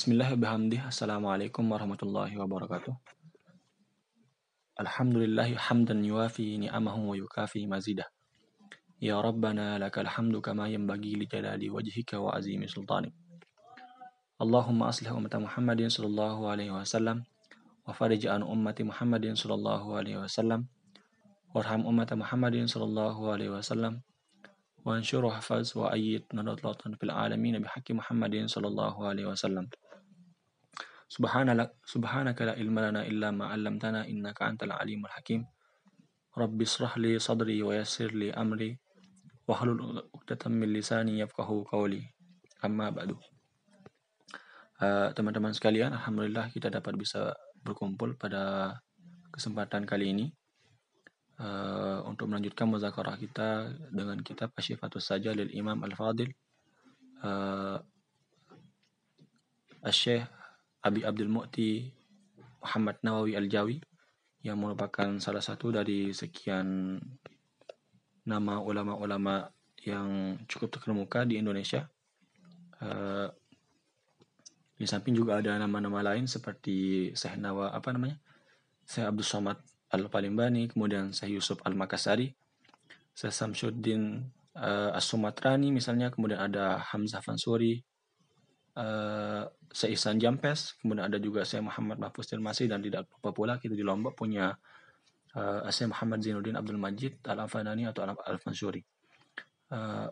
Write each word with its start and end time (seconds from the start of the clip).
بسم 0.00 0.16
الله 0.16 0.32
بحمده 0.40 0.88
السلام 0.88 1.20
عليكم 1.28 1.60
ورحمة 1.60 2.00
الله 2.08 2.30
وبركاته 2.40 2.96
الحمد 4.80 5.16
لله 5.16 5.60
حمدا 5.60 5.92
يوافي 5.92 6.56
نعمه 6.56 6.96
ويكافي 6.96 7.68
مزيده 7.68 8.08
يا 9.04 9.20
ربنا 9.20 9.76
لك 9.76 10.00
الحمد 10.00 10.40
كما 10.40 10.72
ينبغي 10.72 11.12
لجلال 11.20 11.60
وجهك 11.60 12.16
وعظيم 12.16 12.64
سلطانك 12.64 13.12
اللهم 14.40 14.80
أصلح 14.82 15.10
أمة 15.12 15.34
محمد 15.36 15.80
صلى 15.92 16.08
الله 16.08 16.36
عليه 16.48 16.70
وسلم 16.80 17.16
وفرج 17.84 18.22
عن 18.24 18.40
أمة 18.40 18.78
محمد 18.80 19.24
صلى 19.36 19.54
الله 19.54 19.82
عليه 19.96 20.16
وسلم 20.24 20.60
وارحم 21.52 21.80
أمة 21.84 22.10
محمد 22.12 22.56
صلى 22.72 22.84
الله 22.88 23.16
عليه 23.32 23.48
وسلم 23.52 24.00
وانشر 24.80 25.24
وحفظ 25.24 25.76
وأيد 25.76 26.24
نضلة 26.34 26.80
في 26.96 27.04
العالمين 27.04 27.54
بحق 27.60 27.90
محمد 27.90 28.48
صلى 28.48 28.68
الله 28.72 28.96
عليه 29.06 29.26
وسلم 29.28 29.68
Subhanallah, 31.10 31.66
subhanaka 31.82 32.46
la 32.46 32.54
ilma 32.54 32.86
lana 32.86 33.02
illa 33.02 33.34
ma 33.34 33.50
'allamtana 33.50 34.06
innaka 34.06 34.46
antal 34.46 34.78
alimul 34.78 35.10
hakim. 35.10 35.42
Rabbi 36.38 36.62
israh 36.62 36.94
li 37.02 37.18
sadri 37.18 37.58
wa 37.66 37.74
yassir 37.74 38.14
li 38.14 38.30
amri 38.30 38.78
wa 39.42 39.58
hlul 39.58 40.06
'uqdatam 40.14 40.54
min 40.54 40.70
lisani 40.70 41.18
yafqahu 41.18 41.66
qawli. 41.66 42.06
Amma 42.62 42.94
ba'du. 42.94 43.18
Uh, 44.78 45.10
teman-teman 45.18 45.50
sekalian, 45.50 45.90
alhamdulillah 45.98 46.46
kita 46.54 46.70
dapat 46.70 46.94
bisa 46.94 47.34
berkumpul 47.66 48.14
pada 48.14 48.78
kesempatan 49.34 49.82
kali 49.82 50.14
ini 50.14 50.26
uh, 51.42 52.06
untuk 52.06 52.30
melanjutkan 52.30 52.70
muzakarah 52.70 53.18
kita 53.18 53.66
dengan 53.90 54.22
kitab 54.22 54.54
Asyifatus 54.54 55.10
Saja 55.10 55.34
Imam 55.34 55.82
Al-Fadil 55.84 56.32
uh, 57.24 57.76
eh, 57.76 57.78
Asyikh 59.84 60.39
Abi 60.80 61.04
Abdul 61.04 61.28
Mu'ti 61.28 61.92
Muhammad 62.60 62.96
Nawawi 63.04 63.36
Al-Jawi 63.36 63.76
yang 64.40 64.56
merupakan 64.60 65.20
salah 65.20 65.44
satu 65.44 65.68
dari 65.68 66.12
sekian 66.16 66.96
nama 68.24 68.60
ulama-ulama 68.60 69.48
yang 69.84 70.40
cukup 70.48 70.72
terkemuka 70.80 71.28
di 71.28 71.40
Indonesia. 71.40 71.88
Uh, 72.80 73.28
di 74.80 74.88
samping 74.88 75.12
juga 75.12 75.36
ada 75.36 75.60
nama-nama 75.60 76.00
lain 76.00 76.24
seperti 76.24 77.12
Syekh 77.12 77.36
Nawa 77.36 77.76
apa 77.76 77.92
namanya? 77.92 78.16
Syekh 78.88 79.04
Abdul 79.04 79.28
Somad 79.28 79.60
Al-Palimbani, 79.92 80.72
kemudian 80.72 81.12
Syekh 81.12 81.36
Yusuf 81.36 81.60
Al-Makassari, 81.68 82.32
Syekh 83.12 83.36
Samsuddin 83.36 84.24
uh, 84.56 84.96
As-Sumatrani 84.96 85.68
misalnya, 85.68 86.08
kemudian 86.08 86.40
ada 86.40 86.80
Hamzah 86.80 87.20
Fansuri, 87.20 87.84
Syekh 89.70 89.98
Ihsan 89.98 90.18
Jampes, 90.22 90.78
kemudian 90.78 91.10
ada 91.10 91.18
juga 91.18 91.42
Syekh 91.42 91.66
Muhammad 91.66 91.98
Mahfuz 91.98 92.30
Tirmasi 92.30 92.70
dan 92.70 92.82
tidak 92.82 93.10
lupa 93.10 93.30
pula 93.34 93.54
kita 93.58 93.74
di 93.74 93.82
Lombok 93.82 94.14
punya 94.18 94.54
uh, 95.34 95.66
Syekh 95.70 95.90
Muhammad 95.90 96.22
Zainuddin 96.22 96.56
Abdul 96.58 96.78
Majid 96.80 97.22
Al-Afanani 97.22 97.86
atau 97.90 98.02
Al-Fansuri. 98.06 98.82
Uh, 99.70 100.10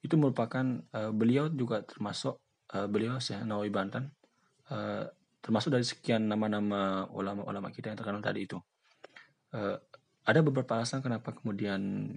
itu 0.00 0.14
merupakan 0.16 0.64
uh, 0.96 1.12
beliau 1.12 1.50
juga 1.50 1.82
termasuk 1.82 2.40
uh, 2.72 2.86
beliau 2.88 3.18
Syekh 3.20 3.42
Nawawi 3.44 3.68
Banten 3.74 4.08
uh, 4.70 5.04
termasuk 5.42 5.74
dari 5.74 5.84
sekian 5.84 6.26
nama-nama 6.26 7.06
ulama-ulama 7.10 7.68
kita 7.70 7.92
yang 7.92 7.98
terkenal 7.98 8.22
tadi 8.22 8.46
itu 8.46 8.58
uh, 9.54 9.76
ada 10.26 10.40
beberapa 10.42 10.78
alasan 10.78 11.02
kenapa 11.02 11.34
kemudian 11.34 12.14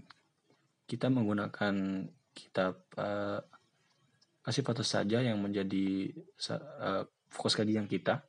kita 0.89 1.11
menggunakan 1.13 2.05
kitab 2.33 2.81
uh, 2.97 3.41
kasih 4.43 4.63
foto 4.63 4.81
saja 4.81 5.19
yang 5.19 5.37
menjadi 5.39 6.15
uh, 6.49 7.03
fokus 7.29 7.53
kajian 7.55 7.85
kita. 7.85 8.23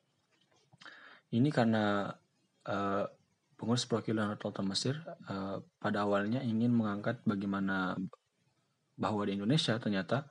Ini 1.31 1.49
karena 1.55 2.11
uh, 2.67 3.05
pengurus 3.55 3.87
perwakilan 3.87 4.35
Rata 4.35 4.63
Mesir 4.65 4.99
uh, 5.31 5.63
pada 5.79 6.09
awalnya 6.09 6.41
ingin 6.41 6.73
mengangkat 6.75 7.23
bagaimana 7.23 7.95
bahwa 8.97 9.23
di 9.25 9.39
Indonesia 9.39 9.77
ternyata 9.77 10.27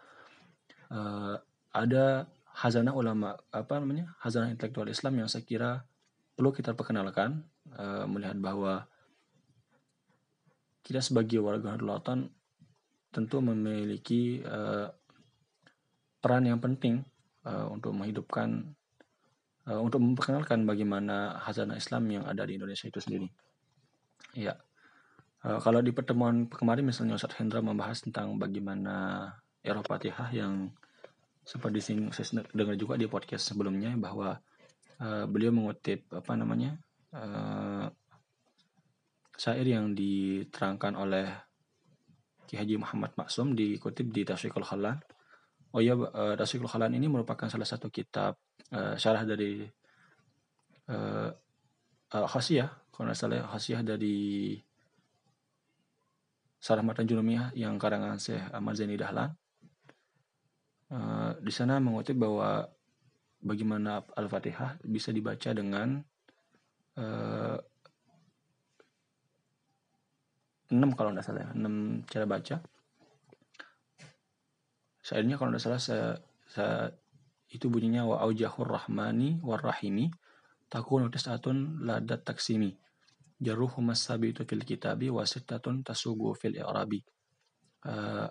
uh, 0.91 1.39
ada 1.71 2.25
hazanah 2.57 2.91
ulama 2.91 3.39
apa 3.53 3.79
namanya 3.79 4.17
hazanah 4.19 4.51
intelektual 4.51 4.89
Islam 4.91 5.23
yang 5.23 5.29
saya 5.31 5.45
kira 5.45 5.87
perlu 6.35 6.51
kita 6.51 6.75
perkenalkan 6.75 7.45
uh, 7.77 8.03
melihat 8.09 8.35
bahwa 8.41 8.89
kita 10.83 10.99
sebagai 11.05 11.39
warga 11.39 11.77
Lautan 11.77 12.33
tentu 13.13 13.41
memiliki 13.45 14.41
uh, 14.41 14.89
peran 16.19 16.45
yang 16.47 16.59
penting 16.59 17.03
uh, 17.47 17.67
untuk 17.71 17.95
menghidupkan 17.95 18.75
uh, 19.67 19.79
untuk 19.79 20.03
memperkenalkan 20.03 20.67
bagaimana 20.67 21.39
hazanah 21.43 21.79
Islam 21.79 22.03
yang 22.11 22.23
ada 22.27 22.43
di 22.43 22.59
Indonesia 22.59 22.87
itu 22.87 22.99
sendiri. 22.99 23.27
Ya. 24.35 24.59
Uh, 25.39 25.59
kalau 25.63 25.79
di 25.79 25.95
pertemuan 25.95 26.51
kemarin 26.51 26.83
misalnya 26.83 27.15
Ustaz 27.15 27.39
Hendra 27.39 27.63
membahas 27.63 28.03
tentang 28.03 28.35
bagaimana 28.35 29.27
Eropa 29.63 29.95
Fatihah 29.95 30.29
yang 30.35 30.75
seperti 31.47 31.79
saya 31.81 32.43
dengar 32.53 32.75
juga 32.75 32.99
di 32.99 33.07
podcast 33.07 33.49
sebelumnya 33.49 33.95
bahwa 33.95 34.37
uh, 34.99 35.25
beliau 35.25 35.55
mengutip 35.55 36.05
apa 36.11 36.35
namanya 36.35 36.77
uh, 37.15 37.87
syair 39.39 39.63
yang 39.63 39.95
diterangkan 39.95 40.99
oleh 40.99 41.25
Ki 42.45 42.59
Haji 42.59 42.75
Muhammad 42.81 43.15
Maksum 43.15 43.55
dikutip 43.55 44.11
di 44.11 44.27
Tasyiqul 44.27 44.67
Khalan. 44.67 44.99
Oh 45.69 45.81
ya, 45.85 45.93
uh, 45.93 46.33
Tasyiqul 46.33 46.65
Khalan 46.65 46.97
ini 46.97 47.05
merupakan 47.05 47.45
salah 47.45 47.67
satu 47.67 47.93
kitab 47.93 48.33
uh, 48.73 48.97
syarah 48.97 49.21
dari 49.21 49.69
uh, 50.89 51.29
uh, 52.09 52.27
Khasiyah, 52.29 52.89
kalau 52.89 53.13
salah 53.13 53.45
Khasiyah 53.45 53.85
dari 53.85 54.57
Sarah 56.59 56.83
Matan 56.83 57.05
Junumiyah 57.05 57.55
yang 57.55 57.77
karangan 57.77 58.17
Syekh 58.19 58.43
Ahmad 58.51 58.75
Zaini 58.75 58.97
Dahlan. 58.97 59.31
Uh, 60.89 61.37
di 61.39 61.53
sana 61.53 61.77
mengutip 61.77 62.17
bahwa 62.17 62.65
bagaimana 63.45 64.01
Al-Fatihah 64.17 64.81
bisa 64.83 65.13
dibaca 65.13 65.53
dengan 65.53 66.01
uh, 66.97 67.57
6 70.69 70.97
kalau 70.97 71.13
tidak 71.13 71.25
salah 71.25 71.49
6 71.53 71.61
ya, 71.61 71.69
cara 72.09 72.25
baca 72.25 72.55
Syairnya 75.09 75.41
kalau 75.41 75.57
tidak 75.57 75.65
salah 75.65 75.81
saya, 75.81 76.07
saya 76.45 76.93
itu 77.49 77.65
bunyinya 77.65 78.05
wa 78.05 78.21
aujahur 78.21 78.69
rahmani 78.69 79.41
warrahimi 79.41 80.13
takunu 80.69 81.09
tis'atun 81.09 81.81
ladat 81.81 82.21
taksimi 82.21 82.77
jaruhu 83.41 83.81
masabitu 83.81 84.45
fil 84.45 84.61
kitabi 84.61 85.09
wasittatun 85.09 85.81
tasugu 85.81 86.37
fil 86.37 86.61
i'rabi. 86.61 87.01
Uh, 87.81 88.29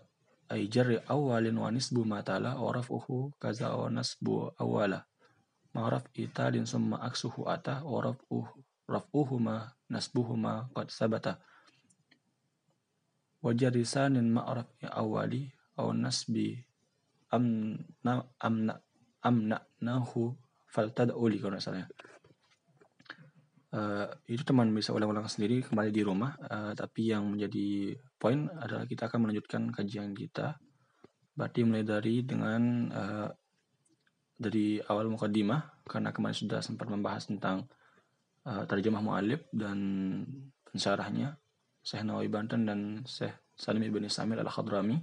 ay 0.55 0.71
jarri 0.71 1.03
awalin 1.11 1.59
wa 1.59 1.67
nisbu 1.75 2.07
matala 2.07 2.55
wa 2.63 2.71
raf'uhu 2.71 3.35
kaza 3.43 3.75
wa 3.75 3.91
nasbu 3.91 4.55
awala 4.55 5.03
ma'raf 5.75 6.07
italin 6.15 6.63
summa 6.63 7.03
aksuhu 7.03 7.51
ata 7.51 7.83
wa 7.83 8.07
raf'uhu 8.07 8.55
raf'uhuma 8.87 9.75
nasbuhuma 9.91 10.71
qad 10.71 10.95
sabata. 10.95 11.43
Wajarisanin 13.43 14.31
ma'raf 14.31 14.71
awali 14.95 15.51
aw 15.75 15.91
nasbi 15.91 16.68
amna 17.29 18.25
amna 18.41 18.75
amna 19.21 19.59
nahu 19.85 20.33
faltad'u 20.69 21.25
li 21.29 21.39
kalau 21.41 21.57
misalnya 21.57 21.89
uh, 23.73 24.07
itu 24.29 24.43
teman 24.45 24.73
bisa 24.73 24.95
ulang-ulang 24.97 25.29
sendiri 25.29 25.61
kembali 25.65 25.91
di 25.93 26.03
rumah. 26.05 26.37
Uh, 26.49 26.73
tapi 26.73 27.13
yang 27.13 27.29
menjadi 27.29 27.97
poin 28.17 28.49
adalah 28.61 28.89
kita 28.89 29.09
akan 29.09 29.29
melanjutkan 29.29 29.69
kajian 29.73 30.17
kita. 30.17 30.57
Berarti 31.37 31.63
mulai 31.63 31.85
dari 31.85 32.25
dengan 32.25 32.63
uh, 32.91 33.29
dari 34.39 34.79
awal 34.87 35.11
mukadimah 35.11 35.83
karena 35.87 36.15
kemarin 36.15 36.37
sudah 36.37 36.61
sempat 36.63 36.87
membahas 36.87 37.27
tentang 37.27 37.67
uh, 38.47 38.65
terjemah 38.67 39.03
mu'alib 39.03 39.51
dan 39.51 39.79
pensyarahnya 40.71 41.35
Syekh 41.83 42.07
Nawawi 42.07 42.31
Banten 42.31 42.63
dan 42.69 42.81
Syekh 43.03 43.35
Salim 43.59 43.83
Ibn 43.83 44.07
Samil 44.07 44.39
Al-Khadrami 44.39 44.99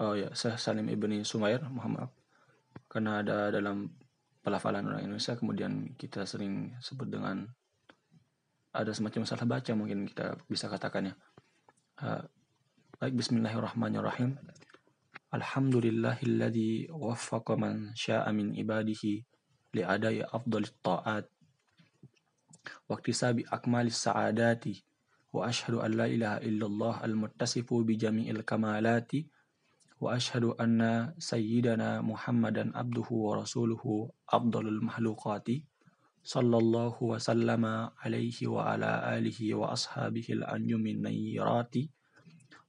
Oh 0.00 0.12
ya, 0.12 0.28
saya 0.36 0.60
Salim 0.60 0.92
Ibni 0.92 1.24
Sumair, 1.24 1.64
Muhammad. 1.72 2.12
Karena 2.84 3.24
ada 3.24 3.48
dalam 3.48 3.88
pelafalan 4.44 4.84
orang 4.84 5.08
Indonesia, 5.08 5.34
kemudian 5.34 5.96
kita 5.96 6.28
sering 6.28 6.76
sebut 6.84 7.08
dengan 7.08 7.48
ada 8.76 8.92
semacam 8.92 9.24
salah 9.24 9.48
baca 9.48 9.72
mungkin 9.72 10.04
kita 10.04 10.36
bisa 10.46 10.68
katakannya. 10.68 11.16
Uh, 11.96 12.20
baik, 13.00 13.16
Bismillahirrahmanirrahim. 13.16 14.36
Alhamdulillahilladzi 15.32 16.92
waffaqa 16.92 17.56
man 17.56 17.96
sya'a 17.96 18.28
min 18.36 18.52
ibadihi 18.52 19.24
li'adai 19.72 20.28
afdalit 20.28 20.76
ta'at. 20.84 21.24
Waktu 22.86 23.10
sabi 23.16 23.42
akmalis 23.48 23.96
sa'adati 24.04 24.86
وأشهد 25.36 25.74
أن 25.84 25.90
لا 26.00 26.06
إله 26.08 26.34
إلا 26.48 26.66
الله 26.66 26.94
المتصف 27.04 27.68
بجميع 27.68 28.30
الكمالات 28.30 29.12
وأشهد 30.00 30.44
أن 30.60 31.12
سيدنا 31.18 32.00
محمدا 32.04 32.76
عبده 32.78 33.08
ورسوله 33.10 33.82
أفضل 34.28 34.64
المخلوقات 34.68 35.48
صلى 36.26 36.56
الله 36.58 36.94
وسلم 37.02 37.64
عليه 38.02 38.38
وعلى 38.46 38.90
آله 39.18 39.38
وأصحابه 39.54 40.26
الأنجم 40.30 40.84
النيرات 40.86 41.74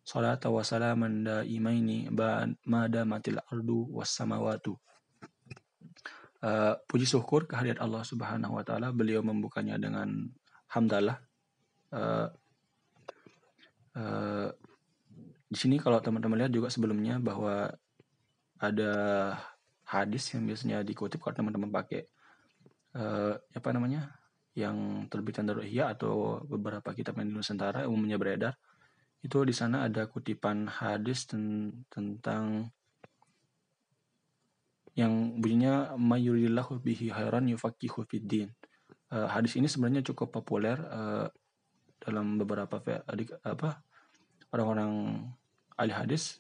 صلاة 0.08 0.44
وسلاما 0.46 1.08
دائمين 1.28 2.16
ما 2.66 2.82
دامت 2.88 3.26
الأرض 3.28 3.70
والسماوات 3.70 4.66
Uh, 6.38 6.78
puji 6.86 7.10
syukur 7.10 7.50
kehadirat 7.50 7.82
Allah 7.82 8.06
Subhanahu 8.06 8.62
wa 8.62 8.64
taala 8.64 8.94
beliau 8.94 9.26
membukanya 9.26 9.74
dengan 9.82 10.30
hamdalah 10.70 11.18
uh, 11.90 12.30
uh, 13.98 14.54
di 15.53 15.59
sini 15.61 15.77
kalau 15.77 16.01
teman-teman 16.01 16.41
lihat 16.41 16.53
juga 16.57 16.73
sebelumnya 16.73 17.21
bahwa 17.21 17.69
ada 18.57 18.93
hadis 19.85 20.33
yang 20.33 20.49
biasanya 20.49 20.81
dikutip 20.81 21.21
kalau 21.21 21.37
teman-teman 21.37 21.69
pakai 21.69 22.09
uh, 22.97 23.37
apa 23.37 23.69
namanya 23.77 24.17
yang 24.57 25.05
terbitan 25.13 25.45
dari 25.45 25.69
Ihya 25.69 25.93
atau 25.93 26.41
beberapa 26.49 26.97
kitab 26.97 27.21
yang 27.21 27.29
di 27.29 27.35
Nusantara 27.37 27.85
umumnya 27.85 28.17
beredar 28.17 28.57
itu 29.21 29.45
di 29.45 29.53
sana 29.53 29.85
ada 29.85 30.09
kutipan 30.09 30.73
hadis 30.73 31.29
ten 31.29 31.69
tentang 31.93 32.73
yang 34.97 35.37
bunyinya 35.37 35.97
mayurillahu 36.01 36.81
bihi 36.81 37.09
khairan 37.13 37.49
yufaqihu 37.49 38.05
fiddin. 38.09 38.53
Uh, 39.13 39.29
hadis 39.29 39.57
ini 39.57 39.69
sebenarnya 39.69 40.05
cukup 40.05 40.33
populer 40.33 40.77
uh, 40.81 41.29
dalam 42.01 42.41
beberapa 42.41 42.81
apa 43.45 43.71
orang-orang 44.53 44.93
ahli 45.83 45.95
hadis 45.95 46.39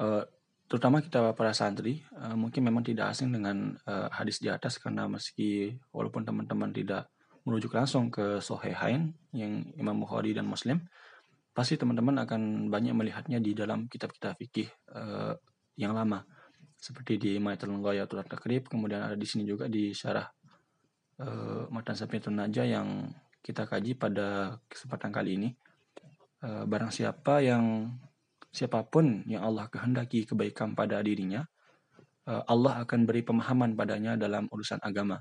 uh, 0.00 0.24
terutama 0.68 1.04
kita 1.04 1.36
para 1.36 1.52
santri 1.52 2.00
uh, 2.16 2.36
mungkin 2.36 2.64
memang 2.64 2.84
tidak 2.84 3.12
asing 3.12 3.32
dengan 3.32 3.76
uh, 3.84 4.08
hadis 4.08 4.40
di 4.40 4.48
atas 4.48 4.80
karena 4.80 5.04
meski 5.04 5.76
walaupun 5.92 6.24
teman-teman 6.24 6.72
tidak 6.72 7.08
merujuk 7.48 7.72
langsung 7.72 8.12
ke 8.12 8.44
Sohehain 8.44 9.16
yang 9.32 9.64
Imam 9.80 9.96
Bukhari 9.96 10.36
dan 10.36 10.44
Muslim 10.44 10.84
pasti 11.56 11.80
teman-teman 11.80 12.20
akan 12.22 12.68
banyak 12.68 12.92
melihatnya 12.92 13.40
di 13.40 13.56
dalam 13.56 13.88
kitab-kitab 13.88 14.38
fikih 14.38 14.68
uh, 14.94 15.34
yang 15.74 15.96
lama. 15.96 16.22
Seperti 16.78 17.18
di 17.18 17.32
Maitul 17.42 17.74
Ghayatul 17.82 18.22
Takrib 18.22 18.70
kemudian 18.70 19.02
ada 19.02 19.18
di 19.18 19.26
sini 19.26 19.42
juga 19.42 19.66
di 19.66 19.90
syarah 19.90 20.28
uh, 21.18 21.66
Matan 21.72 21.98
Sapiatun 21.98 22.38
Naja 22.38 22.62
yang 22.62 23.10
kita 23.42 23.66
kaji 23.66 23.98
pada 23.98 24.60
kesempatan 24.70 25.10
kali 25.10 25.40
ini 25.40 25.48
barang 26.42 26.92
siapa 26.94 27.42
yang 27.42 27.90
siapa 28.54 28.86
pun 28.86 29.26
yang 29.26 29.42
Allah 29.42 29.66
kehendaki 29.66 30.24
kebaikan 30.24 30.72
pada 30.72 31.02
dirinya 31.02 31.42
uh, 32.28 32.44
Allah 32.44 32.84
akan 32.84 33.08
beri 33.08 33.24
pemahaman 33.24 33.72
padanya 33.72 34.14
dalam 34.20 34.46
urusan 34.52 34.78
agama. 34.84 35.18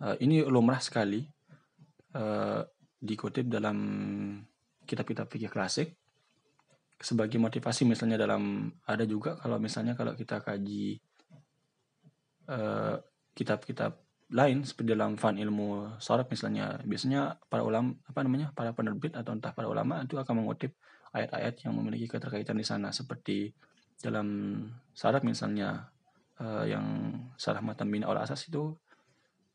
Uh, 0.00 0.16
ini 0.22 0.40
lumrah 0.46 0.80
sekali 0.80 1.26
dikutip 2.96 3.44
dalam 3.52 3.76
kitab-kitab 4.88 5.28
fikih 5.28 5.52
klasik. 5.52 6.00
Sebagai 6.96 7.36
motivasi 7.36 7.84
misalnya 7.84 8.16
dalam 8.16 8.72
ada 8.88 9.04
juga 9.04 9.36
kalau 9.36 9.60
misalnya 9.60 9.92
kalau 9.92 10.16
kita 10.16 10.40
kaji 10.40 10.96
kitab-kitab 13.36 14.00
lain 14.26 14.66
seperti 14.66 14.98
dalam 14.98 15.14
fan 15.14 15.38
ilmu 15.38 15.98
sorab 16.02 16.26
misalnya 16.26 16.82
biasanya 16.82 17.38
para 17.46 17.62
ulama 17.62 17.94
apa 18.10 18.20
namanya 18.26 18.50
para 18.50 18.74
penerbit 18.74 19.14
atau 19.14 19.30
entah 19.30 19.54
para 19.54 19.70
ulama 19.70 20.02
itu 20.02 20.18
akan 20.18 20.42
mengutip 20.42 20.74
ayat-ayat 21.14 21.62
yang 21.62 21.78
memiliki 21.78 22.10
keterkaitan 22.10 22.58
di 22.58 22.66
sana 22.66 22.90
seperti 22.90 23.54
dalam 24.02 24.58
saraf 24.90 25.22
misalnya 25.22 25.86
uh, 26.42 26.66
yang 26.66 27.14
sarah 27.38 27.62
matan 27.62 27.86
bina 27.86 28.10
ol 28.10 28.18
asas 28.18 28.50
itu 28.50 28.74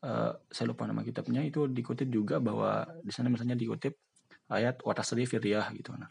uh, 0.08 0.32
saya 0.48 0.66
lupa 0.72 0.88
nama 0.88 1.04
kitabnya 1.04 1.44
itu 1.44 1.68
dikutip 1.68 2.08
juga 2.08 2.40
bahwa 2.40 2.88
di 3.04 3.12
sana 3.12 3.28
misalnya 3.28 3.60
dikutip 3.60 4.00
ayat 4.48 4.80
watasri 4.88 5.28
firiyah 5.28 5.68
gitu 5.76 5.92
nah 6.00 6.10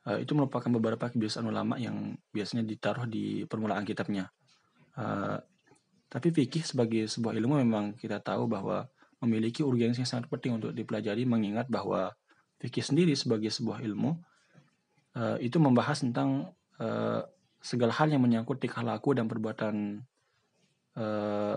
Uh, 0.00 0.16
itu 0.16 0.32
merupakan 0.32 0.72
beberapa 0.72 1.12
kebiasaan 1.12 1.44
ulama 1.44 1.76
yang 1.76 2.16
biasanya 2.32 2.64
ditaruh 2.64 3.04
di 3.04 3.44
permulaan 3.44 3.84
kitabnya. 3.84 4.32
Uh, 4.96 5.36
tapi 6.10 6.34
fikih 6.34 6.66
sebagai 6.66 7.06
sebuah 7.06 7.38
ilmu 7.38 7.62
memang 7.62 7.94
kita 7.94 8.18
tahu 8.18 8.50
bahwa 8.50 8.90
memiliki 9.22 9.62
urgensi 9.62 10.02
yang 10.02 10.10
sangat 10.10 10.26
penting 10.26 10.58
untuk 10.58 10.74
dipelajari 10.74 11.22
mengingat 11.22 11.70
bahwa 11.70 12.10
fikih 12.58 12.82
sendiri 12.82 13.14
sebagai 13.14 13.48
sebuah 13.48 13.78
ilmu 13.86 14.18
uh, 15.14 15.38
itu 15.38 15.56
membahas 15.62 16.02
tentang 16.02 16.50
uh, 16.82 17.22
segala 17.62 17.94
hal 17.94 18.10
yang 18.10 18.20
menyangkut 18.24 18.58
tingkah 18.58 18.82
laku 18.82 19.14
dan 19.14 19.30
perbuatan 19.30 20.02
uh, 20.98 21.56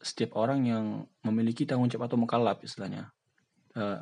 setiap 0.00 0.38
orang 0.38 0.64
yang 0.64 0.84
memiliki 1.26 1.66
tanggung 1.66 1.90
jawab 1.90 2.08
atau 2.08 2.16
mukallaf 2.20 2.62
istilahnya. 2.64 3.12
Uh, 3.74 4.00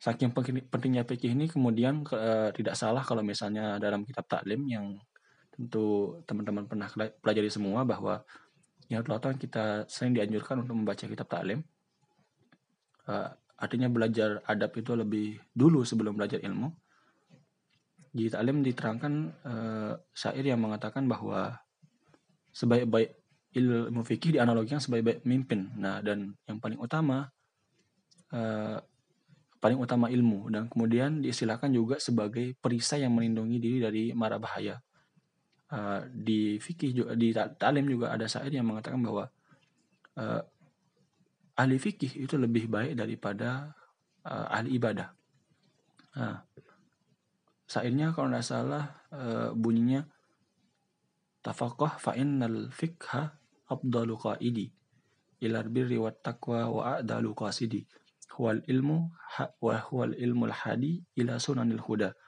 saking 0.00 0.32
pentingnya 0.72 1.04
fikih 1.04 1.36
ini 1.36 1.46
kemudian 1.46 2.00
uh, 2.08 2.48
tidak 2.56 2.74
salah 2.74 3.04
kalau 3.04 3.20
misalnya 3.20 3.76
dalam 3.76 4.02
kitab 4.08 4.24
taklim 4.24 4.64
yang 4.64 4.96
tentu 5.52 6.16
teman-teman 6.24 6.64
pernah 6.64 6.88
pelajari 7.20 7.52
semua 7.52 7.84
bahwa 7.84 8.24
yang 8.90 9.06
rata 9.06 9.32
kita 9.38 9.86
sering 9.86 10.18
dianjurkan 10.18 10.66
untuk 10.66 10.74
membaca 10.74 11.06
kitab 11.06 11.30
taklim 11.30 11.62
uh, 13.10 13.30
artinya 13.60 13.88
belajar 13.92 14.40
adab 14.48 14.72
itu 14.78 14.92
lebih 14.96 15.36
dulu 15.52 15.84
sebelum 15.84 16.16
belajar 16.16 16.40
ilmu. 16.40 16.72
Di 18.10 18.26
taklim 18.26 18.64
diterangkan 18.64 19.12
uh, 19.46 19.92
syair 20.10 20.42
yang 20.42 20.58
mengatakan 20.58 21.06
bahwa 21.06 21.54
sebaik-baik 22.50 23.14
ilmu 23.54 24.02
fikih 24.02 24.40
dianalogikan 24.40 24.82
sebaik-baik 24.82 25.22
mimpin. 25.28 25.70
Nah 25.78 26.02
dan 26.02 26.34
yang 26.48 26.58
paling 26.58 26.80
utama 26.80 27.28
uh, 28.34 28.78
paling 29.60 29.78
utama 29.78 30.08
ilmu. 30.08 30.50
Dan 30.50 30.66
kemudian 30.72 31.20
diistilahkan 31.22 31.70
juga 31.70 32.00
sebagai 32.00 32.56
perisai 32.58 33.04
yang 33.04 33.14
melindungi 33.14 33.60
diri 33.60 33.78
dari 33.78 34.04
mara 34.16 34.40
bahaya. 34.40 34.80
Uh, 35.70 36.02
di 36.10 36.58
fikih 36.58 36.90
juga 36.90 37.12
di 37.14 37.30
talim 37.30 37.86
juga 37.86 38.10
ada 38.10 38.26
syair 38.26 38.50
yang 38.50 38.66
mengatakan 38.66 38.98
bahwa 39.06 39.30
uh, 40.18 40.42
ahli 41.54 41.78
fikih 41.78 42.26
itu 42.26 42.34
lebih 42.34 42.66
baik 42.66 42.98
daripada 42.98 43.70
uh, 44.26 44.50
ahli 44.50 44.74
ibadah. 44.74 45.14
Nah, 46.18 46.42
syairnya 47.70 48.10
kalau 48.10 48.34
tidak 48.34 48.42
salah 48.42 48.84
uh, 49.14 49.54
bunyinya 49.54 50.02
tafaqah 51.46 52.02
fa 52.02 52.18
innal 52.18 52.66
fikha 52.74 53.38
afdalu 53.70 54.18
qaidi 54.18 54.66
ilal 55.40 55.70
birri 55.70 55.96
wat 56.02 56.18
taqwa 56.20 56.66
wa 56.66 56.82
a'dalu 56.98 57.30
qasidi 57.32 57.86
huwal 58.34 58.58
ilmu 58.66 59.06
wa 59.62 59.74
huwal 59.86 60.12
ilmul 60.18 60.50
hadi 60.52 61.06
ila 61.14 61.38
sunanil 61.38 61.80
huda 61.80 62.18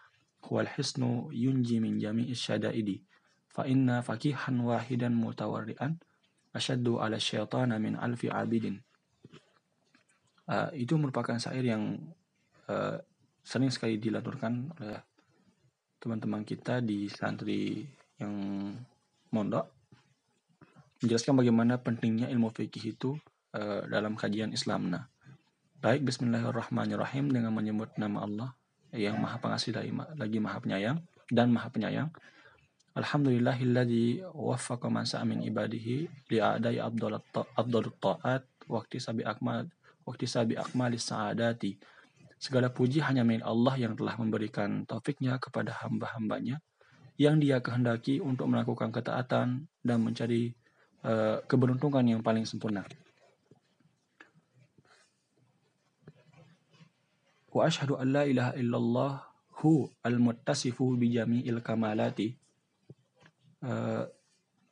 huwal 0.47 0.71
hisnu 0.71 1.29
yunji 1.35 1.83
min 1.83 1.99
jami'is 1.99 2.39
syadaidi 2.39 3.03
fa 3.53 3.69
inna 3.69 4.01
fakihan 4.01 4.57
wahidan 4.65 5.13
mutawarrian 5.13 6.01
asyaddu 6.57 6.99
ala 6.99 7.21
syaitana 7.21 7.77
min 7.77 8.01
alfi 8.01 8.33
abidin 8.33 8.81
uh, 10.49 10.73
itu 10.73 10.97
merupakan 10.97 11.37
syair 11.37 11.65
yang 11.65 12.01
uh, 12.73 12.97
sering 13.45 13.69
sekali 13.69 14.01
dilaturkan 14.01 14.73
oleh 14.81 15.01
teman-teman 16.01 16.43
kita 16.43 16.83
di 16.83 17.07
santri 17.07 17.85
yang 18.19 18.35
mondok 19.31 19.69
menjelaskan 21.05 21.35
bagaimana 21.39 21.79
pentingnya 21.79 22.31
ilmu 22.31 22.51
fikih 22.51 22.95
itu 22.95 23.19
uh, 23.59 23.83
dalam 23.91 24.15
kajian 24.15 24.55
Islam. 24.55 24.87
Nah, 24.87 25.13
Baik, 25.83 26.07
bismillahirrahmanirrahim 26.07 27.35
dengan 27.35 27.51
menyebut 27.51 27.99
nama 27.99 28.23
Allah 28.23 28.55
yang 28.95 29.19
maha 29.19 29.43
pengasih 29.43 29.75
lagi 30.15 30.39
maha 30.39 30.63
penyayang 30.63 31.03
dan 31.27 31.51
maha 31.51 31.75
penyayang. 31.75 32.07
Alhamdulillahilladzi 32.93 34.21
waffaqa 34.37 34.93
man 34.93 35.09
min 35.25 35.41
ibadihi 35.49 36.29
li'adai 36.29 36.77
afdalut 36.81 37.97
ta'at 37.97 38.45
waktu 38.69 39.01
sabi 39.01 39.25
akmal 39.25 39.65
waktu 40.05 40.29
sabi 40.29 40.61
akmalis 40.61 41.09
sa'adati. 41.09 41.81
Segala 42.37 42.69
puji 42.69 43.01
hanya 43.01 43.23
milik 43.23 43.47
Allah 43.47 43.79
yang 43.79 43.95
telah 43.95 44.19
memberikan 44.19 44.85
taufiknya 44.85 45.39
kepada 45.39 45.73
hamba-hambanya 45.87 46.59
yang 47.17 47.39
dia 47.39 47.63
kehendaki 47.63 48.19
untuk 48.19 48.51
melakukan 48.51 48.91
ketaatan 48.91 49.71
dan 49.81 49.99
mencari 50.03 50.53
uh, 51.07 51.39
keberuntungan 51.47 52.03
yang 52.03 52.21
paling 52.21 52.43
sempurna. 52.45 52.83
wa 57.53 57.69
ashhadu 57.69 58.01
an 58.01 58.09
la 58.17 58.25
ilaha 58.25 58.53
illallah 58.57 59.13
hu 59.61 59.85
al-muttasifu 60.01 60.97
bi 60.97 61.13
kamalati 61.61 62.33
uh, 63.63 64.05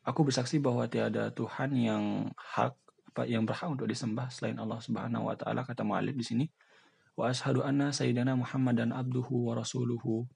aku 0.05 0.21
bersaksi 0.27 0.59
bahwa 0.59 0.87
tiada 0.91 1.31
Tuhan 1.35 1.71
yang 1.75 2.05
hak 2.37 2.75
apa 3.11 3.27
yang 3.27 3.43
berhak 3.43 3.67
untuk 3.67 3.91
disembah 3.91 4.31
selain 4.31 4.55
Allah 4.63 4.79
Subhanahu 4.79 5.27
wa 5.27 5.35
taala 5.35 5.67
kata 5.67 5.83
mu'alif 5.83 6.15
di 6.15 6.23
sini. 6.23 6.47
Wa 7.19 7.35
ashhadu 7.35 7.67
anna 7.67 7.91
sayyidina 7.91 8.39
Muhammadan 8.39 8.95
abduhu 8.95 9.51
wa 9.51 9.59
rasuluhu 9.59 10.31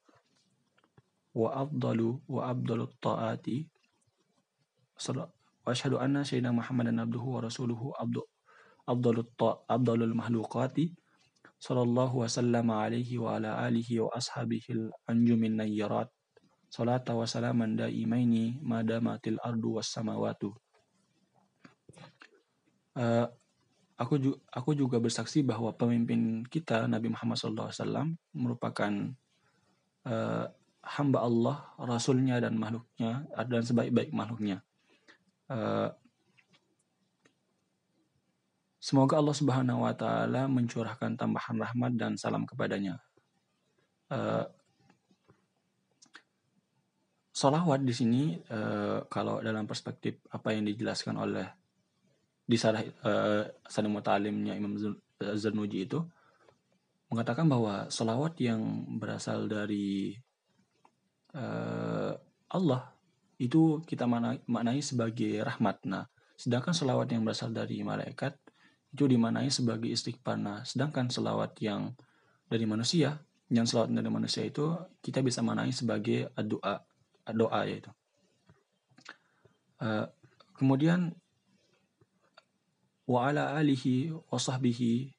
wa 1.39 1.55
afdalu 1.55 2.19
wa 2.27 2.51
afdalut 2.51 2.91
taati. 2.99 3.71
Wa 4.99 5.71
ashhadu 5.71 6.03
anna 6.03 6.27
sayyidina 6.27 6.51
Muhammadan 6.51 6.99
abduhu 6.99 7.39
wa 7.39 7.47
rasuluhu 7.47 7.95
abdu 7.95 8.27
afdalut 8.91 9.31
ta 9.39 9.63
afdalul 9.71 10.13
sallallahu 11.65 12.21
wasallam 12.21 12.69
alaihi 12.69 13.17
wa 13.17 13.41
ala 13.41 13.65
alihi 13.65 14.05
wa 14.05 14.13
ashabihi 14.13 14.93
anjumin 15.09 15.57
nayyarat 15.57 16.13
salata 16.75 17.15
wa 17.15 17.23
salaman 17.23 17.79
daimaini 17.79 18.59
madamatil 18.59 19.39
ardu 19.39 19.79
was 19.79 19.87
samawatu 19.95 20.51
uh, 22.99 23.31
aku 23.95 24.15
juga 24.19 24.39
aku 24.51 24.71
juga 24.75 24.99
bersaksi 24.99 25.47
bahwa 25.47 25.71
pemimpin 25.75 26.43
kita 26.51 26.91
Nabi 26.91 27.15
Muhammad 27.15 27.39
SAW 27.39 28.19
merupakan 28.35 28.93
uh, 30.07 30.47
hamba 30.85 31.19
Allah, 31.25 31.57
Rasulnya 31.81 32.43
dan 32.43 32.61
makhluknya 32.61 33.25
dan 33.33 33.63
sebaik-baik 33.65 34.13
makhluknya. 34.13 34.61
Uh, 35.49 35.89
semoga 38.83 39.17
Allah 39.17 39.37
Subhanahu 39.37 39.85
Wa 39.89 39.95
Taala 39.97 40.45
mencurahkan 40.51 41.17
tambahan 41.17 41.57
rahmat 41.57 41.93
dan 41.97 42.13
salam 42.21 42.45
kepadanya. 42.45 43.01
Uh, 44.13 44.45
Solawat 47.35 47.83
di 47.83 47.91
sini 47.91 48.39
uh, 48.55 49.03
kalau 49.11 49.43
dalam 49.43 49.67
perspektif 49.67 50.23
apa 50.31 50.55
yang 50.55 50.71
dijelaskan 50.71 51.19
oleh 51.19 51.47
di 52.47 52.55
Sarah 52.55 52.87
uh, 53.03 53.91
Mutalimnya 53.91 54.55
Imam 54.55 54.79
Zarnuji 55.19 55.91
itu 55.91 55.99
mengatakan 57.11 57.51
bahwa 57.51 57.91
solawat 57.91 58.39
yang 58.39 58.87
berasal 59.03 59.51
dari 59.51 60.15
uh, 61.35 62.15
Allah 62.55 62.95
itu 63.39 63.83
kita 63.83 64.07
maknai, 64.07 64.79
sebagai 64.79 65.43
rahmat. 65.43 65.83
Nah, 65.91 66.07
sedangkan 66.39 66.71
solawat 66.71 67.11
yang 67.11 67.27
berasal 67.27 67.51
dari 67.51 67.83
malaikat 67.83 68.39
itu 68.95 69.11
dimaknai 69.11 69.51
sebagai 69.51 69.91
istighfar. 69.91 70.39
Nah, 70.39 70.63
sedangkan 70.63 71.11
solawat 71.11 71.59
yang 71.59 71.99
dari 72.47 72.63
manusia, 72.63 73.19
yang 73.51 73.67
solawat 73.67 73.91
dari 73.91 74.11
manusia 74.11 74.47
itu 74.47 74.79
kita 75.03 75.19
bisa 75.19 75.43
maknai 75.43 75.75
sebagai 75.75 76.31
doa, 76.47 76.79
doa 77.33 77.65
yaitu. 77.65 77.89
Uh, 79.81 80.05
kemudian 80.59 81.17
wa 83.05 83.29
ala 83.29 83.57
alihi 83.57 84.13
wa 84.13 84.39
sahbihi 84.41 85.13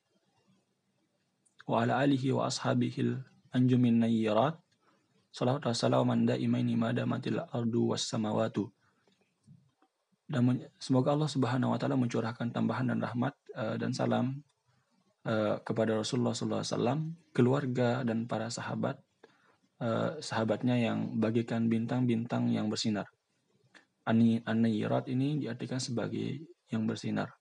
wa 1.65 1.81
ala 1.81 2.01
alihi 2.01 2.33
wa 2.33 2.49
ashabihi 2.49 3.17
anjumin 3.53 4.01
nayyirat 4.01 4.57
Salawat 5.35 5.67
wa 5.67 5.75
salaman 5.75 6.23
daimaini 6.23 6.79
madamatil 6.79 7.43
ardu 7.51 7.91
was 7.91 8.07
samawatu. 8.07 8.71
Dan 10.31 10.63
semoga 10.79 11.11
Allah 11.11 11.27
Subhanahu 11.27 11.75
wa 11.75 11.77
taala 11.77 11.99
mencurahkan 11.99 12.55
tambahan 12.55 12.87
dan 12.87 13.03
rahmat 13.03 13.35
uh, 13.51 13.75
dan 13.75 13.91
salam 13.91 14.39
uh, 15.27 15.59
kepada 15.59 15.91
Rasulullah 15.99 16.31
SAW, 16.31 17.11
keluarga 17.35 18.07
dan 18.07 18.31
para 18.31 18.47
sahabat 18.47 18.95
uh, 19.81 20.19
sahabatnya 20.21 20.75
yang 20.77 21.17
bagikan 21.17 21.67
bintang-bintang 21.71 22.51
yang 22.51 22.69
bersinar. 22.69 23.07
Ani 24.05 24.37
anirat 24.45 25.09
ini 25.09 25.41
diartikan 25.41 25.81
sebagai 25.81 26.45
yang 26.69 26.85
bersinar. 26.85 27.33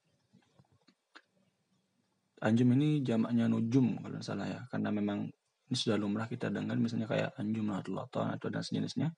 Anjum 2.41 2.77
ini 2.77 3.01
jamaknya 3.05 3.49
nujum 3.49 4.01
kalau 4.01 4.21
salah 4.21 4.49
ya, 4.49 4.61
karena 4.69 4.93
memang 4.93 5.29
ini 5.69 5.77
sudah 5.77 5.97
lumrah 5.97 6.29
kita 6.29 6.53
dengar 6.53 6.77
misalnya 6.77 7.09
kayak 7.09 7.31
anjum 7.41 7.73
atau 7.73 8.23
atau 8.29 8.49
dan 8.53 8.63
sejenisnya 8.63 9.09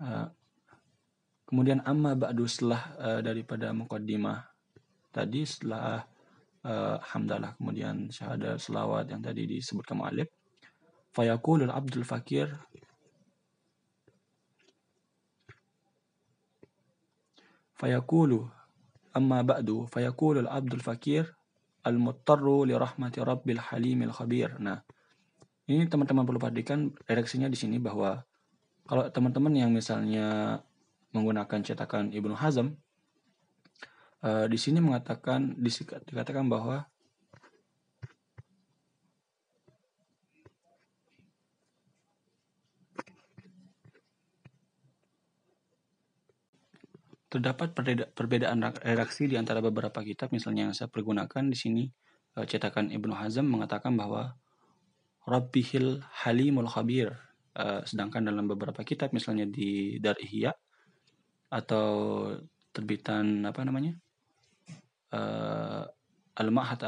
uh, 0.00 0.26
kemudian 1.44 1.84
amma 1.84 2.16
ba'du 2.16 2.48
setelah 2.48 2.82
uh, 2.96 3.20
daripada 3.20 3.70
mukaddimah 3.76 4.42
tadi 5.12 5.44
setelah 5.44 6.00
uh, 6.64 6.96
hamdalah 7.12 7.52
kemudian 7.60 8.08
syahadat 8.08 8.56
selawat 8.56 9.12
yang 9.12 9.20
tadi 9.20 9.44
disebutkan 9.44 10.00
mu'alif 10.00 10.28
abdul 11.14 12.04
fakir 12.04 12.48
fayaqulu 17.76 18.46
amma 19.12 19.44
ba'du 19.44 19.90
fayaqulul 19.90 20.48
abdul 20.48 20.80
fakir 20.80 21.28
al-muttarru 21.82 22.64
li 22.64 22.74
rahmati 22.78 23.20
rabbil 23.20 23.58
halimil 23.58 24.14
khabir 24.14 24.54
nah 24.62 24.80
ini 25.66 25.86
teman-teman 25.86 26.26
perlu 26.26 26.38
perhatikan 26.38 26.94
redaksinya 27.06 27.50
di 27.50 27.58
sini 27.58 27.78
bahwa 27.78 28.22
kalau 28.86 29.06
teman-teman 29.10 29.54
yang 29.54 29.70
misalnya 29.70 30.58
menggunakan 31.14 31.62
cetakan 31.62 32.10
Ibnu 32.10 32.34
Hazm 32.34 32.74
uh, 34.26 34.46
di 34.50 34.58
sini 34.58 34.82
mengatakan 34.82 35.54
dikatakan 35.58 36.50
bahwa 36.50 36.88
terdapat 47.32 47.72
perbedaan 48.12 48.60
redaksi 48.84 49.24
di 49.24 49.40
antara 49.40 49.64
beberapa 49.64 50.04
kitab 50.04 50.28
misalnya 50.36 50.68
yang 50.68 50.76
saya 50.76 50.92
pergunakan 50.92 51.48
di 51.48 51.56
sini 51.56 51.84
uh, 52.36 52.44
cetakan 52.44 52.92
Ibnu 52.92 53.16
Hazm 53.16 53.48
mengatakan 53.48 53.96
bahwa 53.96 54.36
Rabbihil 55.24 56.04
Halimul 56.24 56.68
Khabir. 56.68 57.16
Uh, 57.52 57.84
sedangkan 57.84 58.24
dalam 58.24 58.48
beberapa 58.48 58.80
kitab 58.80 59.12
misalnya 59.12 59.44
di 59.44 60.00
Dar 60.00 60.16
Ihya 60.16 60.56
atau 61.52 61.88
terbitan 62.72 63.44
apa 63.48 63.64
namanya? 63.64 63.96
Uh, 65.12 65.84
Al-Ma'had 66.32 66.80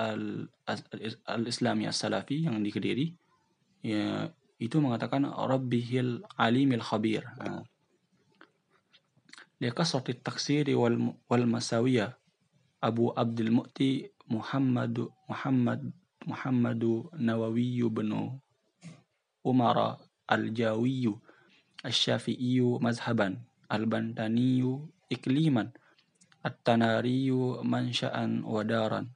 Al-Islami 1.28 1.84
As-Salafi 1.84 2.48
yang 2.48 2.64
di 2.64 2.72
Kediri 2.72 3.06
ya 3.84 4.24
itu 4.56 4.80
mengatakan 4.80 5.28
Rabbihil 5.28 6.24
Alimil 6.40 6.80
Khabir. 6.80 7.28
Nah. 7.36 7.60
Masawiyah. 11.46 12.12
Abu 12.84 13.14
Abdul 13.16 13.50
Mu'ti 13.50 14.12
Muhammad 14.28 15.08
Muhammad 15.28 15.80
Muhammadu 16.24 17.08
Nawawi 17.16 17.80
bin 17.88 18.40
Umar 19.44 20.00
Al-Jawi 20.28 21.08
Al-Syafi'i 21.84 22.60
mazhaban. 22.80 23.40
Al-Bantani 23.68 24.60
ikliman. 25.08 25.72
At-Tanari 26.44 27.32
mansya'an 27.64 28.44
wa 28.44 28.60
daran. 28.64 29.08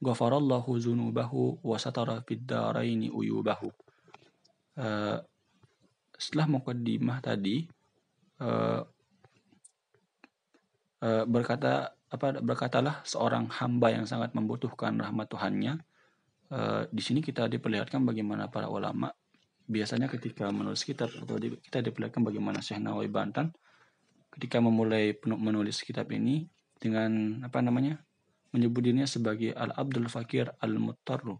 Ghafarallahu 0.00 0.80
zunubahu 0.80 1.60
wa 1.60 1.76
satara 1.76 2.24
fid 2.24 2.48
daraini 2.48 3.12
uyubahu. 3.12 3.68
Uh, 4.80 5.20
setelah 6.16 6.48
mukaddimah 6.48 7.20
tadi 7.20 7.68
uh, 8.40 8.80
berkata 11.00 11.96
apa 12.10 12.42
berkatalah 12.42 13.06
seorang 13.06 13.46
hamba 13.48 13.94
yang 13.94 14.04
sangat 14.04 14.34
membutuhkan 14.34 14.98
rahmat 14.98 15.30
Tuhannya. 15.30 15.78
Uh, 16.50 16.82
di 16.90 16.98
sini 16.98 17.22
kita 17.22 17.46
diperlihatkan 17.46 18.02
bagaimana 18.02 18.50
para 18.50 18.66
ulama 18.66 19.14
biasanya 19.70 20.10
ketika 20.10 20.50
menulis 20.50 20.82
kitab 20.82 21.06
atau 21.14 21.38
di, 21.38 21.54
kita 21.62 21.78
diperlihatkan 21.78 22.26
bagaimana 22.26 22.58
Syekh 22.58 22.82
Nawawi 22.82 23.06
Bantan 23.06 23.54
ketika 24.34 24.58
memulai 24.58 25.14
menulis 25.22 25.78
kitab 25.86 26.10
ini 26.10 26.50
dengan 26.82 27.38
apa 27.46 27.62
namanya 27.62 28.02
menyebut 28.50 28.82
dirinya 28.82 29.06
sebagai 29.06 29.54
Al 29.54 29.70
Abdul 29.78 30.10
Fakir 30.10 30.50
Al 30.58 30.74
Muttarru 30.74 31.38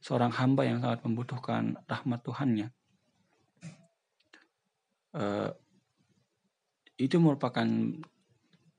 seorang 0.00 0.32
hamba 0.40 0.64
yang 0.64 0.80
sangat 0.80 1.04
membutuhkan 1.04 1.76
rahmat 1.84 2.24
Tuhannya. 2.24 2.72
Uh, 5.12 5.52
itu 6.96 7.20
merupakan 7.20 7.68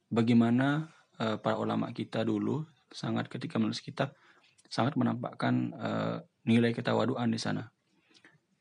bagaimana 0.10 0.90
uh, 1.22 1.38
para 1.38 1.56
ulama 1.56 1.94
kita 1.94 2.26
dulu 2.26 2.66
sangat 2.90 3.30
ketika 3.30 3.62
menulis 3.62 3.80
kitab 3.80 4.18
sangat 4.70 4.94
menampakkan 4.98 5.74
uh, 5.78 6.18
nilai 6.46 6.74
ketawaduan 6.74 7.34
di 7.34 7.42
sana. 7.42 7.74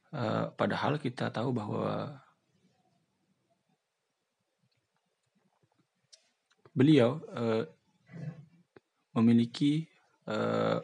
Uh, 0.09 0.49
padahal 0.57 0.97
kita 0.97 1.29
tahu 1.29 1.53
bahwa 1.53 2.17
beliau 6.73 7.21
uh, 7.29 7.69
memiliki 9.13 9.85
uh, 10.25 10.81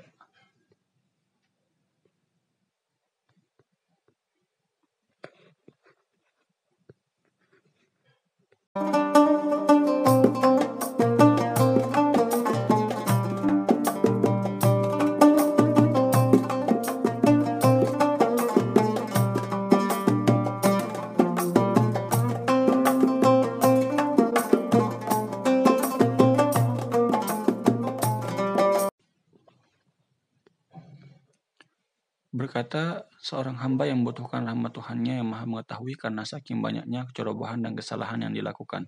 Berkata 32.44 33.08
seorang 33.24 33.56
hamba 33.56 33.88
yang 33.88 34.04
membutuhkan 34.04 34.44
rahmat 34.44 34.76
Tuhannya 34.76 35.24
yang 35.24 35.32
maha 35.32 35.48
mengetahui 35.48 35.96
karena 35.96 36.28
saking 36.28 36.60
banyaknya 36.60 37.08
kecerobohan 37.08 37.64
dan 37.64 37.72
kesalahan 37.72 38.20
yang 38.20 38.36
dilakukan. 38.36 38.84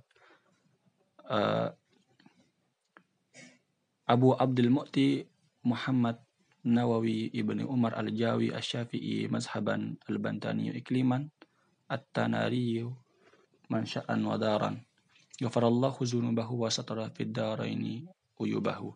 Uh, 1.24 1.72
Abu 4.04 4.36
Abdul 4.36 4.68
Mu'ti 4.68 5.24
Muhammad 5.64 6.20
Nawawi 6.68 7.32
Ibni 7.32 7.64
Umar 7.64 7.96
Al-Jawi 7.96 8.52
Asy-Syafi'i 8.52 9.24
mazhaban 9.32 9.96
Al-Bantani 10.04 10.76
ikliman 10.76 11.24
At-Tanari 11.88 12.84
mansya'an 13.72 14.20
wa 14.20 14.36
daran. 14.36 14.84
Ghafarallahu 15.40 16.04
zunubahu 16.04 16.60
wa 16.60 16.68
satara 16.68 17.08
fid 17.08 17.32
daraini 17.32 18.04
uyubahu. 18.36 18.92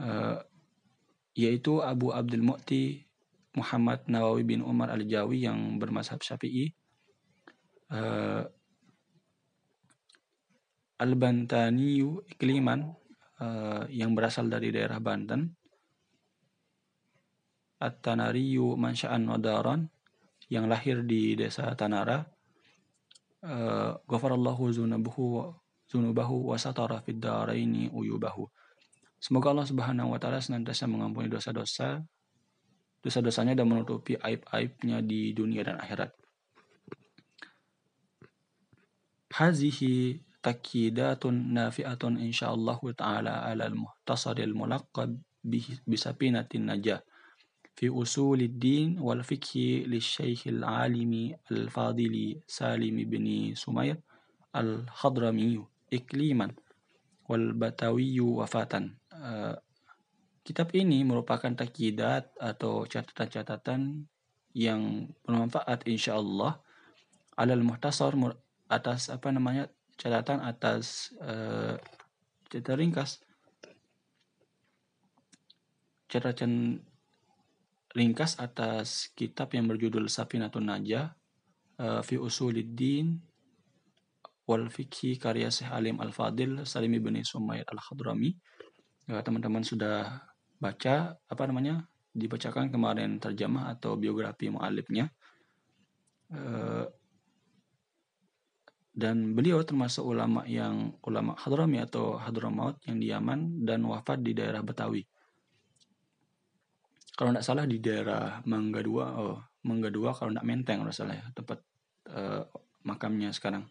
Uh, 0.00 0.40
yaitu 1.36 1.84
Abu 1.84 2.08
Abdul 2.08 2.40
Mu'ti 2.40 3.07
Muhammad 3.58 4.06
Nawawi 4.06 4.46
bin 4.46 4.62
Umar 4.62 4.94
Al-Jawi 4.94 5.44
yang 5.44 5.82
bermazhab 5.82 6.22
Syafi'i. 6.22 6.70
Uh, 7.90 8.46
Al-Bantaniyu 10.98 12.26
Ikliman 12.26 12.90
uh, 13.42 13.86
yang 13.90 14.14
berasal 14.14 14.46
dari 14.46 14.70
daerah 14.70 15.02
Banten. 15.02 15.50
At-Tanariyu 17.78 18.74
Mansya'an 18.74 19.22
Wadaran 19.26 19.86
yang 20.50 20.66
lahir 20.66 21.06
di 21.06 21.38
desa 21.38 21.70
Tanara. 21.78 22.26
Uh, 23.38 23.94
Ghafarallahu 24.10 24.74
zunubahu 24.74 25.54
zunubahu 25.88 26.52
wa 26.52 26.56
satara 26.60 27.00
fid 27.00 27.18
daraini 27.18 27.88
uyubahu. 27.88 28.44
Semoga 29.18 29.50
Allah 29.50 29.66
Subhanahu 29.66 30.14
wa 30.14 30.18
taala 30.20 30.38
senantiasa 30.38 30.86
mengampuni 30.86 31.26
dosa-dosa 31.26 32.04
dosa-dosanya 33.02 33.54
dan 33.54 33.70
menutupi 33.70 34.18
aib-aibnya 34.18 35.02
di 35.04 35.32
dunia 35.32 35.62
dan 35.62 35.78
akhirat. 35.78 36.10
Hazihi 39.28 40.18
takidatun 40.42 41.54
nafi'atun 41.54 42.18
insyaallah 42.18 42.78
ta'ala 42.96 43.46
ala 43.46 43.68
al-muhtasar 43.68 44.38
al-mulaqqab 44.40 45.14
bisapinatin 45.86 46.66
najah 46.66 47.00
fi 47.78 47.86
usulid 47.86 48.58
din 48.58 48.98
wal 48.98 49.22
fikhi 49.22 49.86
lisyaikh 49.86 50.50
al-alimi 50.50 51.30
al-fadili 51.46 52.42
Salim 52.42 52.98
bin 53.06 53.54
Sumair 53.54 54.02
al-Hadrami 54.50 55.62
ikliman 55.86 56.50
wal 57.30 57.54
batawi 57.54 58.18
wafatan 58.18 58.98
uh, 59.14 59.54
Kitab 60.48 60.72
ini 60.72 61.04
merupakan 61.04 61.52
takidat 61.52 62.32
atau 62.40 62.88
catatan-catatan 62.88 64.08
yang 64.56 65.12
bermanfaat 65.20 65.84
insya 65.84 66.16
Allah 66.16 66.56
alal 67.36 67.60
muhtasar 67.60 68.16
atas 68.72 69.12
apa 69.12 69.28
namanya 69.28 69.68
catatan 70.00 70.40
atas 70.40 71.12
uh, 71.20 71.76
catatan 72.48 72.80
ringkas 72.80 73.20
catatan 76.08 76.80
ringkas 77.92 78.40
atas 78.40 79.12
kitab 79.12 79.52
yang 79.52 79.68
berjudul 79.68 80.08
Safinatun 80.08 80.64
Najah 80.64 81.12
uh, 81.76 82.00
fi 82.00 82.16
Usuliddin 82.16 83.20
wal 84.48 84.72
Fikhi 84.72 85.20
karya 85.20 85.52
Syekh 85.52 85.68
Alim 85.76 86.00
Al-Fadil 86.00 86.64
Salim 86.64 86.96
bin 86.96 87.20
Sumair 87.20 87.68
Al-Hadrami. 87.68 88.32
Ya, 89.08 89.20
teman-teman 89.24 89.60
sudah 89.64 90.27
baca 90.58 91.14
apa 91.14 91.42
namanya 91.46 91.86
dibacakan 92.10 92.70
kemarin 92.74 93.22
terjemah 93.22 93.70
atau 93.78 93.94
biografi 93.94 94.50
mualifnya 94.50 95.10
uh, 96.34 96.86
dan 98.98 99.38
beliau 99.38 99.62
termasuk 99.62 100.02
ulama 100.02 100.42
yang 100.42 100.98
ulama 101.06 101.38
Hadrami 101.38 101.78
atau 101.78 102.18
Hadramaut 102.18 102.82
yang 102.82 102.98
di 102.98 103.14
Yaman 103.14 103.62
dan 103.62 103.86
wafat 103.86 104.26
di 104.26 104.34
daerah 104.34 104.58
Betawi. 104.58 105.06
Kalau 107.14 107.30
tidak 107.30 107.46
salah 107.46 107.62
di 107.62 107.78
daerah 107.78 108.42
Mangga 108.42 108.82
Dua, 108.82 109.06
oh 109.22 109.38
Mangga 109.70 109.94
Dua 109.94 110.10
kalau 110.10 110.34
tidak 110.34 110.46
Menteng 110.50 110.82
kalau 110.82 110.90
salah 110.90 111.14
ya 111.14 111.30
tempat 111.30 111.62
uh, 112.10 112.42
makamnya 112.82 113.30
sekarang. 113.30 113.70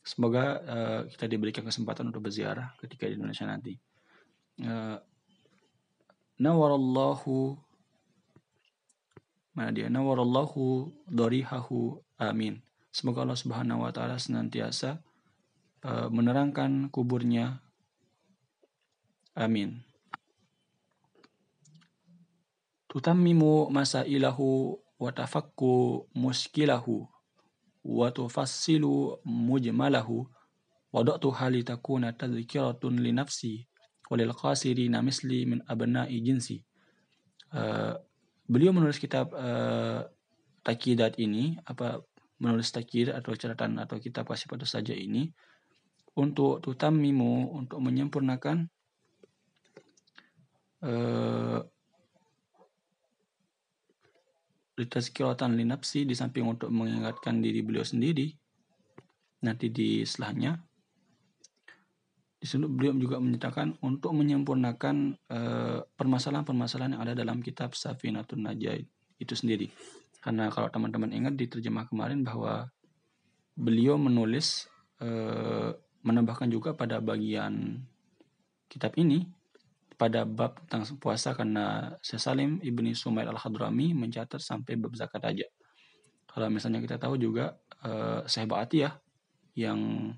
Semoga 0.00 0.64
uh, 0.64 1.00
kita 1.12 1.28
diberikan 1.28 1.68
kesempatan 1.68 2.08
untuk 2.08 2.24
berziarah 2.24 2.72
ketika 2.80 3.04
di 3.04 3.20
Indonesia 3.20 3.44
nanti. 3.44 3.76
Uh, 4.64 4.96
nawarallahu 6.38 7.58
mana 9.58 9.74
dia? 9.74 9.90
Nawarallahu 9.90 10.94
darihahu 11.10 11.98
amin. 12.14 12.62
Semoga 12.94 13.26
Allah 13.26 13.34
Subhanahu 13.34 13.82
wa 13.82 13.90
taala 13.90 14.14
senantiasa 14.14 15.02
uh, 15.82 16.06
menerangkan 16.14 16.94
kuburnya. 16.94 17.58
Amin. 19.34 19.82
Tutammimu 22.86 23.66
masailahu 23.74 24.78
wa 24.78 25.10
tafakku 25.10 26.06
muskilahu 26.14 27.10
wa 27.82 28.08
tufassilu 28.14 29.18
mujmalahu. 29.26 30.30
Wada'tu 30.88 31.28
hali 31.34 31.66
takuna 31.68 32.16
tadhkiratun 32.16 32.96
li 32.96 33.12
nafsi 33.12 33.67
walil 34.08 34.32
qasirina 34.32 35.04
misli 35.04 35.44
min 35.44 35.60
abna'i 35.68 36.20
jinsi. 36.20 36.60
Uh, 37.52 37.96
beliau 38.48 38.72
menulis 38.72 39.00
kitab 39.00 39.32
uh, 39.32 40.04
takidat 40.64 41.16
ini 41.16 41.56
apa 41.64 42.04
menulis 42.40 42.68
takid 42.72 43.08
atau 43.12 43.32
catatan 43.32 43.80
atau 43.80 43.96
kitab 43.96 44.28
kasih 44.28 44.48
pada 44.48 44.68
saja 44.68 44.92
ini 44.92 45.32
untuk 46.18 46.60
tutamimu 46.60 47.56
untuk 47.56 47.78
menyempurnakan 47.80 48.68
uh, 50.84 51.60
litazkiratan 54.78 55.58
linapsi 55.58 56.06
di 56.06 56.14
samping 56.14 56.46
untuk 56.46 56.70
mengingatkan 56.70 57.42
diri 57.42 57.66
beliau 57.66 57.82
sendiri 57.82 58.30
nanti 59.42 59.70
di 59.70 60.06
setelahnya 60.06 60.67
di 62.38 62.46
sini 62.46 62.70
beliau 62.70 62.94
juga 62.94 63.18
menyatakan 63.18 63.74
untuk 63.82 64.14
menyempurnakan 64.14 64.96
eh, 65.26 65.78
permasalahan-permasalahan 65.84 66.94
yang 66.94 67.02
ada 67.02 67.14
dalam 67.18 67.42
kitab 67.42 67.74
Safinatun 67.74 68.46
Najah 68.46 68.78
itu 69.18 69.34
sendiri. 69.34 69.68
Karena 70.22 70.50
kalau 70.50 70.70
teman-teman 70.70 71.10
ingat 71.14 71.34
di 71.38 71.46
terjemah 71.46 71.86
kemarin 71.86 72.26
bahwa 72.26 72.70
beliau 73.58 73.98
menulis 73.98 74.70
uh, 75.02 75.74
menambahkan 76.06 76.46
juga 76.50 76.74
pada 76.74 77.02
bagian 77.02 77.82
kitab 78.70 78.94
ini 78.98 79.26
pada 79.98 80.22
bab 80.22 80.62
tentang 80.70 80.86
puasa 81.02 81.34
karena 81.34 81.98
Salim 82.06 82.62
ibni 82.62 82.94
Sumail 82.94 83.26
al-Hadrami 83.34 83.98
mencatat 83.98 84.38
sampai 84.38 84.78
bab 84.78 84.94
zakat 84.94 85.22
aja. 85.26 85.46
Kalau 86.30 86.46
misalnya 86.54 86.78
kita 86.78 87.02
tahu 87.02 87.18
juga 87.18 87.58
uh, 87.82 88.22
Syekh 88.30 88.46
Ba'atiyah 88.46 88.94
yang 89.58 90.14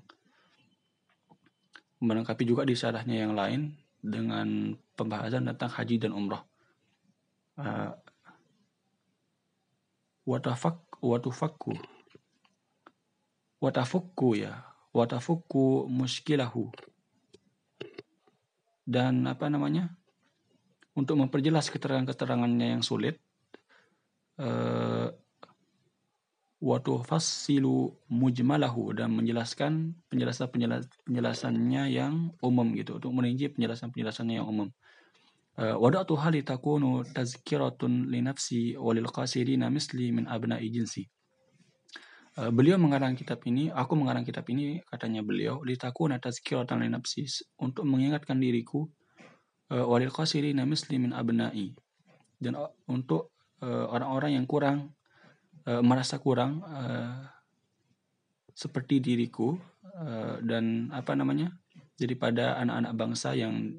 melengkapi 2.01 2.43
juga 2.43 2.65
di 2.65 2.73
syarahnya 2.73 3.23
yang 3.23 3.37
lain 3.37 3.77
dengan 4.01 4.73
pembahasan 4.97 5.45
tentang 5.45 5.69
haji 5.69 5.95
dan 6.01 6.11
umrah. 6.17 6.41
Uh, 7.55 7.93
watafak 10.25 10.81
watufakku. 10.97 11.77
Watafukku 13.61 14.41
ya. 14.41 14.65
Watafukku 14.91 15.85
muskilahu. 15.85 16.73
Dan 18.81 19.29
apa 19.29 19.45
namanya? 19.47 19.93
Untuk 20.97 21.21
memperjelas 21.21 21.69
keterangan-keterangannya 21.69 22.75
yang 22.75 22.83
sulit 22.83 23.21
uh, 24.41 25.13
fassilu 26.61 27.89
mujmalahu 28.05 28.93
dan 28.93 29.09
menjelaskan 29.17 29.97
penjelasan 30.13 30.45
penjelasannya 31.09 31.83
yang 31.89 32.29
umum 32.45 32.77
gitu 32.77 33.01
untuk 33.01 33.09
merinci 33.17 33.49
penjelasan 33.49 33.89
penjelasannya 33.89 34.37
yang 34.37 34.45
umum. 34.45 34.69
Uh, 35.57 35.75
wada'tu 35.81 36.15
hali 36.15 36.45
takunu 36.45 37.03
tazkiratun 37.03 38.07
li 38.07 38.21
nafsi 38.21 38.77
walil 38.77 39.09
qasirina 39.09 39.73
misli 39.73 40.13
min 40.13 40.29
abna'i 40.29 40.69
jinsi. 40.69 41.09
Uh, 42.37 42.53
beliau 42.53 42.79
mengarang 42.79 43.17
kitab 43.17 43.43
ini, 43.43 43.67
aku 43.73 43.97
mengarang 43.97 44.23
kitab 44.23 44.47
ini 44.47 44.79
katanya 44.87 45.25
beliau 45.25 45.59
litakuna 45.65 46.21
tazkiratan 46.21 46.85
li 46.85 46.89
nafsi 46.93 47.25
untuk 47.59 47.83
mengingatkan 47.89 48.37
diriku 48.37 48.85
uh, 49.73 49.83
walil 49.89 50.13
qasirina 50.13 50.63
misli 50.63 51.01
min 51.01 51.11
abna'i 51.11 51.73
dan 52.41 52.57
untuk 52.89 53.33
orang-orang 53.61 54.33
yang 54.33 54.49
kurang 54.49 54.89
uh, 55.67 55.81
merasa 55.83 56.17
kurang 56.17 56.61
uh, 56.65 57.27
seperti 58.51 59.01
diriku 59.01 59.57
uh, 59.97 60.37
dan 60.41 60.89
apa 60.93 61.13
namanya 61.17 61.53
daripada 61.97 62.57
anak-anak 62.61 62.93
bangsa 62.97 63.29
yang 63.37 63.73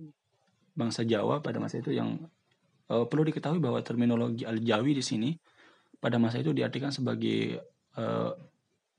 bangsa 0.72 1.04
Jawa 1.04 1.44
pada 1.44 1.60
masa 1.60 1.82
itu 1.82 1.92
yang 1.92 2.16
uh, 2.88 3.04
perlu 3.04 3.28
diketahui 3.28 3.60
bahwa 3.60 3.82
terminologi 3.84 4.46
Al-Jawi 4.46 4.96
di 4.96 5.04
sini 5.04 5.30
pada 6.02 6.18
masa 6.18 6.40
itu 6.40 6.50
diartikan 6.50 6.90
sebagai 6.90 7.60
uh, 7.98 8.32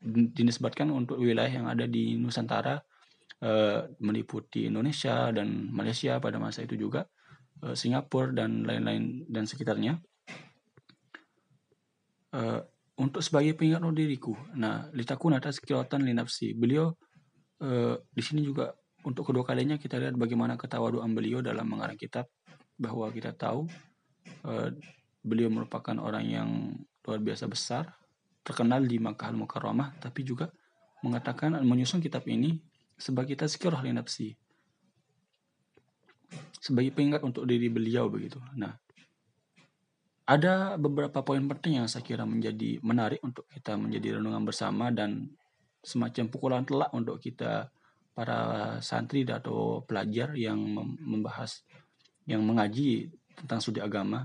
dinisbatkan 0.04 0.92
untuk 0.92 1.20
wilayah 1.20 1.64
yang 1.64 1.68
ada 1.72 1.88
di 1.88 2.20
Nusantara 2.20 2.80
uh, 3.44 3.80
meliputi 4.04 4.68
Indonesia 4.68 5.32
dan 5.32 5.72
Malaysia 5.72 6.20
pada 6.20 6.38
masa 6.38 6.64
itu 6.64 6.76
juga 6.76 7.08
uh, 7.64 7.76
Singapura 7.76 8.36
dan 8.36 8.68
lain-lain 8.68 9.28
dan 9.32 9.48
sekitarnya 9.48 10.00
untuk 13.00 13.26
sebagai 13.26 13.58
pengingat 13.58 13.82
diriku. 13.94 14.38
Nah 14.54 14.90
litakun 14.94 15.34
atas 15.34 15.58
kilatan 15.58 16.06
linafsi 16.06 16.54
beliau 16.54 16.94
uh, 17.62 17.96
di 17.98 18.22
sini 18.22 18.46
juga 18.46 18.74
untuk 19.04 19.34
kedua 19.34 19.44
kalinya 19.44 19.76
kita 19.76 20.00
lihat 20.00 20.16
bagaimana 20.16 20.56
ketawaduan 20.56 21.12
beliau 21.12 21.44
dalam 21.44 21.68
mengarang 21.68 21.98
kitab 22.00 22.30
bahwa 22.78 23.10
kita 23.10 23.34
tahu 23.34 23.68
uh, 24.46 24.70
beliau 25.24 25.50
merupakan 25.50 25.96
orang 26.00 26.26
yang 26.28 26.50
luar 27.04 27.20
biasa 27.20 27.50
besar 27.50 27.92
terkenal 28.44 28.84
di 28.84 29.00
Makkah 29.00 29.32
Al-Mukarramah 29.32 30.00
tapi 30.00 30.24
juga 30.24 30.52
mengatakan 31.04 31.60
menyusun 31.64 32.00
kitab 32.00 32.24
ini 32.28 32.64
sebagai 32.96 33.36
tazkirah 33.36 33.84
li 33.84 33.92
nafsi. 33.92 34.32
Sebagai 36.64 36.96
pengingat 36.96 37.28
untuk 37.28 37.44
diri 37.44 37.68
beliau 37.68 38.08
begitu. 38.08 38.40
Nah, 38.56 38.72
ada 40.24 40.80
beberapa 40.80 41.20
poin 41.20 41.44
penting 41.44 41.84
yang 41.84 41.88
saya 41.92 42.04
kira 42.04 42.24
menjadi 42.24 42.80
menarik 42.80 43.20
untuk 43.20 43.44
kita 43.52 43.76
menjadi 43.76 44.20
renungan 44.20 44.48
bersama 44.48 44.88
dan 44.88 45.36
semacam 45.84 46.32
pukulan 46.32 46.64
telak 46.64 46.88
untuk 46.96 47.20
kita 47.20 47.68
para 48.16 48.40
santri 48.80 49.28
atau 49.28 49.84
pelajar 49.84 50.32
yang 50.40 50.56
membahas 51.04 51.68
yang 52.24 52.40
mengaji 52.40 53.12
tentang 53.36 53.60
studi 53.60 53.84
agama. 53.84 54.24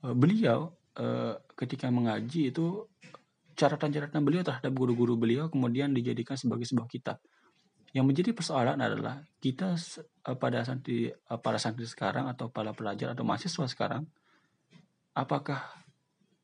Eh, 0.00 0.16
beliau 0.16 0.72
eh, 0.96 1.36
ketika 1.52 1.92
mengaji 1.92 2.48
itu 2.48 2.88
catatan-catatan 3.52 4.22
beliau 4.24 4.40
terhadap 4.46 4.72
guru-guru 4.72 5.18
beliau 5.18 5.50
kemudian 5.52 5.92
dijadikan 5.92 6.40
sebagai 6.40 6.64
sebuah 6.64 6.88
kitab. 6.88 7.20
Yang 7.92 8.04
menjadi 8.04 8.30
persoalan 8.32 8.80
adalah 8.80 9.20
kita 9.44 9.76
eh, 9.76 10.36
pada 10.40 10.64
santri 10.64 11.12
para 11.44 11.60
santri 11.60 11.84
sekarang 11.84 12.32
atau 12.32 12.48
para 12.48 12.72
pelajar 12.72 13.12
atau 13.12 13.28
mahasiswa 13.28 13.68
sekarang 13.68 14.08
apakah 15.18 15.78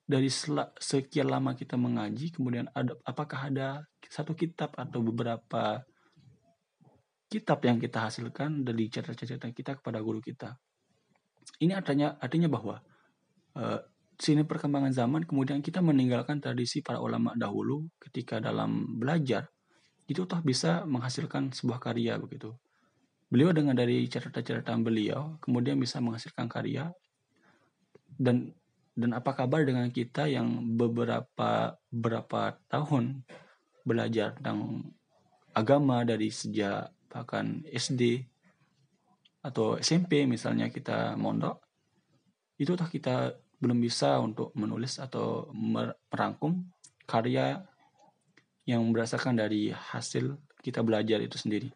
dari 0.05 0.29
sekian 0.29 1.31
lama 1.31 1.57
kita 1.57 1.79
mengaji 1.79 2.35
kemudian 2.35 2.69
ada 2.77 2.93
apakah 3.07 3.49
ada 3.49 3.87
satu 4.05 4.37
kitab 4.37 4.75
atau 4.77 5.01
beberapa 5.01 5.81
kitab 7.33 7.65
yang 7.65 7.81
kita 7.81 8.05
hasilkan 8.11 8.67
dari 8.67 8.93
catatan-catatan 8.93 9.51
kita 9.57 9.81
kepada 9.81 9.99
guru 10.05 10.21
kita. 10.21 10.55
Ini 11.59 11.73
artinya 11.73 12.21
artinya 12.21 12.53
bahwa 12.53 12.77
uh, 13.57 13.81
sini 14.21 14.45
perkembangan 14.45 14.93
zaman 14.93 15.23
kemudian 15.25 15.65
kita 15.65 15.81
meninggalkan 15.81 16.39
tradisi 16.39 16.85
para 16.85 17.01
ulama 17.01 17.33
dahulu 17.35 17.89
ketika 17.99 18.39
dalam 18.39 19.01
belajar 19.01 19.49
itu 20.05 20.29
toh 20.29 20.45
bisa 20.45 20.85
menghasilkan 20.85 21.51
sebuah 21.51 21.81
karya 21.81 22.21
begitu. 22.21 22.53
Beliau 23.33 23.57
dengan 23.57 23.73
dari 23.75 24.05
catatan-catatan 24.05 24.85
beliau 24.85 25.41
kemudian 25.41 25.81
bisa 25.81 25.99
menghasilkan 25.99 26.47
karya 26.47 26.93
dan 28.21 28.53
dan 28.95 29.11
apa 29.15 29.35
kabar 29.35 29.67
dengan 29.67 29.91
kita 29.91 30.31
yang 30.31 30.79
beberapa 30.79 31.75
berapa 31.91 32.59
tahun 32.71 33.27
belajar 33.83 34.39
tentang 34.39 34.91
agama 35.55 36.07
dari 36.07 36.31
sejak 36.31 36.95
bahkan 37.11 37.63
SD 37.71 38.27
atau 39.45 39.77
SMP 39.79 40.25
misalnya 40.25 40.71
kita 40.71 41.15
mondok 41.19 41.61
itu 42.59 42.73
toh 42.79 42.89
kita 42.89 43.35
belum 43.59 43.79
bisa 43.83 44.19
untuk 44.23 44.55
menulis 44.55 45.03
atau 45.03 45.51
merangkum 45.53 46.65
karya 47.05 47.63
yang 48.65 48.85
berdasarkan 48.93 49.37
dari 49.37 49.73
hasil 49.73 50.41
kita 50.65 50.81
belajar 50.81 51.21
itu 51.21 51.37
sendiri. 51.37 51.69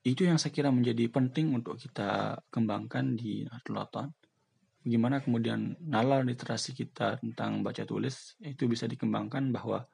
Itu 0.00 0.24
yang 0.24 0.40
saya 0.40 0.52
kira 0.54 0.72
menjadi 0.72 1.08
penting 1.12 1.52
untuk 1.52 1.76
kita 1.76 2.40
kembangkan 2.48 3.20
di 3.20 3.44
Nahdlatul 3.44 4.08
Bagaimana 4.80 5.20
kemudian 5.20 5.76
nalar 5.76 6.24
literasi 6.24 6.72
kita 6.72 7.20
tentang 7.20 7.60
baca 7.60 7.84
tulis 7.84 8.32
itu 8.40 8.64
bisa 8.64 8.88
dikembangkan 8.88 9.52
bahwa 9.52 9.84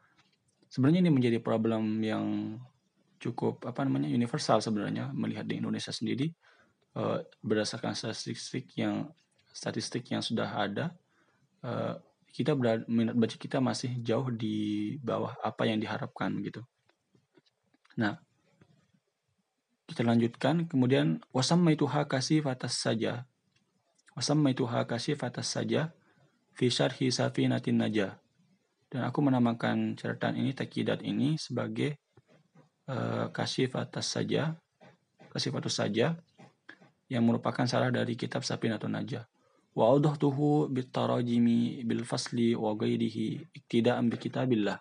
sebenarnya 0.71 1.03
ini 1.03 1.11
menjadi 1.11 1.42
problem 1.42 1.99
yang 2.07 2.55
cukup 3.19 3.66
apa 3.66 3.83
namanya 3.83 4.07
universal 4.07 4.62
sebenarnya 4.62 5.11
melihat 5.11 5.42
di 5.42 5.59
Indonesia 5.59 5.90
sendiri 5.90 6.31
uh, 6.95 7.19
berdasarkan 7.42 7.99
statistik 7.99 8.79
yang 8.79 9.11
statistik 9.51 10.07
yang 10.07 10.23
sudah 10.23 10.55
ada 10.55 10.95
uh, 11.66 11.99
kita 12.31 12.55
berada, 12.55 12.87
minat 12.87 13.19
baca 13.19 13.35
kita 13.35 13.59
masih 13.59 13.90
jauh 14.07 14.31
di 14.31 14.95
bawah 15.03 15.35
apa 15.42 15.66
yang 15.66 15.83
diharapkan 15.83 16.31
gitu. 16.47 16.62
Nah, 17.99 18.23
kita 19.87 20.03
lanjutkan 20.03 20.66
kemudian 20.66 21.22
wasamma 21.31 21.75
itu 21.75 21.87
kasih 21.87 22.42
atas 22.46 22.83
saja. 22.83 23.27
Wasamma 24.18 24.51
itu 24.51 24.66
kasih 24.66 25.14
atas 25.18 25.55
saja 25.55 25.94
fi 26.55 26.68
syarhi 26.68 27.14
safinatin 27.14 27.79
najah. 27.79 28.18
Dan 28.87 29.03
aku 29.07 29.18
menamakan 29.22 29.99
catatan 29.99 30.38
ini 30.38 30.55
takidat 30.55 31.03
ini 31.03 31.38
sebagai 31.38 31.99
uh, 32.87 33.31
kasih 33.35 33.70
atas 33.75 34.14
saja 34.14 34.55
kasih 35.37 35.53
atas 35.53 35.77
saja 35.77 36.16
yang 37.12 37.22
merupakan 37.29 37.68
salah 37.68 37.92
dari 37.92 38.16
kitab 38.16 38.40
Sapinatun 38.40 38.96
Najah. 38.96 39.29
Wa 39.77 39.92
awdahtuhu 39.92 40.72
bitarajimi 40.72 41.85
bil 41.85 42.09
fasli 42.09 42.57
wa 42.57 42.72
ghairihi 42.72 43.53
iktida'an 43.53 44.09
bi 44.09 44.16
kitabillah. 44.16 44.81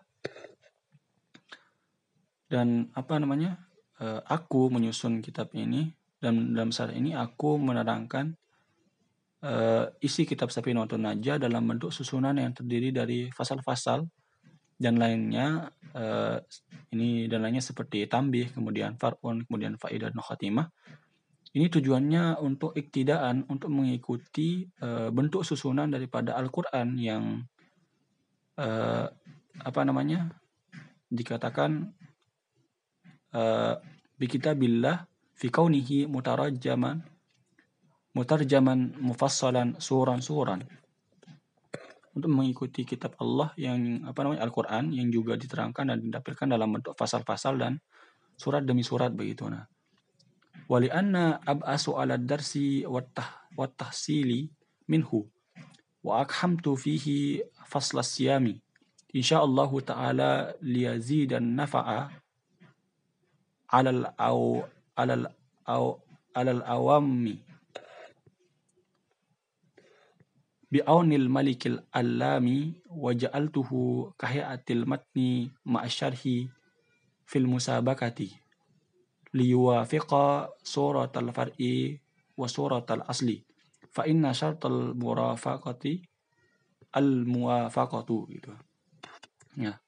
Dan 2.48 2.88
apa 2.96 3.20
namanya? 3.20 3.65
Uh, 3.96 4.20
aku 4.28 4.68
menyusun 4.68 5.24
kitab 5.24 5.56
ini 5.56 5.88
dan 6.20 6.52
dalam 6.52 6.76
saat 6.76 6.92
ini 6.92 7.16
aku 7.16 7.56
menerangkan 7.56 8.36
uh, 9.40 9.88
isi 10.04 10.28
kitab 10.28 10.52
Sapinatun 10.52 11.00
Najah 11.00 11.40
dalam 11.40 11.64
bentuk 11.64 11.96
susunan 11.96 12.36
yang 12.36 12.52
terdiri 12.52 12.92
dari 12.92 13.32
fasal-fasal 13.32 14.04
dan 14.76 15.00
lainnya 15.00 15.72
uh, 15.96 16.44
ini 16.92 17.32
dan 17.32 17.48
lainnya 17.48 17.64
seperti 17.64 18.04
tambih 18.12 18.52
kemudian 18.52 19.00
farun 19.00 19.48
kemudian 19.48 19.80
faidah 19.80 20.12
dan 20.12 20.20
khatimah. 20.20 20.68
Ini 21.56 21.72
tujuannya 21.72 22.44
untuk 22.44 22.76
iktidaan, 22.76 23.48
untuk 23.48 23.72
mengikuti 23.72 24.68
uh, 24.84 25.08
bentuk 25.08 25.48
susunan 25.48 25.88
daripada 25.88 26.36
Al-Quran 26.36 27.00
yang 27.00 27.48
uh, 28.60 29.08
apa 29.64 29.82
namanya 29.88 30.36
dikatakan 31.08 31.96
uh, 33.36 33.76
bikitabillah 34.16 35.04
fi 35.36 35.52
kaunihi 35.52 36.08
mutarajjaman 36.08 37.04
mutarjaman 38.16 38.96
mufassalan 39.04 39.76
suran-suran 39.76 40.64
untuk 42.16 42.32
mengikuti 42.32 42.88
kitab 42.88 43.12
Allah 43.20 43.52
yang 43.60 44.08
apa 44.08 44.24
namanya 44.24 44.48
Al-Qur'an 44.48 44.88
yang 44.96 45.12
juga 45.12 45.36
diterangkan 45.36 45.92
dan 45.92 46.00
ditampilkan 46.00 46.48
dalam 46.48 46.72
bentuk 46.72 46.96
pasal-pasal 46.96 47.60
dan 47.60 47.76
surat 48.40 48.64
demi 48.64 48.88
surat 48.88 49.12
begitu. 49.12 49.52
Nah 49.52 49.68
wali 50.72 50.88
anna 50.88 51.44
ab'asu 51.44 52.00
ala 52.00 52.16
darsi 52.16 52.88
wa 52.88 53.04
tahsili 53.68 54.48
minhu 54.88 55.28
wa 56.08 56.24
akhamtu 56.24 56.80
fihi 56.80 57.44
fasla 57.68 58.00
siyami. 58.00 58.64
Insyaallah 59.12 59.72
ta'ala 59.84 60.32
liyazidan 60.64 61.56
nafa'a 61.56 62.12
alal 63.72 64.14
au 64.18 64.64
alal 64.96 65.30
au 65.66 66.00
alal 66.36 66.62
awammi 66.66 67.40
bi'aunil 70.72 71.30
malikil 71.32 71.80
allami 71.94 72.76
wa 72.92 73.16
ja'altuhu 73.16 74.12
kahiatil 74.20 74.84
matni 74.84 75.48
ma'asyarhi 75.64 76.52
fil 77.24 77.48
musabakati 77.48 78.36
liyuwafiqa 79.32 80.52
suratal 80.64 81.32
far'i 81.32 81.96
wa 82.36 82.48
suratal 82.52 83.08
asli 83.08 83.40
fa 83.96 84.04
inna 84.04 84.36
syartal 84.36 84.92
murafaqati 84.96 86.04
al 86.92 87.24
muwafaqatu 87.24 88.28
gitu 88.32 88.52
ya 89.56 89.80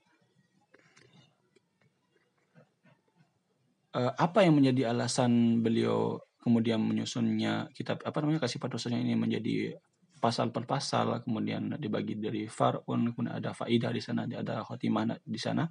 uh, 3.98 4.14
apa 4.14 4.46
yang 4.46 4.62
menjadi 4.62 4.94
alasan 4.94 5.66
beliau 5.66 6.22
kemudian 6.38 6.80
menyusunnya 6.80 7.74
kitab 7.74 8.06
apa 8.06 8.22
namanya 8.22 8.46
kasih 8.46 8.62
patusanya 8.62 9.02
ini 9.02 9.18
menjadi 9.18 9.76
pasal 10.18 10.50
per 10.54 10.66
pasal 10.66 11.22
kemudian 11.22 11.78
dibagi 11.78 12.18
dari 12.18 12.46
farun 12.50 13.14
kemudian 13.14 13.38
ada 13.38 13.54
faidah 13.54 13.92
di 13.94 14.02
sana 14.02 14.30
ada 14.30 14.62
khotimah 14.62 15.18
di 15.22 15.40
sana. 15.42 15.66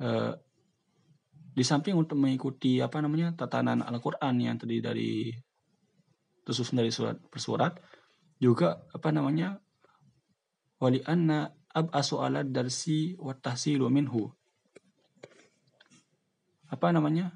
Uh, 0.00 0.34
di 1.54 1.62
samping 1.62 1.94
untuk 1.94 2.18
mengikuti 2.18 2.82
apa 2.82 2.98
namanya 2.98 3.30
tatanan 3.30 3.78
Al-Qur'an 3.86 4.34
yang 4.42 4.58
terdiri 4.58 4.82
dari 4.82 5.12
tersusun 6.42 6.82
dari 6.82 6.90
surat 6.90 7.14
per 7.14 7.38
surat 7.38 7.72
juga 8.42 8.82
apa 8.90 9.14
namanya 9.14 9.54
wali 10.82 10.98
anna 11.06 11.46
ab 11.70 11.94
alat 11.94 12.50
darsi 12.50 13.14
wa 13.14 13.38
tahsilu 13.38 13.86
minhu 13.86 14.34
apa 16.74 16.90
namanya 16.90 17.30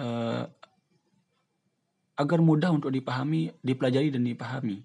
uh, 0.00 0.48
agar 2.16 2.38
mudah 2.40 2.72
untuk 2.72 2.88
dipahami 2.88 3.52
dipelajari 3.60 4.08
dan 4.08 4.24
dipahami 4.24 4.80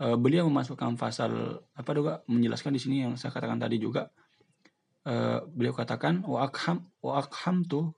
uh, 0.00 0.16
beliau 0.16 0.48
memasukkan 0.48 0.96
pasal 0.96 1.60
apa 1.76 1.90
juga 1.92 2.12
menjelaskan 2.24 2.72
di 2.72 2.80
sini 2.80 2.96
yang 3.04 3.14
saya 3.20 3.30
katakan 3.30 3.60
tadi 3.60 3.76
juga 3.76 4.08
uh, 5.04 5.44
beliau 5.52 5.76
katakan 5.76 6.24
wa 6.24 6.48
akham 6.48 6.88
wa 7.04 7.20
akham 7.20 7.60
tuh 7.68 7.92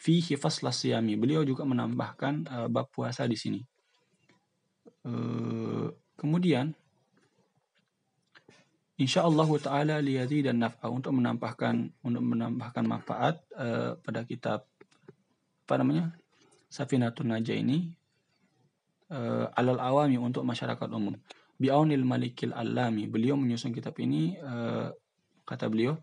fihi 0.00 0.40
fasla 0.40 0.72
siyami. 0.72 1.20
Beliau 1.20 1.44
juga 1.44 1.68
menambahkan 1.68 2.34
uh, 2.48 2.68
bab 2.72 2.88
puasa 2.88 3.28
di 3.28 3.36
sini. 3.36 3.60
Uh, 5.04 5.92
kemudian 6.16 6.72
insya 9.00 9.24
Allah 9.24 9.48
taala 9.56 9.96
liyadi 10.04 10.44
dan 10.44 10.60
naf'a 10.60 10.92
untuk 10.92 11.16
menambahkan 11.16 12.04
untuk 12.04 12.20
menambahkan 12.20 12.84
manfaat 12.84 13.40
uh, 13.56 13.96
pada 14.04 14.28
kitab 14.28 14.68
apa 15.64 15.74
namanya 15.80 16.12
Safinatun 16.70 17.32
Najah 17.32 17.56
ini 17.56 17.90
uh, 19.10 19.50
alal 19.56 19.80
awami 19.80 20.20
untuk 20.20 20.46
masyarakat 20.46 20.86
umum. 20.92 21.18
Bi'aunil 21.60 22.06
Malikil 22.06 22.54
Alami. 22.54 23.10
Beliau 23.10 23.36
menyusun 23.36 23.74
kitab 23.74 23.98
ini 24.00 24.38
uh, 24.38 24.88
kata 25.44 25.66
beliau 25.66 25.98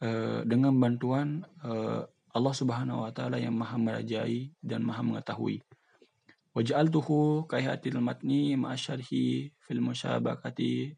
uh, 0.00 0.40
dengan 0.48 0.74
bantuan 0.74 1.44
uh, 1.62 2.02
Allah 2.36 2.54
Subhanahu 2.56 3.04
wa 3.04 3.12
taala 3.12 3.40
yang 3.40 3.54
Maha 3.56 3.76
merajai 3.76 4.52
dan 4.60 4.84
Maha 4.84 5.04
mengetahui. 5.04 5.60
Waj'altuhu 6.56 7.44
kaihatil 7.44 8.00
matni 8.00 8.56
ma'asyarhi 8.56 9.52
fil 9.60 9.82
musyabakati 9.84 10.96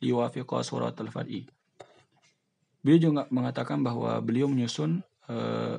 liwafiqa 0.00 0.64
surat 0.64 0.96
al-far'i. 0.96 1.46
Beliau 2.80 3.12
juga 3.12 3.28
mengatakan 3.28 3.84
bahwa 3.84 4.16
beliau 4.24 4.48
menyusun 4.48 5.04
uh, 5.28 5.76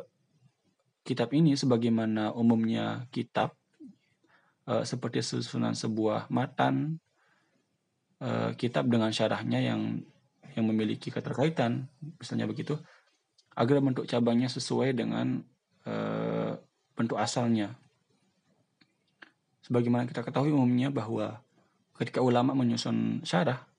kitab 1.02 1.34
ini 1.34 1.58
sebagaimana 1.58 2.30
umumnya 2.38 3.10
kitab 3.10 3.58
uh, 4.70 4.86
seperti 4.86 5.26
susunan 5.26 5.74
sebuah 5.74 6.30
matan 6.30 7.02
uh, 8.22 8.54
kitab 8.54 8.86
dengan 8.86 9.10
syarahnya 9.10 9.60
yang 9.60 10.06
yang 10.54 10.66
memiliki 10.68 11.10
keterkaitan 11.10 11.90
misalnya 12.22 12.46
begitu 12.46 12.78
agar 13.58 13.82
bentuk 13.82 14.06
cabangnya 14.06 14.48
sesuai 14.48 14.94
dengan 14.94 15.42
uh, 15.90 16.54
bentuk 16.94 17.18
asalnya. 17.18 17.74
Sebagaimana 19.66 20.06
kita 20.06 20.22
ketahui 20.22 20.54
umumnya 20.54 20.94
bahwa 20.94 21.42
ketika 21.98 22.22
ulama 22.22 22.54
menyusun 22.54 23.26
syarah 23.26 23.71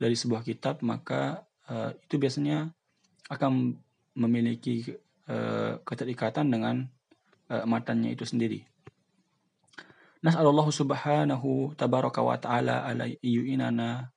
dari 0.00 0.16
sebuah 0.16 0.42
kitab 0.42 0.80
maka 0.80 1.44
uh, 1.68 1.94
itu 1.94 2.16
biasanya 2.18 2.72
akan 3.30 3.76
memiliki 4.18 4.92
uh, 5.30 5.78
keterikatan 5.84 6.52
dengan 6.52 6.84
uh, 7.48 7.64
matannya 7.64 8.12
itu 8.12 8.26
sendiri. 8.26 8.64
Nas'alullah 10.22 10.68
subhanahu 10.70 11.74
tabaraka 11.74 12.22
wa 12.22 12.38
ta'ala 12.38 12.86
ala 12.86 13.10
yu'inana 13.20 14.14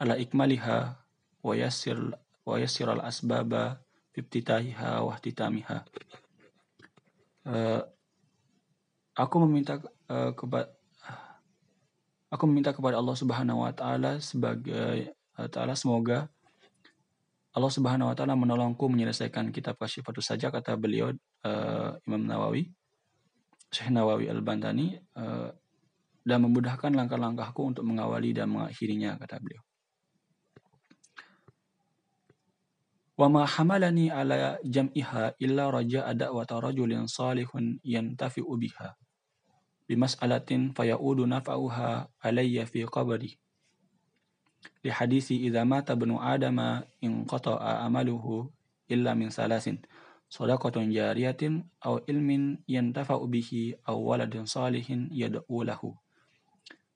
ala 0.00 0.14
ikmaliha 0.16 0.96
wa 1.44 1.52
yassir 1.52 2.00
wa 2.44 2.56
yassir 2.56 2.88
al 2.88 3.04
asbaba 3.04 3.84
ibtitahiha 4.16 5.04
wa 5.04 5.12
ihtitamiha. 5.14 5.78
Uh, 7.44 7.84
aku 9.14 9.36
meminta 9.44 9.78
uh, 10.08 10.32
kepada 10.32 10.73
aku 12.34 12.50
meminta 12.50 12.74
kepada 12.74 12.98
Allah 12.98 13.14
Subhanahu 13.14 13.62
wa 13.62 13.70
taala 13.70 14.18
sebagai 14.18 15.14
uh, 15.38 15.46
taala 15.46 15.78
semoga 15.78 16.26
Allah 17.54 17.70
Subhanahu 17.70 18.10
wa 18.10 18.16
taala 18.18 18.34
menolongku 18.34 18.90
menyelesaikan 18.90 19.54
kitab 19.54 19.78
Kasyifatus 19.78 20.34
saja 20.34 20.50
kata 20.50 20.74
beliau 20.74 21.14
uh, 21.46 21.94
Imam 22.10 22.26
Nawawi 22.26 22.74
Syekh 23.70 23.94
Nawawi 23.94 24.26
Al-Bantani 24.30 24.98
uh, 25.14 25.54
dan 26.24 26.38
memudahkan 26.42 26.90
langkah-langkahku 26.94 27.74
untuk 27.74 27.84
mengawali 27.86 28.30
dan 28.30 28.48
mengakhirinya 28.48 29.18
kata 29.20 29.42
beliau. 29.42 29.62
Wa 33.14 33.30
ma 33.30 33.46
hamalani 33.46 34.10
ala 34.10 34.58
jam'iha 34.66 35.38
illa 35.38 35.70
raja'a 35.70 36.10
da'wata 36.18 36.58
rajulin 36.58 37.06
salihun 37.06 37.78
yantafi'u 37.86 38.50
biha. 38.58 38.94
Bimas'alatin 39.84 40.72
fayaudu 40.72 41.28
nafa'uha 41.28 42.08
alayya 42.24 42.64
fi 42.64 42.88
qabri. 42.88 43.36
Li 44.80 44.90
hadisi 44.90 45.44
idza 45.44 45.64
mata 45.68 45.92
ibnu 45.92 46.16
adama 46.16 46.84
in 47.04 47.28
qata'a 47.28 47.84
amaluhu 47.84 48.48
illa 48.88 49.12
min 49.12 49.28
salasin. 49.28 49.80
Sadaqatun 50.32 50.88
jariyatin 50.88 51.62
aw 51.84 52.00
ilmin 52.08 52.64
yantafa'u 52.64 53.28
bihi 53.28 53.76
aw 53.84 53.94
waladin 53.94 54.48
salihin 54.48 55.12
yad'u 55.12 55.62
lahu. 55.62 55.92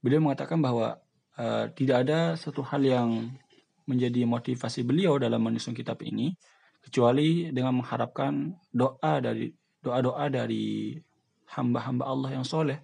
Beliau 0.01 0.25
mengatakan 0.25 0.65
bahwa 0.65 0.97
uh, 1.37 1.69
tidak 1.77 2.09
ada 2.09 2.35
satu 2.41 2.65
hal 2.65 2.83
yang 2.83 3.37
menjadi 3.89 4.25
motivasi 4.29 4.85
beliau 4.85 5.17
dalam 5.17 5.41
menyusun 5.41 5.73
kitab 5.73 6.01
ini 6.05 6.37
kecuali 6.85 7.49
dengan 7.53 7.81
mengharapkan 7.81 8.53
doa 8.73 9.21
dari 9.21 9.53
doa-doa 9.81 10.29
dari 10.29 10.97
hamba-hamba 11.55 12.05
Allah 12.05 12.31
yang 12.37 12.45
soleh 12.45 12.81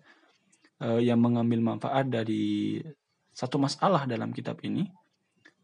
uh, 0.80 1.00
yang 1.00 1.20
mengambil 1.20 1.60
manfaat 1.60 2.08
dari 2.08 2.80
satu 3.34 3.58
masalah 3.58 4.06
dalam 4.06 4.30
kitab 4.30 4.62
ini 4.64 4.88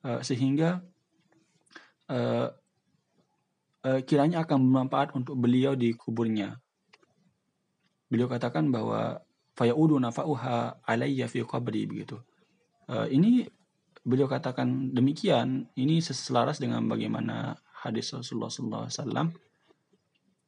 uh, 0.05 0.21
sehingga 0.21 0.83
uh, 2.11 2.49
kiranya 3.81 4.45
akan 4.45 4.59
bermanfaat 4.69 5.17
untuk 5.17 5.41
beliau 5.41 5.73
di 5.73 5.97
kuburnya. 5.97 6.61
Beliau 8.13 8.29
katakan 8.29 8.69
bahwa 8.69 9.25
fayaudu 9.57 9.97
nafa'uha 9.97 10.85
alayya 10.85 11.25
fi 11.31 11.41
qabri 11.41 11.89
begitu. 11.89 12.21
Ini 12.91 13.49
beliau 14.05 14.29
katakan 14.29 14.93
demikian, 14.93 15.65
ini 15.81 16.05
selaras 16.05 16.61
dengan 16.61 16.85
bagaimana 16.93 17.57
hadis 17.81 18.13
Rasulullah 18.13 18.53
SAW 18.53 19.09
uh, 19.17 19.29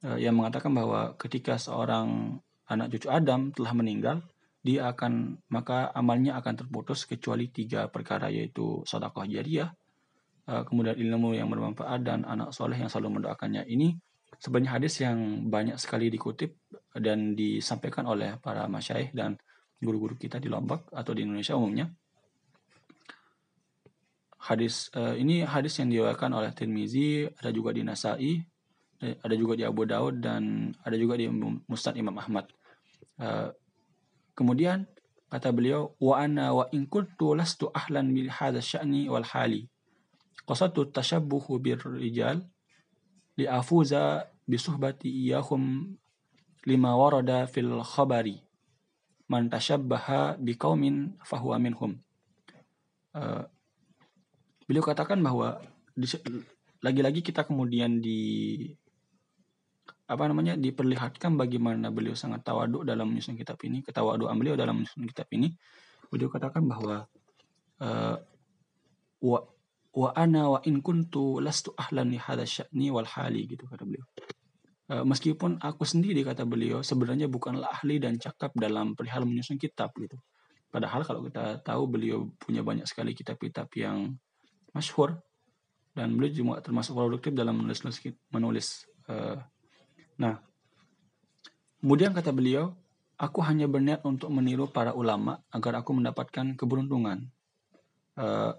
yang 0.03 0.35
mengatakan 0.35 0.75
bahwa 0.75 1.15
ketika 1.15 1.55
seorang 1.57 2.39
anak 2.67 2.91
cucu 2.91 3.07
Adam 3.07 3.55
telah 3.55 3.73
meninggal, 3.75 4.17
dia 4.63 4.91
akan 4.91 5.43
maka 5.51 5.91
amalnya 5.95 6.39
akan 6.39 6.55
terputus 6.55 7.07
kecuali 7.07 7.51
tiga 7.51 7.91
perkara 7.91 8.31
yaitu 8.31 8.83
sedekah 8.87 9.27
jariah, 9.27 9.71
uh, 10.47 10.63
kemudian 10.63 10.95
ilmu 10.95 11.35
yang 11.35 11.51
bermanfaat 11.51 12.01
dan 12.07 12.23
anak 12.23 12.55
soleh 12.55 12.79
yang 12.79 12.91
selalu 12.91 13.23
mendoakannya. 13.23 13.67
Ini 13.67 13.95
sebenarnya 14.39 14.79
hadis 14.79 14.95
yang 15.03 15.51
banyak 15.51 15.79
sekali 15.79 16.11
dikutip 16.11 16.55
dan 16.95 17.35
disampaikan 17.35 18.07
oleh 18.07 18.39
para 18.39 18.67
masyaih 18.71 19.11
dan 19.11 19.35
guru-guru 19.83 20.15
kita 20.15 20.39
di 20.39 20.47
Lombok 20.47 20.95
atau 20.95 21.11
di 21.11 21.27
Indonesia 21.27 21.59
umumnya 21.59 21.91
hadis 24.43 24.91
uh, 24.99 25.15
ini 25.15 25.47
hadis 25.47 25.79
yang 25.79 25.89
diriwayatkan 25.91 26.31
oleh 26.35 26.51
Tirmizi, 26.51 27.31
ada 27.31 27.55
juga 27.55 27.71
di 27.71 27.87
Nasai, 27.87 28.43
ada 29.03 29.35
juga 29.35 29.59
di 29.59 29.67
Abu 29.67 29.83
Daud 29.83 30.23
dan 30.23 30.71
ada 30.87 30.95
juga 30.95 31.19
di 31.19 31.27
Musnad 31.67 31.99
Imam 31.99 32.15
Ahmad. 32.15 32.47
Uh, 33.19 33.51
kemudian 34.39 34.87
kata 35.27 35.51
beliau 35.51 35.99
wa 35.99 36.23
ana 36.23 36.55
wa 36.55 36.71
in 36.71 36.87
kuntu 36.87 37.35
lastu 37.35 37.67
ahlan 37.75 38.15
bil 38.15 38.31
hadha 38.31 38.63
sya'ni 38.63 39.11
wal 39.11 39.27
hali. 39.27 39.67
Qasatu 40.47 40.95
tashabbuhu 40.95 41.59
bir 41.59 41.83
rijal 41.83 42.47
li 43.35 43.51
afuza 43.51 44.31
bi 44.47 44.55
suhbati 44.55 45.11
iyahum 45.11 45.95
lima 46.63 46.95
warada 46.95 47.51
fil 47.51 47.83
khabari 47.83 48.39
man 49.27 49.51
tashabbaha 49.51 50.39
bi 50.39 50.55
qaumin 50.55 51.19
fahuwa 51.27 51.59
minhum. 51.59 51.99
Uh, 53.13 53.45
beliau 54.71 54.87
katakan 54.87 55.19
bahwa 55.19 55.59
lagi-lagi 56.83 57.21
kita 57.23 57.45
kemudian 57.45 57.99
di 57.99 58.73
apa 60.13 60.29
namanya 60.29 60.55
diperlihatkan 60.61 61.41
bagaimana 61.41 61.89
beliau 61.89 62.13
sangat 62.13 62.45
tawaduk 62.45 62.85
dalam 62.85 63.09
menyusun 63.09 63.33
kitab 63.35 63.57
ini, 63.65 63.81
ketawaduan 63.81 64.37
beliau 64.37 64.55
dalam 64.55 64.85
menyusun 64.85 65.09
kitab 65.09 65.25
ini. 65.33 65.49
Beliau 66.13 66.29
katakan 66.29 66.69
bahwa 66.69 67.09
uh, 67.81 68.17
wa 69.25 69.39
wa 69.93 70.09
ana 70.13 70.57
wa 70.57 70.61
in 70.69 70.85
kuntu 70.85 71.41
lastu 71.41 71.73
ahlan 71.77 72.13
li 72.13 72.21
hadha 72.21 72.45
sya'ni 72.45 72.93
wal 72.93 73.09
hali 73.09 73.49
gitu 73.49 73.65
kata 73.65 73.89
beliau. 73.89 74.05
Uh, 74.93 75.05
meskipun 75.09 75.57
aku 75.65 75.89
sendiri 75.89 76.21
kata 76.21 76.45
beliau 76.45 76.85
sebenarnya 76.85 77.33
bukanlah 77.33 77.73
ahli 77.81 77.97
dan 77.97 78.21
cakap 78.21 78.53
dalam 78.53 78.93
perihal 78.93 79.25
menyusun 79.25 79.57
kitab 79.57 79.97
gitu. 79.97 80.21
Padahal 80.69 81.05
kalau 81.05 81.25
kita 81.25 81.61
tahu 81.65 81.89
beliau 81.89 82.29
punya 82.41 82.65
banyak 82.65 82.89
sekali 82.89 83.13
kitab-kitab 83.13 83.69
yang 83.77 84.17
masyhur 84.73 85.21
dan 85.93 86.17
beliau 86.17 86.33
juga 86.33 86.65
termasuk 86.65 86.97
produktif 86.97 87.33
dalam 87.37 87.61
menulis 87.61 87.81
menulis. 88.33 88.69
Uh, 89.09 89.37
nah, 90.19 90.41
kemudian 91.81 92.13
kata 92.13 92.33
beliau, 92.33 92.75
aku 93.17 93.39
hanya 93.47 93.71
berniat 93.71 94.03
untuk 94.03 94.33
meniru 94.35 94.67
para 94.67 94.97
ulama 94.97 95.39
agar 95.55 95.79
aku 95.79 95.95
mendapatkan 95.95 96.59
keberuntungan. 96.59 97.31
Uh, 98.19 98.53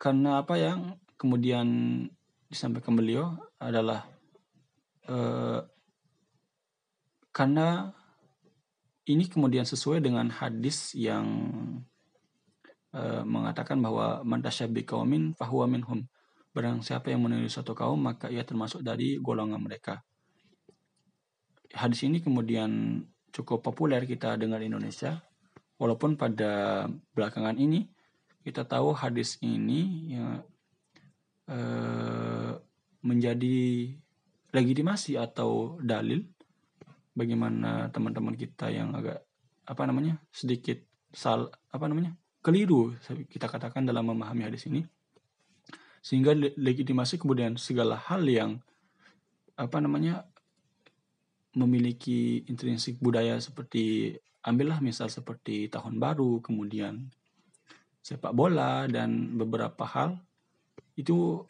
karena 0.00 0.40
apa 0.40 0.56
yang 0.56 0.96
kemudian 1.20 1.68
disampaikan 2.48 2.96
beliau 2.96 3.36
adalah 3.60 4.08
uh, 5.06 5.60
karena 7.30 7.92
ini 9.04 9.28
kemudian 9.28 9.68
sesuai 9.68 10.00
dengan 10.00 10.32
hadis 10.32 10.96
yang 10.96 11.26
uh, 12.96 13.22
mengatakan 13.22 13.78
bahwa 13.78 14.24
man 14.24 14.40
tasyabi 14.40 14.82
kaumin 14.88 15.36
fahuwa 15.36 15.68
minhum. 15.68 16.08
Barang 16.50 16.82
siapa 16.82 17.14
yang 17.14 17.22
meniru 17.22 17.46
suatu 17.46 17.78
kaum 17.78 18.00
maka 18.00 18.26
ia 18.26 18.42
termasuk 18.42 18.82
dari 18.82 19.22
golongan 19.22 19.62
mereka. 19.62 20.02
Hadis 21.70 22.02
ini 22.02 22.18
kemudian 22.18 23.02
cukup 23.30 23.62
populer 23.62 24.02
kita 24.02 24.34
dengar 24.34 24.58
di 24.58 24.66
Indonesia. 24.66 25.22
Walaupun 25.78 26.18
pada 26.18 26.84
belakangan 27.14 27.56
ini 27.56 27.86
kita 28.42 28.66
tahu 28.66 28.92
hadis 28.92 29.38
ini 29.40 30.12
ya, 30.12 30.26
eh, 31.48 32.52
menjadi 33.00 33.60
legitimasi 34.50 35.16
atau 35.16 35.78
dalil 35.78 36.26
bagaimana 37.14 37.88
teman-teman 37.94 38.34
kita 38.34 38.68
yang 38.68 38.92
agak 38.92 39.22
apa 39.66 39.82
namanya 39.86 40.18
sedikit 40.34 40.82
sal 41.14 41.50
apa 41.70 41.86
namanya 41.86 42.18
keliru 42.42 42.94
kita 43.30 43.46
katakan 43.46 43.86
dalam 43.86 44.10
memahami 44.10 44.50
hadis 44.50 44.66
ini 44.66 44.82
sehingga 46.00 46.32
legitimasi 46.36 47.20
kemudian 47.20 47.60
segala 47.60 47.96
hal 47.96 48.24
yang 48.24 48.60
apa 49.56 49.78
namanya 49.84 50.24
memiliki 51.52 52.46
intrinsik 52.48 52.96
budaya 53.02 53.36
seperti 53.36 54.16
ambillah 54.40 54.80
misal 54.80 55.12
seperti 55.12 55.68
tahun 55.68 56.00
baru 56.00 56.40
kemudian 56.40 57.12
sepak 58.00 58.32
bola 58.32 58.88
dan 58.88 59.36
beberapa 59.36 59.84
hal 59.84 60.16
itu 60.96 61.44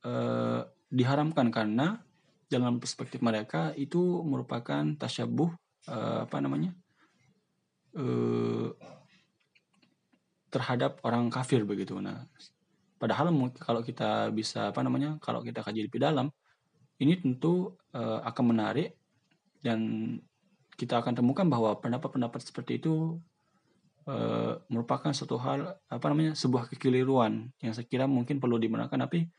eh, 0.00 0.64
diharamkan 0.88 1.52
karena 1.52 2.00
dalam 2.48 2.80
perspektif 2.80 3.20
mereka 3.20 3.76
itu 3.76 4.24
merupakan 4.24 4.96
tasyabuh 4.96 5.52
eh, 5.92 6.18
apa 6.24 6.36
namanya 6.40 6.72
eh, 8.00 8.68
terhadap 10.48 11.02
orang 11.02 11.26
kafir 11.34 11.66
begitu. 11.66 11.98
Nah, 11.98 12.30
padahal 13.04 13.28
kalau 13.60 13.84
kita 13.84 14.32
bisa 14.32 14.72
apa 14.72 14.80
namanya 14.80 15.20
kalau 15.20 15.44
kita 15.44 15.60
kaji 15.60 15.84
lebih 15.84 16.00
dalam 16.00 16.32
ini 17.04 17.20
tentu 17.20 17.76
eh, 17.92 18.20
akan 18.24 18.44
menarik 18.56 18.96
dan 19.60 19.80
kita 20.80 21.04
akan 21.04 21.20
temukan 21.20 21.44
bahwa 21.44 21.76
pendapat-pendapat 21.78 22.40
seperti 22.42 22.82
itu 22.82 23.16
uh, 24.08 24.58
merupakan 24.68 25.10
suatu 25.14 25.38
hal 25.40 25.78
apa 25.86 26.06
namanya 26.10 26.34
sebuah 26.34 26.68
kekeliruan 26.72 27.50
yang 27.62 27.72
saya 27.72 27.86
kira 27.86 28.04
mungkin 28.10 28.42
perlu 28.42 28.58
dibenarkan 28.58 29.06
tapi 29.06 29.30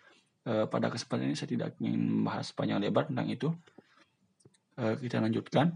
uh, 0.50 0.66
pada 0.70 0.90
kesempatan 0.90 1.32
ini 1.32 1.36
saya 1.38 1.50
tidak 1.52 1.76
ingin 1.82 2.24
membahas 2.24 2.52
panjang 2.56 2.82
lebar 2.82 3.10
tentang 3.10 3.28
itu. 3.30 3.50
Uh, 4.76 4.96
kita 5.00 5.24
lanjutkan. 5.24 5.76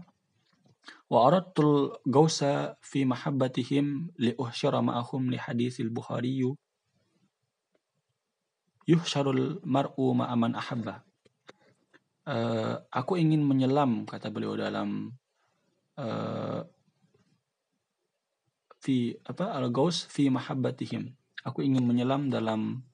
Wa 1.12 1.28
aradtul 1.28 2.00
gausa 2.08 2.76
fi 2.80 3.04
mahabbatihim 3.04 4.16
li 4.16 4.32
uhsyara 4.36 4.80
ma'ahum 4.80 5.28
li 5.28 5.36
haditsil 5.36 5.92
bukhari 5.92 6.40
yuhsyarul 8.86 9.60
mar'u 9.64 10.16
ma'aman 10.16 10.56
ahabba 10.56 11.04
uh, 12.30 12.74
aku 12.90 13.18
ingin 13.18 13.42
menyelam 13.44 14.04
kata 14.06 14.28
beliau 14.30 14.54
dalam 14.54 15.10
uh, 15.98 16.60
fi 18.80 19.12
apa 19.28 19.52
al-gaus 19.60 20.08
fi 20.08 20.32
mahabbatihim. 20.32 21.12
Aku 21.44 21.60
ingin 21.60 21.84
menyelam 21.84 22.32
dalam 22.32 22.84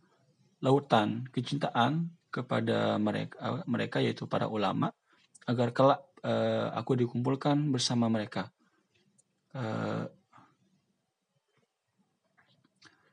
lautan 0.63 1.27
kecintaan 1.31 2.11
kepada 2.31 2.99
mereka 2.99 3.63
mereka 3.71 3.99
yaitu 4.03 4.27
para 4.27 4.51
ulama 4.51 4.91
agar 5.47 5.71
kelak 5.71 6.03
uh, 6.27 6.75
aku 6.75 6.99
dikumpulkan 6.99 7.71
bersama 7.71 8.11
mereka. 8.11 8.51
Uh, 9.55 10.11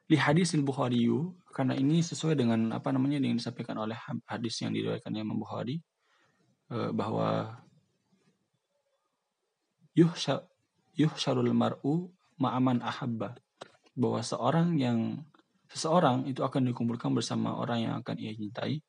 li 0.10 0.18
hadis 0.20 0.58
al-Bukhari 0.58 1.08
karena 1.54 1.78
ini 1.78 2.02
sesuai 2.02 2.34
dengan 2.34 2.74
apa 2.74 2.90
namanya 2.90 3.22
yang 3.22 3.38
disampaikan 3.38 3.78
oleh 3.78 3.96
hadis 4.26 4.58
yang 4.66 4.74
diriwayatkan 4.74 5.14
Imam 5.14 5.38
Bukhari 5.38 5.78
uh, 6.74 6.90
bahwa 6.90 7.62
yuhsyar 9.94 10.50
yuhsyarul 10.98 11.54
mar'u 11.54 12.10
ma'aman 12.42 12.82
ahabba 12.82 13.38
bahwa 13.94 14.20
seorang 14.26 14.74
yang 14.82 15.22
seseorang 15.70 16.26
itu 16.26 16.42
akan 16.42 16.74
dikumpulkan 16.74 17.14
bersama 17.14 17.54
orang 17.58 17.86
yang 17.86 17.94
akan 18.02 18.16
ia 18.18 18.34
cintai. 18.34 18.82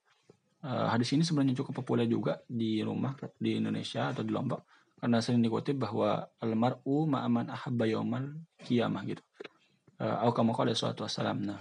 Uh, 0.64 0.88
hadis 0.88 1.12
ini 1.12 1.20
sebenarnya 1.20 1.60
cukup 1.60 1.84
populer 1.84 2.08
juga 2.08 2.40
di 2.48 2.80
rumah 2.80 3.12
di 3.36 3.60
Indonesia 3.60 4.08
atau 4.08 4.24
di 4.24 4.32
Lombok 4.32 4.64
karena 4.96 5.20
sering 5.20 5.44
dikutip 5.44 5.76
bahwa 5.76 6.24
almaru 6.40 7.04
ma'aman 7.04 7.52
ahabba 7.52 7.84
yaumal 7.84 8.40
kiamah 8.64 9.04
gitu. 9.04 9.20
Uh, 10.00 10.32
kamu 10.32 10.56
qala 10.56 10.72
suatu 10.72 11.04
wassalam. 11.04 11.44
Nah, 11.44 11.60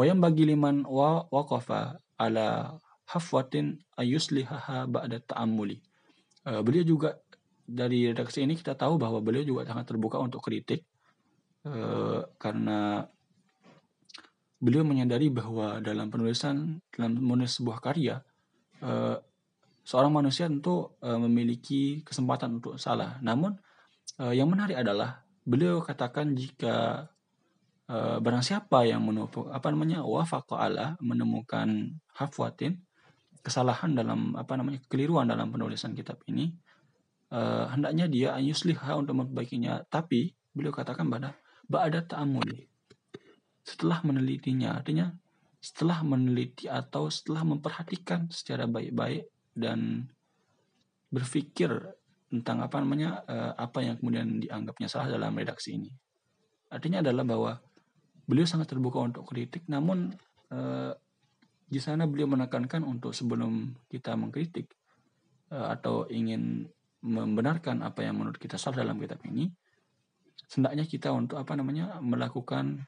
wayam 0.00 0.24
bagi 0.24 0.48
liman 0.48 0.88
wa 0.88 1.28
waqafa 1.28 2.00
ala 2.16 2.80
hafwatin 3.04 3.84
ayuslihaha 4.00 4.88
ba'da 4.88 5.20
ta'ammuli. 5.20 5.84
Uh, 6.48 6.64
beliau 6.64 6.96
juga 6.96 7.20
dari 7.68 8.08
redaksi 8.08 8.40
ini 8.40 8.56
kita 8.56 8.72
tahu 8.72 8.96
bahwa 8.96 9.20
beliau 9.20 9.44
juga 9.44 9.68
sangat 9.68 9.92
terbuka 9.92 10.16
untuk 10.16 10.40
kritik 10.40 10.88
Eh, 11.60 12.20
karena 12.40 13.04
beliau 14.56 14.80
menyadari 14.80 15.28
bahwa 15.28 15.76
dalam 15.84 16.08
penulisan 16.08 16.80
dalam 16.88 17.20
menulis 17.20 17.60
sebuah 17.60 17.80
karya 17.80 18.20
uh, 18.84 19.16
seorang 19.88 20.12
manusia 20.12 20.52
tentu 20.52 20.92
memiliki 21.00 22.04
kesempatan 22.04 22.60
untuk 22.60 22.76
salah 22.76 23.16
namun 23.24 23.56
yang 24.20 24.52
menarik 24.52 24.76
adalah 24.76 25.24
beliau 25.48 25.80
katakan 25.80 26.36
jika 26.36 27.08
uh, 27.90 28.22
barang 28.22 28.46
siapa 28.46 28.86
yang 28.86 29.02
menumpuk 29.02 29.50
apa 29.50 29.74
namanya 29.74 30.06
wafaqala 30.06 30.94
menemukan 31.02 31.98
hafwatin 32.14 32.78
kesalahan 33.42 33.98
dalam 33.98 34.38
apa 34.38 34.54
namanya 34.54 34.78
kekeliruan 34.86 35.26
dalam 35.26 35.50
penulisan 35.50 35.92
kitab 35.98 36.22
ini 36.30 36.54
uh, 37.34 37.66
hendaknya 37.74 38.06
dia 38.06 38.28
ayusliha 38.38 38.94
untuk 38.94 39.18
memperbaikinya 39.18 39.82
tapi 39.90 40.38
beliau 40.54 40.74
katakan 40.74 41.06
pada 41.06 41.34
ba'da 41.70 42.02
ta'amuli. 42.02 42.66
Setelah 43.62 44.02
menelitinya, 44.02 44.74
artinya 44.74 45.14
setelah 45.62 46.02
meneliti 46.02 46.66
atau 46.66 47.06
setelah 47.12 47.46
memperhatikan 47.46 48.26
secara 48.32 48.66
baik-baik 48.66 49.30
dan 49.54 50.10
berpikir 51.12 51.70
tentang 52.32 52.64
apa 52.64 52.80
namanya 52.80 53.22
eh, 53.28 53.52
apa 53.54 53.84
yang 53.84 54.00
kemudian 54.00 54.40
dianggapnya 54.40 54.88
salah 54.90 55.12
dalam 55.12 55.36
redaksi 55.36 55.76
ini. 55.76 55.90
Artinya 56.70 57.04
adalah 57.04 57.26
bahwa 57.26 57.52
beliau 58.30 58.46
sangat 58.46 58.70
terbuka 58.70 59.02
untuk 59.02 59.26
kritik, 59.26 59.66
namun 59.66 60.14
eh, 60.54 60.94
di 61.66 61.80
sana 61.82 62.06
beliau 62.06 62.30
menekankan 62.30 62.86
untuk 62.86 63.10
sebelum 63.10 63.74
kita 63.90 64.14
mengkritik 64.14 64.70
eh, 65.50 65.66
atau 65.74 66.06
ingin 66.06 66.70
membenarkan 67.02 67.82
apa 67.82 68.06
yang 68.06 68.22
menurut 68.22 68.38
kita 68.38 68.54
salah 68.54 68.86
dalam 68.86 69.02
kitab 69.02 69.18
ini, 69.26 69.50
sendaknya 70.46 70.86
kita 70.86 71.10
untuk 71.10 71.40
apa 71.40 71.56
namanya 71.56 71.96
melakukan 72.04 72.84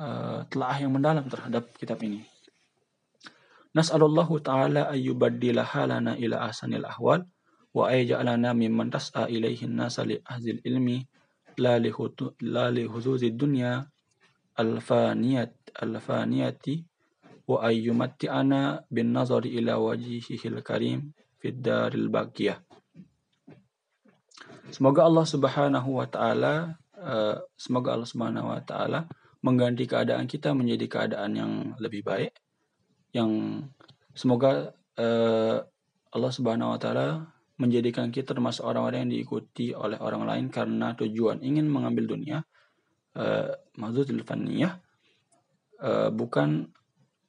uh, 0.00 0.40
telaah 0.48 0.76
yang 0.80 0.92
mendalam 0.96 1.28
terhadap 1.28 1.68
kitab 1.76 2.00
ini. 2.00 2.24
Nas'alullahu 3.76 4.40
ta'ala 4.40 4.88
ayyubaddila 4.88 5.68
halana 5.68 6.16
ila 6.16 6.48
ahsanil 6.48 6.88
ahwal 6.88 7.28
wa 7.76 7.92
ayja'alana 7.92 8.56
mimman 8.56 8.88
tas'a 8.88 9.28
ilaihin 9.28 9.76
nasa 9.76 10.00
li 10.08 10.16
ahzil 10.24 10.64
ilmi 10.64 11.04
la 11.60 11.76
li 11.76 11.92
dunya 13.36 13.84
al-faniyat 14.56 15.52
al-faniyati 15.76 16.84
wa 17.46 17.62
ayyumatti'ana 17.62 18.88
bin 18.90 19.14
nazari 19.14 19.54
ila 19.60 19.78
wajhihil 19.78 20.64
karim 20.66 21.14
fid 21.38 21.62
daril 21.62 22.10
baqiyah. 22.10 22.58
Semoga 24.74 25.06
Allah 25.06 25.26
Subhanahu 25.28 26.02
wa 26.02 26.06
taala 26.10 26.74
uh, 26.98 27.38
semoga 27.54 27.94
Allah 27.94 28.08
Subhanahu 28.08 28.50
wa 28.50 28.60
taala 28.66 29.06
mengganti 29.46 29.86
keadaan 29.86 30.26
kita 30.26 30.50
menjadi 30.58 30.86
keadaan 30.90 31.32
yang 31.38 31.52
lebih 31.78 32.02
baik 32.02 32.34
yang 33.14 33.62
semoga 34.10 34.74
uh, 34.98 35.62
Allah 36.10 36.32
Subhanahu 36.34 36.74
wa 36.74 36.78
taala 36.82 37.30
menjadikan 37.56 38.10
kita 38.10 38.34
termasuk 38.34 38.66
orang-orang 38.66 39.06
yang 39.06 39.12
diikuti 39.22 39.72
oleh 39.72 39.96
orang 40.02 40.26
lain 40.26 40.46
karena 40.50 40.92
tujuan 40.98 41.40
ingin 41.40 41.70
mengambil 41.70 42.10
dunia 42.10 42.42
uh, 43.16 44.22
faniyah 44.22 44.76
uh, 45.80 46.08
bukan 46.12 46.68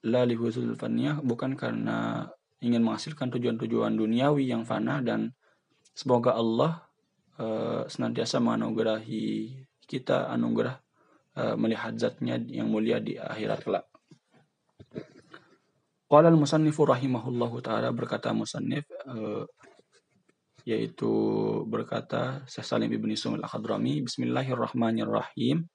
la 0.04 0.28
lihuzul 0.28 0.76
faniyah 0.76 1.24
bukan 1.24 1.56
karena 1.56 2.28
ingin 2.60 2.84
menghasilkan 2.84 3.32
tujuan-tujuan 3.32 3.96
duniawi 3.96 4.52
yang 4.52 4.68
fana 4.68 5.00
dan 5.00 5.32
semoga 5.96 6.36
Allah 6.36 6.84
uh, 7.40 7.88
senantiasa 7.88 8.44
menganugerahi 8.44 9.56
kita 9.88 10.28
anugerah 10.30 10.84
melihat 11.38 11.94
zatnya 11.94 12.42
yang 12.50 12.66
mulia 12.66 12.98
di 12.98 13.14
akhirat 13.14 13.62
kelak. 13.62 13.86
Qala 16.08 16.32
al-musannifu 16.32 16.88
rahimahullahu 16.88 17.60
taala 17.60 17.92
berkata 17.92 18.32
musannif 18.32 18.88
uh, 19.12 19.44
yaitu 20.64 21.12
berkata 21.68 22.48
Syekh 22.48 22.64
Salim 22.64 22.92
Ibn 22.92 23.12
Sumil 23.20 23.44
Al-Khadrami 23.44 24.08
Bismillahirrahmanirrahim 24.08 25.68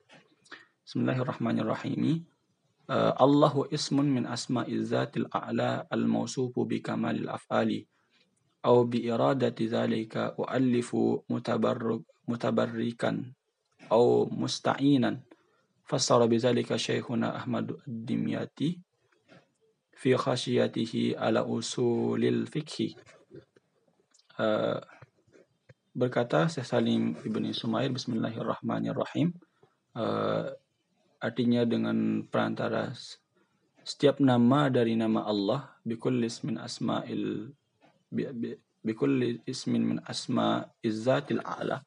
بسم 0.83 1.07
الله 1.07 1.18
الرحمن 1.22 1.57
الرحيم 1.62 2.03
الله 2.91 3.55
اسم 3.70 3.97
من 4.03 4.26
أسماء 4.26 4.66
الذات 4.66 5.16
الأعلى 5.16 5.87
الموصوف 5.93 6.59
بكمال 6.59 7.16
الأفعال 7.22 7.87
أو 8.66 8.85
بإرادة 8.91 9.55
ذلك 9.62 10.16
أؤلف 10.43 10.91
متبركا 12.28 13.12
أو 13.93 14.26
مستعينا 14.26 15.20
فسر 15.87 16.20
بذلك 16.26 16.76
شيخنا 16.76 17.37
أحمد 17.37 17.66
الدمياتي 17.89 18.80
في 19.95 20.16
خاشيته 20.18 21.14
على 21.16 21.39
أصول 21.47 22.24
الفقه 22.24 22.89
بركاته 25.95 26.49
berkata 26.49 26.49
Syekh 26.49 26.66
Salim 26.66 27.12
بسم 27.95 28.11
الله 28.18 28.35
الرحمن 28.35 28.85
الرحيم 28.91 29.28
artinya 31.22 31.62
dengan 31.62 32.26
perantara 32.26 32.90
setiap 33.86 34.18
nama 34.18 34.66
dari 34.66 34.98
nama 34.98 35.22
Allah 35.22 35.70
bikullis 35.86 36.42
min 36.42 36.58
asma'il 36.58 37.54
bikulli 38.82 39.38
ismin 39.46 39.82
min 39.94 39.98
asma 40.02 40.66
izzatil 40.82 41.38
a'la. 41.40 41.80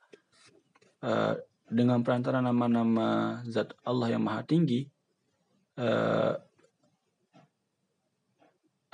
Uh, 1.03 1.36
dengan 1.67 2.01
perantara 2.01 2.39
nama-nama 2.39 3.41
zat 3.45 3.75
Allah 3.83 4.15
yang 4.15 4.23
maha 4.23 4.41
tinggi 4.45 4.88
uh, 5.77 6.33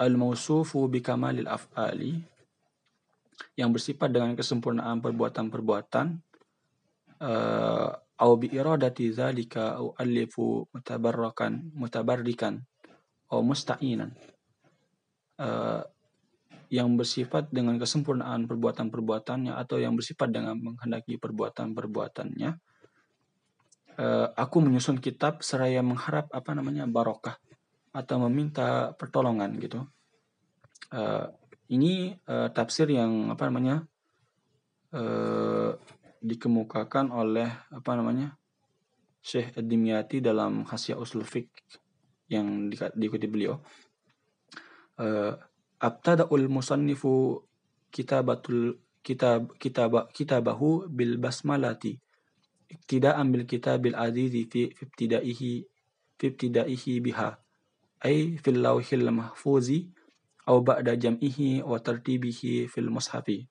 al-mausufu 0.02 0.90
kamalil 1.00 1.48
af'ali 1.48 2.20
yang 3.54 3.70
bersifat 3.70 4.10
dengan 4.10 4.34
kesempurnaan 4.34 5.04
perbuatan-perbuatan 5.04 6.20
uh, 7.22 7.92
iradati 8.22 9.10
zalika 9.10 9.82
au 9.82 9.98
alifu 9.98 10.70
mutabarrakan 10.70 11.74
mutabarrikan 11.74 12.62
au 13.34 13.42
musta'inan 13.42 14.14
uh, 15.42 15.82
yang 16.72 16.96
bersifat 16.96 17.52
dengan 17.52 17.76
kesempurnaan 17.76 18.48
perbuatan-perbuatannya 18.48 19.52
atau 19.60 19.76
yang 19.76 19.98
bersifat 20.00 20.32
dengan 20.32 20.56
menghendaki 20.56 21.20
perbuatan-perbuatannya. 21.20 22.52
Uh, 24.00 24.28
aku 24.40 24.64
menyusun 24.64 25.04
kitab 25.04 25.44
seraya 25.44 25.84
mengharap 25.84 26.32
apa 26.32 26.56
namanya 26.56 26.88
barokah 26.88 27.36
atau 27.92 28.24
meminta 28.24 28.96
pertolongan 28.96 29.52
gitu. 29.60 29.84
Uh, 30.96 31.28
ini 31.68 32.16
uh, 32.32 32.48
tafsir 32.56 32.88
yang 32.88 33.36
apa 33.36 33.52
namanya 33.52 33.84
uh, 34.96 35.76
dikemukakan 36.22 37.10
oleh 37.10 37.50
apa 37.74 37.92
namanya 37.98 38.38
Syekh 39.22 39.58
Dimyati 39.58 40.22
dalam 40.22 40.66
Khasya 40.66 40.98
Usul 40.98 41.26
Fiqh 41.26 41.50
yang 42.30 42.70
di, 42.70 42.78
diikuti 42.98 43.30
beliau. 43.30 43.62
Uh, 44.98 45.34
abtada'ul 45.82 46.46
musannifu 46.50 47.42
kitabatul 47.90 48.78
kitab 49.02 49.54
kitab 49.58 50.10
kitabahu 50.14 50.90
bil 50.90 51.18
basmalati. 51.18 51.98
Iktida'an 52.72 53.28
bil 53.30 53.44
kitabil 53.44 53.98
azizi 53.98 54.48
fi 54.48 54.72
ibtidaihi 54.72 55.54
fi 56.18 56.26
ibtidaihi 56.30 56.94
biha. 57.04 57.38
Ay 58.02 58.42
fil 58.42 58.62
lawhil 58.62 59.06
mahfuzi 59.12 59.92
aw 60.50 60.58
ba'da 60.62 60.98
jam'ihi 60.98 61.62
wa 61.62 61.78
tartibihi 61.78 62.66
fil 62.66 62.90
mushafi. 62.90 63.46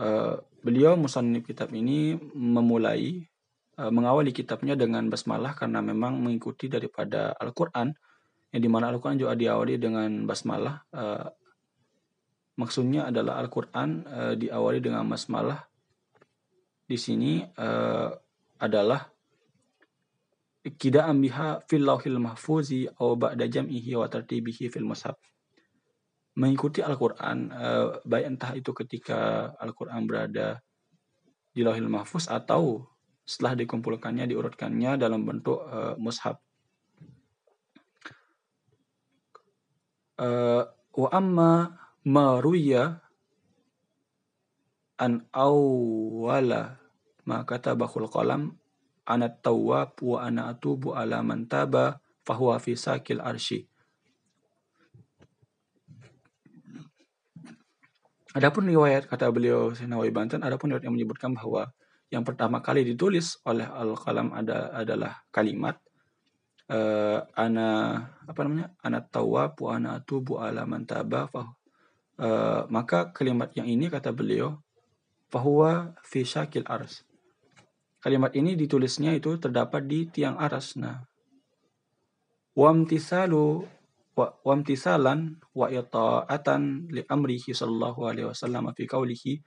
Uh, 0.00 0.40
beliau 0.60 0.96
musannif 0.96 1.48
kitab 1.48 1.72
ini 1.72 2.16
memulai 2.36 3.24
uh, 3.80 3.88
mengawali 3.88 4.30
kitabnya 4.30 4.76
dengan 4.76 5.08
basmalah 5.08 5.56
karena 5.56 5.80
memang 5.80 6.20
mengikuti 6.20 6.68
daripada 6.68 7.32
Al-Qur'an 7.36 7.92
yang 8.50 8.62
di 8.62 8.70
mana 8.70 8.90
Al-Quran 8.90 9.16
juga 9.20 9.38
diawali 9.38 9.78
dengan 9.78 10.26
basmalah. 10.26 10.82
Uh, 10.90 11.26
maksudnya 12.58 13.08
adalah 13.08 13.38
Al-Quran 13.40 13.88
uh, 14.04 14.34
diawali 14.34 14.82
dengan 14.82 15.06
basmalah. 15.06 15.64
Di 16.90 16.98
sini 16.98 17.38
adalah 18.58 18.98
kida'an 20.66 21.22
biha 21.22 21.62
fil 21.70 21.86
lauhil 21.86 22.18
mahfuzi 22.18 22.90
aw 22.98 23.14
ba'da 23.14 23.46
jam'ihi 23.46 23.94
wa 23.94 24.10
tartibihi 24.10 24.66
fil 24.68 24.82
mushaf. 24.82 25.14
Mengikuti 26.40 26.80
Al-Quran, 26.80 27.52
uh, 27.52 28.00
baik 28.08 28.24
entah 28.24 28.52
itu 28.56 28.72
ketika 28.72 29.52
Al-Quran 29.60 30.08
berada 30.08 30.64
di 31.52 31.60
lauhil 31.60 31.92
mahfuz 31.92 32.32
atau 32.32 32.88
setelah 33.28 33.60
dikumpulkannya, 33.60 34.24
diurutkannya 34.24 34.96
dalam 34.96 35.28
bentuk 35.28 35.60
uh, 35.68 35.94
mushaf. 36.00 36.40
uh, 40.20 40.62
wa 40.92 41.08
amma 41.10 41.52
ma 42.04 42.26
ruya 42.38 43.00
an 45.00 45.24
awwala 45.32 46.76
ma 47.24 47.36
katabahul 47.48 48.08
qalam 48.12 48.60
ana 49.08 49.32
tawwab 49.32 49.96
wa 50.04 50.18
ana 50.20 50.52
atubu 50.52 50.92
ala 50.92 51.24
man 51.24 51.48
taba 51.48 52.04
fahuwa 52.22 52.60
fi 52.60 52.76
sakil 52.76 53.24
arsy 53.24 53.69
Adapun 58.30 58.70
riwayat 58.70 59.10
kata 59.10 59.26
beliau 59.34 59.74
Nawawi 59.74 60.14
Banten, 60.14 60.46
adapun 60.46 60.70
riwayat 60.70 60.86
yang 60.86 60.94
menyebutkan 60.94 61.34
bahwa 61.34 61.66
yang 62.10 62.22
pertama 62.22 62.62
kali 62.62 62.86
ditulis 62.86 63.38
oleh 63.42 63.66
Al-Qalam 63.66 64.30
ada, 64.34 64.70
adalah 64.74 65.18
kalimat 65.34 65.78
uh, 66.70 67.26
ana 67.34 67.68
apa 68.26 68.40
namanya 68.46 68.70
ana 68.82 69.02
tawab 69.02 69.58
wa 69.58 69.70
ana 69.74 69.98
atubu 69.98 70.38
ala 70.38 70.62
man 70.66 70.86
taba 70.86 71.26
uh, 71.30 71.42
maka 72.70 73.10
kalimat 73.10 73.50
yang 73.58 73.66
ini 73.66 73.90
kata 73.90 74.14
beliau 74.14 74.58
fahuwa 75.30 75.94
fi 76.02 76.22
syakil 76.26 76.66
ars 76.66 77.02
kalimat 78.02 78.34
ini 78.34 78.58
ditulisnya 78.58 79.12
itu 79.12 79.36
terdapat 79.36 79.84
di 79.84 80.08
tiang 80.08 80.34
aras. 80.40 80.74
Nah 80.78 81.04
wamtisalu 82.56 83.62
wa 84.20 84.36
wamtisalan 84.44 85.40
wa 85.56 85.72
ita'atan 85.72 86.92
li 86.92 87.00
amrihi 87.08 87.56
sallallahu 87.56 88.04
alaihi 88.04 88.28
wasallam 88.28 88.68
fi 88.76 88.84
qawlihi 88.84 89.40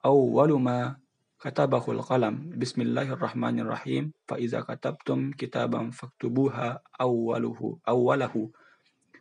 awwalu 0.00 0.56
ma 0.56 0.96
katabahul 1.36 2.00
qalam 2.00 2.48
bismillahirrahmanirrahim 2.56 4.16
fa 4.24 4.40
iza 4.40 4.64
katabtum 4.64 5.36
kitaban 5.36 5.92
faktubuha 5.92 6.80
awwaluhu 6.96 7.84
awwalahu 7.84 8.48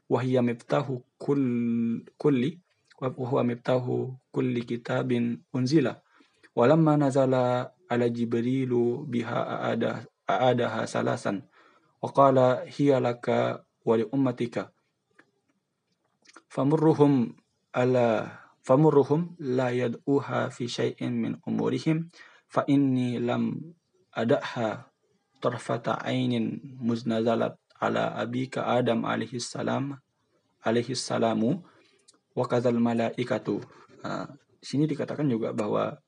wa 0.08 0.24
hiya 0.24 0.40
miftahu 0.40 1.04
kull, 1.20 1.44
kulli 2.16 2.64
wa 3.04 3.12
huwa 3.12 3.44
miftahu 3.44 4.16
kulli 4.32 4.64
kitabin 4.64 5.44
unzila 5.52 6.00
walamma 6.56 6.96
nazala 6.98 7.76
ala 7.92 8.08
jibrilu 8.10 9.04
biha 9.04 9.68
aada 9.68 10.08
aadaha 10.32 10.88
salasan 10.88 11.44
wa 12.02 12.10
qala 12.16 12.64
hiya 12.66 13.04
laka 13.04 13.68
wa 13.86 13.94
li 13.98 14.08
ummatika 14.16 14.72
famurruhum 16.48 17.36
ala 17.76 18.32
famurruhum 18.64 19.36
la 19.40 19.72
yad'uha 19.72 20.52
fi 20.52 20.68
syai'in 20.68 21.14
min 21.16 21.34
umurihim 21.48 22.12
fa 22.48 22.64
inni 22.68 23.20
lam 23.20 23.76
ada'ha 24.12 24.88
tarfata 25.40 26.02
ainin 26.02 26.60
muznazalat 26.82 27.56
ala 27.78 28.18
abika 28.18 28.66
Adam 28.66 29.06
alaihi 29.06 29.38
salam 29.38 29.94
alaihi 30.66 30.98
salamu 30.98 31.62
wa 32.34 32.46
kadzal 32.50 32.78
malaikatu. 32.82 33.62
Sini 34.58 34.90
dikatakan 34.90 35.30
juga 35.30 35.54
bahwa 35.54 36.02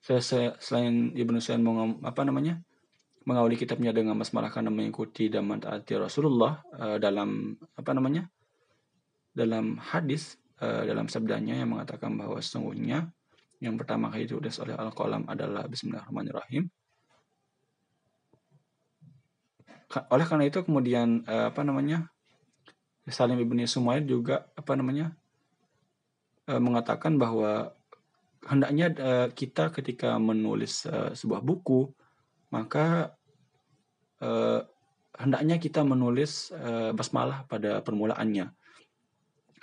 selain 0.00 1.12
Ibnu 1.12 1.38
Sa'id 1.40 1.60
apa 2.04 2.22
namanya? 2.24 2.60
mengawali 3.24 3.56
kitabnya 3.56 3.88
dengan 3.96 4.20
basmalah 4.20 4.52
karena 4.52 4.68
mengikuti 4.68 5.32
dan 5.32 5.48
mentaati 5.48 5.96
Rasulullah 5.96 6.60
uh, 6.76 7.00
dalam 7.00 7.56
apa 7.72 7.90
namanya? 7.96 8.28
Dalam 9.34 9.76
hadis 9.82 10.38
uh, 10.62 10.86
dalam 10.86 11.10
sabdanya 11.10 11.58
yang 11.58 11.74
mengatakan 11.74 12.14
bahwa 12.14 12.38
sesungguhnya 12.38 13.10
yang 13.58 13.74
pertama 13.74 14.08
kali 14.08 14.30
ditulis 14.30 14.54
oleh 14.62 14.78
Al-Qalam 14.78 15.26
adalah 15.26 15.66
Bismillahirrahmanirrahim. 15.66 16.70
oleh 19.94 20.26
karena 20.26 20.50
itu 20.50 20.58
kemudian 20.66 21.22
uh, 21.26 21.54
apa 21.54 21.62
namanya 21.62 22.10
Salim 23.06 23.38
ibni 23.38 23.68
Sumail 23.68 24.02
juga 24.02 24.48
apa 24.58 24.74
namanya 24.74 25.14
uh, 26.50 26.58
mengatakan 26.58 27.14
bahwa 27.14 27.70
hendaknya 28.44 28.92
kita 29.32 29.72
ketika 29.72 30.20
menulis 30.20 30.84
sebuah 31.16 31.40
buku 31.40 31.88
maka 32.52 33.16
hendaknya 35.16 35.56
kita 35.56 35.80
menulis 35.80 36.52
basmalah 36.92 37.48
pada 37.48 37.80
permulaannya 37.80 38.52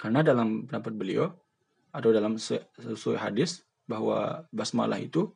karena 0.01 0.25
dalam 0.25 0.65
pendapat 0.65 0.97
beliau 0.97 1.29
atau 1.93 2.09
dalam 2.09 2.41
sesuai 2.41 3.21
hadis 3.21 3.61
bahwa 3.85 4.49
basmalah 4.49 4.97
itu 4.97 5.29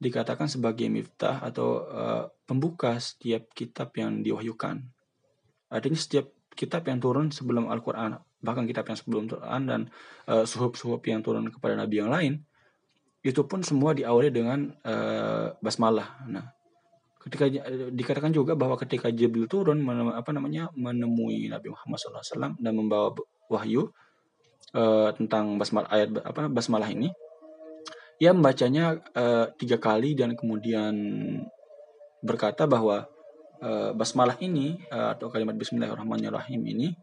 dikatakan 0.00 0.48
sebagai 0.48 0.88
miftah 0.88 1.44
atau 1.44 1.84
uh, 1.86 2.24
pembuka 2.48 2.96
setiap 2.96 3.52
kitab 3.52 3.92
yang 4.00 4.24
diwahyukan. 4.24 4.80
Artinya 5.68 5.98
setiap 6.00 6.32
kitab 6.56 6.88
yang 6.88 6.98
turun 7.04 7.28
sebelum 7.28 7.68
Al-Quran, 7.68 8.16
bahkan 8.40 8.64
kitab 8.64 8.88
yang 8.88 8.98
sebelum 8.98 9.28
Al-Quran 9.28 9.62
dan 9.68 9.80
uh, 10.26 10.48
suhub-suhub 10.48 11.04
yang 11.04 11.20
turun 11.20 11.52
kepada 11.52 11.76
nabi 11.76 12.00
yang 12.00 12.10
lain, 12.10 12.40
itu 13.22 13.44
pun 13.46 13.60
semua 13.62 13.94
diawali 13.94 14.32
dengan 14.34 14.74
uh, 14.82 15.54
basmalah. 15.62 16.26
Nah, 16.26 16.50
ketika 17.22 17.46
dikatakan 17.94 18.34
juga 18.34 18.58
bahwa 18.58 18.74
ketika 18.74 19.08
Jibril 19.14 19.46
turun 19.46 19.82
apa 20.10 20.30
namanya 20.34 20.66
menemui 20.74 21.46
Nabi 21.46 21.70
Muhammad 21.70 21.98
SAW 22.02 22.58
dan 22.58 22.72
membawa 22.74 23.14
wahyu 23.46 23.86
uh, 24.74 25.10
tentang 25.14 25.54
basmalah 25.54 25.88
ayat 25.92 26.08
apa 26.22 26.50
basmalah 26.50 26.90
ini, 26.90 27.14
ia 28.18 28.34
membacanya 28.34 28.98
uh, 29.14 29.46
tiga 29.54 29.78
kali 29.78 30.18
dan 30.18 30.34
kemudian 30.34 30.94
berkata 32.22 32.66
bahwa 32.66 33.06
uh, 33.62 33.90
basmalah 33.94 34.38
ini 34.42 34.82
uh, 34.90 35.14
atau 35.14 35.30
kalimat 35.30 35.54
Bismillahirrahmanirrahim 35.54 36.62
ini 36.66 36.94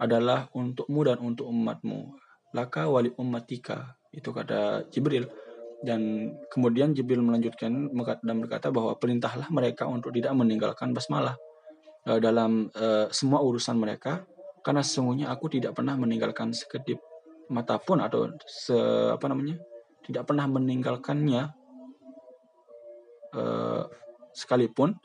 adalah 0.00 0.48
untukmu 0.54 1.04
dan 1.04 1.18
untuk 1.20 1.50
umatmu. 1.50 2.16
Laka 2.56 2.88
wali 2.88 3.12
ummatika 3.20 3.98
itu 4.14 4.32
kata 4.32 4.88
Jibril 4.88 5.28
dan 5.78 6.34
kemudian 6.50 6.90
Jibril 6.90 7.22
melanjutkan 7.22 7.70
dan 8.26 8.36
berkata 8.42 8.74
bahwa 8.74 8.98
perintahlah 8.98 9.46
mereka 9.54 9.86
untuk 9.86 10.10
tidak 10.10 10.34
meninggalkan 10.34 10.90
basmalah 10.90 11.38
uh, 12.10 12.18
dalam 12.18 12.66
uh, 12.74 13.06
semua 13.14 13.38
urusan 13.46 13.78
mereka 13.78 14.26
karena 14.66 14.82
sesungguhnya 14.82 15.30
aku 15.30 15.46
tidak 15.46 15.78
pernah 15.78 15.94
meninggalkan 15.94 16.50
sekedip 16.50 16.98
mata 17.48 17.78
pun 17.78 18.02
atau 18.02 18.28
se 18.44 18.74
apa 19.14 19.24
namanya 19.30 19.56
tidak 20.02 20.26
pernah 20.26 20.50
meninggalkannya 20.50 21.42
uh, 23.34 23.82
sekalipun 24.34 24.98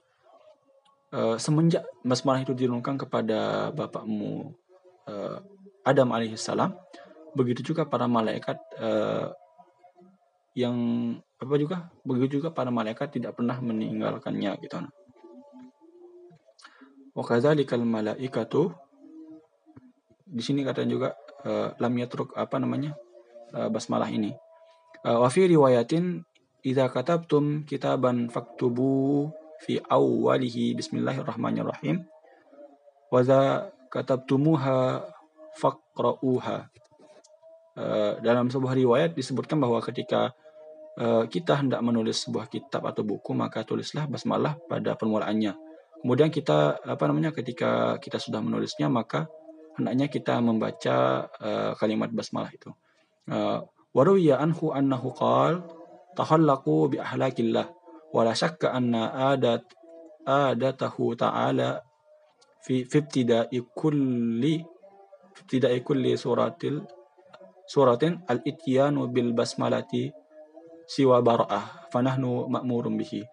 semenjak 1.37 1.85
basmalah 2.01 2.41
itu 2.41 2.57
dirunkan 2.57 2.97
kepada 2.97 3.69
bapakmu 3.69 4.49
Adam 5.85 6.09
alaihissalam 6.09 6.73
begitu 7.37 7.61
juga 7.61 7.85
para 7.85 8.09
malaikat 8.09 8.57
yang 10.53 10.77
apa 11.41 11.55
juga 11.57 11.89
begitu 12.05 12.39
juga 12.39 12.53
para 12.53 12.69
malaikat 12.69 13.09
tidak 13.19 13.35
pernah 13.35 13.57
meninggalkannya 13.57 14.53
gitu. 14.61 14.85
Wa 17.13 17.23
kadzalikal 17.25 17.81
malaikatu 17.85 18.73
di 20.23 20.41
sini 20.41 20.65
katanya 20.65 20.89
juga 20.89 21.09
uh, 21.45 21.73
lam 21.77 21.93
yatruk 21.97 22.33
apa 22.33 22.57
namanya 22.57 22.97
uh, 23.53 23.69
basmalah 23.69 24.09
ini. 24.09 24.33
Uh, 25.05 25.21
wa 25.21 25.29
fi 25.29 25.45
riwayatin 25.45 26.25
idza 26.63 26.89
katabtum 26.89 27.67
kitaban 27.67 28.31
faktubu 28.31 29.29
fi 29.61 29.77
awwalihi 29.83 30.73
bismillahirrahmanirrahim 30.79 32.07
wa 33.13 33.19
za 33.21 33.69
katabtumuha 33.93 35.05
faqra'uha. 35.57 36.57
Uh, 37.73 38.21
dalam 38.21 38.53
sebuah 38.53 38.77
riwayat 38.77 39.17
disebutkan 39.17 39.57
bahwa 39.57 39.81
ketika 39.81 40.33
Eh, 40.93 41.25
kita 41.25 41.57
hendak 41.57 41.81
menulis 41.81 42.21
sebuah 42.21 42.45
kitab 42.53 42.85
atau 42.85 43.01
buku 43.01 43.33
maka 43.33 43.65
tulislah 43.65 44.05
basmalah 44.05 44.61
pada 44.69 44.93
permulaannya. 44.93 45.57
Kemudian 46.05 46.29
kita 46.29 46.85
apa 46.85 47.03
namanya 47.09 47.33
ketika 47.33 47.97
kita 47.97 48.21
sudah 48.21 48.45
menulisnya 48.45 48.93
maka 48.93 49.25
hendaknya 49.73 50.05
kita 50.05 50.37
membaca 50.37 51.25
uh, 51.33 51.73
kalimat 51.81 52.13
basmalah 52.13 52.53
itu. 52.53 52.69
Eh, 53.25 53.59
Waruya 53.93 54.37
anhu 54.37 54.69
annahu 54.69 55.17
qal 55.17 55.65
tahallaqu 56.13 56.93
bi 56.93 56.97
ahlakillah 57.01 57.65
wa 58.13 58.21
la 58.21 58.37
syakka 58.37 58.73
anna 58.73 59.33
adat 59.33 59.65
adatahu 60.29 61.17
ta'ala 61.17 61.81
fi 62.61 62.85
fi 62.85 62.97
ibtida'i 63.01 63.61
kulli 63.73 64.61
ibtida'i 65.41 65.81
kulli 65.81 66.13
suratil 66.17 66.85
suratin 67.65 68.21
al-ityanu 68.29 69.09
bil 69.09 69.33
basmalati 69.33 70.22
siwa 70.93 71.25
bara'ah 71.25 71.89
fanahnu 71.89 72.49
ma'murun 72.53 72.93
bihi. 72.99 73.25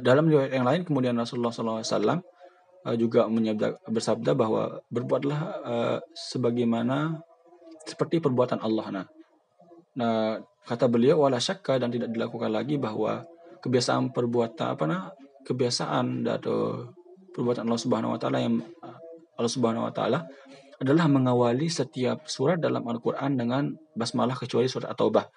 dalam 0.00 0.26
riwayat 0.26 0.50
yang 0.56 0.64
lain 0.64 0.82
kemudian 0.82 1.12
Rasulullah 1.12 1.52
SAW 1.52 2.24
juga 2.96 3.28
menyabda, 3.28 3.84
bersabda 3.84 4.32
bahwa 4.32 4.80
berbuatlah 4.88 5.40
uh, 5.60 5.98
sebagaimana 6.16 7.20
seperti 7.84 8.16
perbuatan 8.20 8.64
Allah. 8.64 8.86
Nah, 8.88 9.06
Nah, 9.94 10.42
kata 10.66 10.90
beliau 10.90 11.22
wala 11.22 11.38
syakka 11.38 11.78
dan 11.78 11.94
tidak 11.94 12.10
dilakukan 12.10 12.50
lagi 12.50 12.74
bahwa 12.78 13.22
kebiasaan 13.62 14.10
perbuatan 14.10 14.74
apa 14.74 14.84
nah 14.90 15.02
kebiasaan 15.46 16.26
atau 16.26 16.90
perbuatan 17.30 17.64
Allah 17.64 17.80
Subhanahu 17.80 18.12
wa 18.18 18.20
taala 18.20 18.42
yang 18.42 18.58
Allah 19.38 19.52
Subhanahu 19.52 19.86
wa 19.86 19.92
taala 19.94 20.26
adalah 20.82 21.06
mengawali 21.06 21.70
setiap 21.70 22.26
surat 22.26 22.58
dalam 22.58 22.82
Al-Qur'an 22.82 23.38
dengan 23.38 23.70
basmalah 23.94 24.34
kecuali 24.34 24.66
surat 24.66 24.90
At-Taubah. 24.90 25.30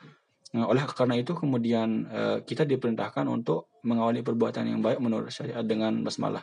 Nah, 0.58 0.66
oleh 0.66 0.82
karena 0.90 1.22
itu 1.22 1.38
kemudian 1.38 2.10
uh, 2.10 2.38
kita 2.42 2.66
diperintahkan 2.66 3.30
untuk 3.30 3.70
mengawali 3.86 4.26
perbuatan 4.26 4.66
yang 4.66 4.82
baik 4.82 4.98
menurut 4.98 5.30
syariat 5.30 5.62
dengan 5.62 6.02
basmalah. 6.02 6.42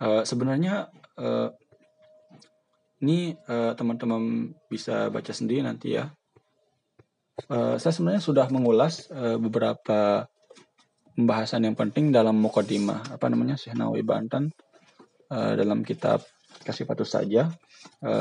Uh, 0.00 0.24
sebenarnya 0.24 0.88
uh, 1.20 1.52
ini 3.04 3.36
teman-teman 3.50 4.54
bisa 4.70 5.10
baca 5.10 5.34
sendiri 5.34 5.66
nanti 5.66 5.98
ya 5.98 6.06
saya 7.50 7.90
sebenarnya 7.90 8.22
sudah 8.22 8.46
mengulas 8.46 9.10
beberapa 9.42 10.30
pembahasan 11.18 11.66
yang 11.66 11.74
penting 11.74 12.14
dalam 12.14 12.38
mukadimah 12.38 13.10
apa 13.10 13.26
namanya 13.26 13.58
Syekh 13.58 13.74
Nawawi 13.74 14.06
Banten 14.06 14.54
dalam 15.26 15.82
kitab 15.82 16.22
kasih 16.62 16.86
patuh 16.86 17.02
saja. 17.02 17.50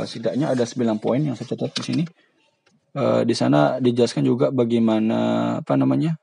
Setidaknya 0.10 0.50
ada 0.50 0.66
9 0.66 0.98
poin 0.98 1.22
yang 1.22 1.38
saya 1.38 1.54
catat 1.54 1.78
di 1.78 1.84
sini. 1.86 2.04
Uh, 2.92 3.24
di 3.24 3.32
sana 3.32 3.80
dijelaskan 3.80 4.28
juga 4.28 4.52
bagaimana 4.52 5.20
apa 5.64 5.80
namanya 5.80 6.20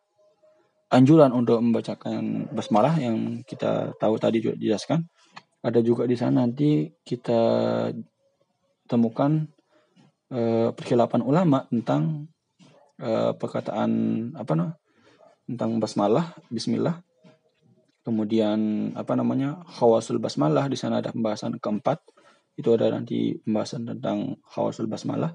anjuran 0.92 1.32
untuk 1.32 1.64
membacakan 1.64 2.52
basmalah 2.52 3.00
yang 3.00 3.40
kita 3.48 3.96
tahu 3.96 4.20
tadi 4.20 4.44
juga 4.44 4.60
dijelaskan. 4.60 5.00
Ada 5.64 5.80
juga 5.80 6.04
di 6.04 6.12
sana 6.12 6.44
nanti 6.44 6.92
kita 7.08 7.40
temukan 8.84 9.48
uh, 10.28 10.68
perkhilapan 10.76 11.24
ulama 11.24 11.64
tentang 11.72 12.28
uh, 13.00 13.32
perkataan 13.32 13.90
apa 14.36 14.52
nah 14.52 14.70
tentang 15.48 15.80
basmalah 15.80 16.36
bismillah. 16.52 17.00
Kemudian 18.04 18.92
apa 18.92 19.16
namanya 19.16 19.64
khawasul 19.64 20.20
basmalah 20.20 20.68
di 20.68 20.76
sana 20.76 21.00
ada 21.00 21.16
pembahasan 21.16 21.56
keempat. 21.56 22.04
Itu 22.60 22.76
ada 22.76 22.92
nanti 22.92 23.40
pembahasan 23.40 23.88
tentang 23.88 24.36
khawasul 24.44 24.84
basmalah 24.84 25.32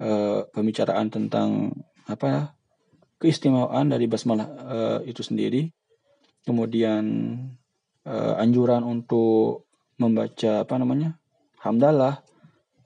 uh, 0.00 0.48
pembicaraan 0.52 1.08
tentang 1.08 1.72
apa 2.06 2.56
keistimewaan 3.16 3.88
dari 3.90 4.06
basmalah 4.06 4.48
uh, 4.48 5.00
itu 5.04 5.24
sendiri. 5.24 5.72
Kemudian 6.46 7.04
uh, 8.06 8.34
anjuran 8.38 8.86
untuk 8.86 9.66
membaca 9.98 10.62
apa 10.62 10.74
namanya 10.78 11.18
hamdalah. 11.60 12.22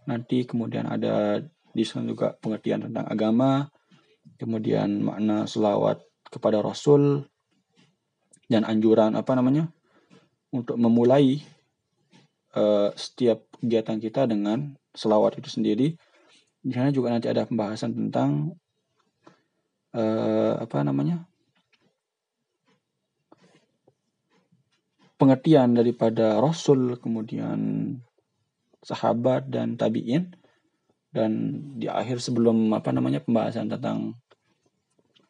Nanti 0.09 0.49
kemudian 0.49 0.89
ada 0.89 1.45
di 1.71 1.85
sana 1.87 2.09
juga 2.09 2.35
pengertian 2.39 2.89
tentang 2.89 3.07
agama. 3.07 3.69
Kemudian 4.41 5.05
makna 5.05 5.45
selawat 5.45 6.01
kepada 6.31 6.65
Rasul. 6.65 7.27
Dan 8.51 8.67
anjuran 8.67 9.15
apa 9.15 9.39
namanya 9.39 9.71
untuk 10.51 10.75
memulai 10.75 11.39
uh, 12.59 12.91
setiap 12.99 13.47
kegiatan 13.63 14.03
kita 14.03 14.27
dengan 14.27 14.75
selawat 14.91 15.39
itu 15.39 15.47
sendiri. 15.47 15.95
Di 16.61 16.73
sana 16.77 16.93
juga 16.93 17.13
nanti 17.13 17.29
ada 17.29 17.49
pembahasan 17.49 17.97
tentang 17.97 18.53
uh, 19.97 20.55
apa 20.61 20.85
namanya 20.85 21.25
pengertian 25.21 25.77
daripada 25.77 26.41
Rasul 26.41 26.97
kemudian 26.97 27.93
sahabat 28.81 29.53
dan 29.53 29.77
tabiin 29.77 30.33
dan 31.13 31.61
di 31.77 31.91
akhir 31.91 32.25
sebelum 32.25 32.73
apa 32.73 32.89
namanya 32.95 33.21
pembahasan 33.21 33.69
tentang 33.69 34.17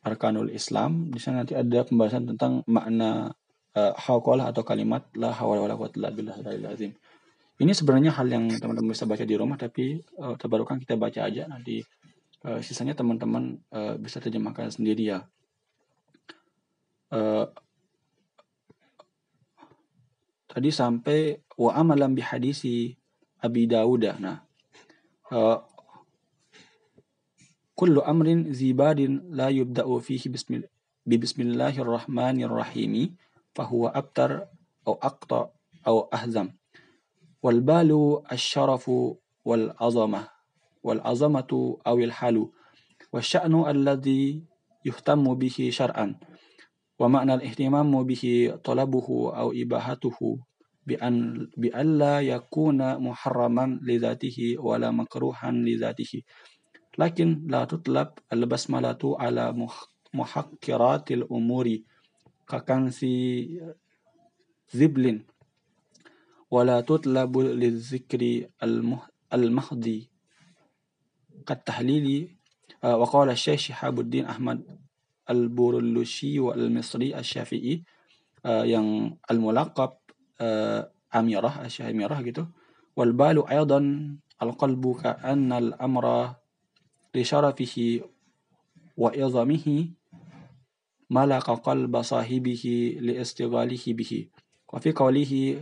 arkanul 0.07 0.53
Islam. 0.53 1.11
Di 1.11 1.18
sana 1.18 1.43
nanti 1.43 1.59
ada 1.59 1.83
pembahasan 1.83 2.31
tentang 2.31 2.62
makna 2.70 3.35
uh, 3.74 3.93
hauqalah 3.97 4.53
atau 4.53 4.62
kalimat 4.62 5.09
la 5.16 5.35
hawla 5.35 5.66
wala 5.66 5.74
quwwata 5.74 5.97
illa 5.99 6.11
billahil 6.12 6.66
azim. 6.70 6.93
Ini 7.61 7.76
sebenarnya 7.76 8.16
hal 8.16 8.24
yang 8.32 8.48
teman-teman 8.56 8.96
bisa 8.96 9.04
baca 9.04 9.20
di 9.20 9.36
rumah 9.36 9.61
tapi 9.61 10.00
uh, 10.16 10.32
terbarukan 10.40 10.80
kita 10.80 10.96
baca 10.96 11.28
aja 11.28 11.44
nanti 11.44 11.84
uh, 12.48 12.56
sisanya 12.64 12.96
teman-teman 12.96 13.61
uh, 13.68 14.00
bisa 14.00 14.16
terjemahkan 14.16 14.72
sendiri 14.72 15.12
ya. 15.12 15.28
Uh, 17.12 17.44
tadi 20.48 20.72
sampai 20.72 21.36
wa 21.61 21.76
amalan 21.76 22.16
bi 22.16 22.24
hadisi 22.24 22.96
Abi 23.44 23.68
Dawud. 23.68 24.08
Nah, 24.16 24.40
uh, 25.28 25.61
kullu 27.76 28.00
amrin 28.00 28.56
zibadin 28.56 29.36
la 29.36 29.52
yubda'u 29.52 30.00
fihi 30.00 30.32
bismillah 30.32 30.64
bismillahirrahmanirrahim 31.04 33.20
fahuwa 33.52 33.92
abtar 33.92 34.48
atau 34.80 34.96
aqta 34.96 35.40
atau 35.84 36.08
ahzam 36.12 36.59
wal 37.41 37.61
balu 37.64 38.20
asyarafu 38.28 39.16
wal 39.45 39.72
azamah 39.80 40.28
wal 40.84 41.01
azamatu 41.05 41.80
awil 41.84 42.12
halu 42.12 42.53
wasya'nu 43.12 43.64
alladhi 43.66 44.45
yuhtammu 44.84 45.36
bihi 45.36 45.72
syar'an 45.72 46.16
wa 47.01 47.09
ma'na 47.09 47.41
al-ihtimamu 47.41 48.05
bihi 48.05 48.53
talabuhu 48.61 49.32
aw 49.32 49.53
ibahatuhu 49.57 50.41
bi 50.84 50.97
an 51.01 51.49
bi 51.57 51.68
alla 51.72 52.20
yakuna 52.20 53.01
muharraman 53.01 53.80
li 53.84 53.97
dhatihi 54.01 54.61
wala 54.61 54.93
makruhan 54.93 55.64
li 55.64 55.76
dhatihi 55.80 56.24
lakin 57.01 57.49
la 66.51 66.82
tutlab 66.82 67.30
al-basmalatu 67.36 67.70
ala 67.70 68.03
muhakkiratil 68.03 68.11
umuri 68.11 68.11
kakansi 68.11 68.11
ziblin 68.11 68.30
wala 68.30 68.34
tutlabu 68.51 68.51
lizikri 68.51 68.51
al-mahdi 69.30 70.11
kat 71.46 71.62
tahlili 71.62 72.34
wa 72.82 73.07
qala 73.07 73.38
Syekh 73.38 73.70
Shihabuddin 73.70 74.26
Ahmad 74.26 74.66
al-Burulushi 75.30 76.42
wa 76.42 76.55
al-Misri 76.59 77.14
asy-Syafi'i 77.14 77.86
yang 78.66 79.14
al-mulaqab 79.30 79.94
Amirah 81.11 81.66
asy 81.66 81.86
Amirah 81.86 82.18
gitu 82.26 82.46
wal 82.98 83.14
balu 83.14 83.46
aidan 83.46 84.18
al-qalbu 84.42 84.98
ka'anna 84.98 85.62
al-amra 85.62 86.34
li 87.14 87.22
syarafihi 87.22 88.03
wa 88.98 89.11
izamihi 89.14 89.90
malaka 91.11 91.59
qalba 91.59 92.07
sahibihi 92.07 93.03
li 93.03 93.18
istighalihi 93.18 93.90
bihi. 93.94 94.20
Wa 94.70 94.78
fi 94.78 94.94
qawlihi 94.94 95.59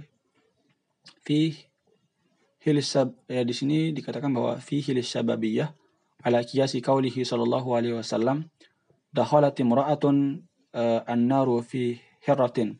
fi 1.25 1.55
hilisab 2.63 3.15
ya 3.31 3.43
di 3.47 3.55
sini 3.55 3.91
dikatakan 3.95 4.33
bahwa 4.33 4.61
fi 4.61 4.83
hilisababiyah 4.83 5.73
ala 6.27 6.43
qiyasi 6.43 6.83
qawlihi 6.83 7.23
sallallahu 7.23 7.73
alaihi 7.79 7.97
wasallam 7.97 8.51
dakhalat 9.15 9.57
imra'atun 9.57 10.45
uh, 10.75 11.01
an-naru 11.07 11.63
fi 11.65 11.97
hirratin 12.25 12.77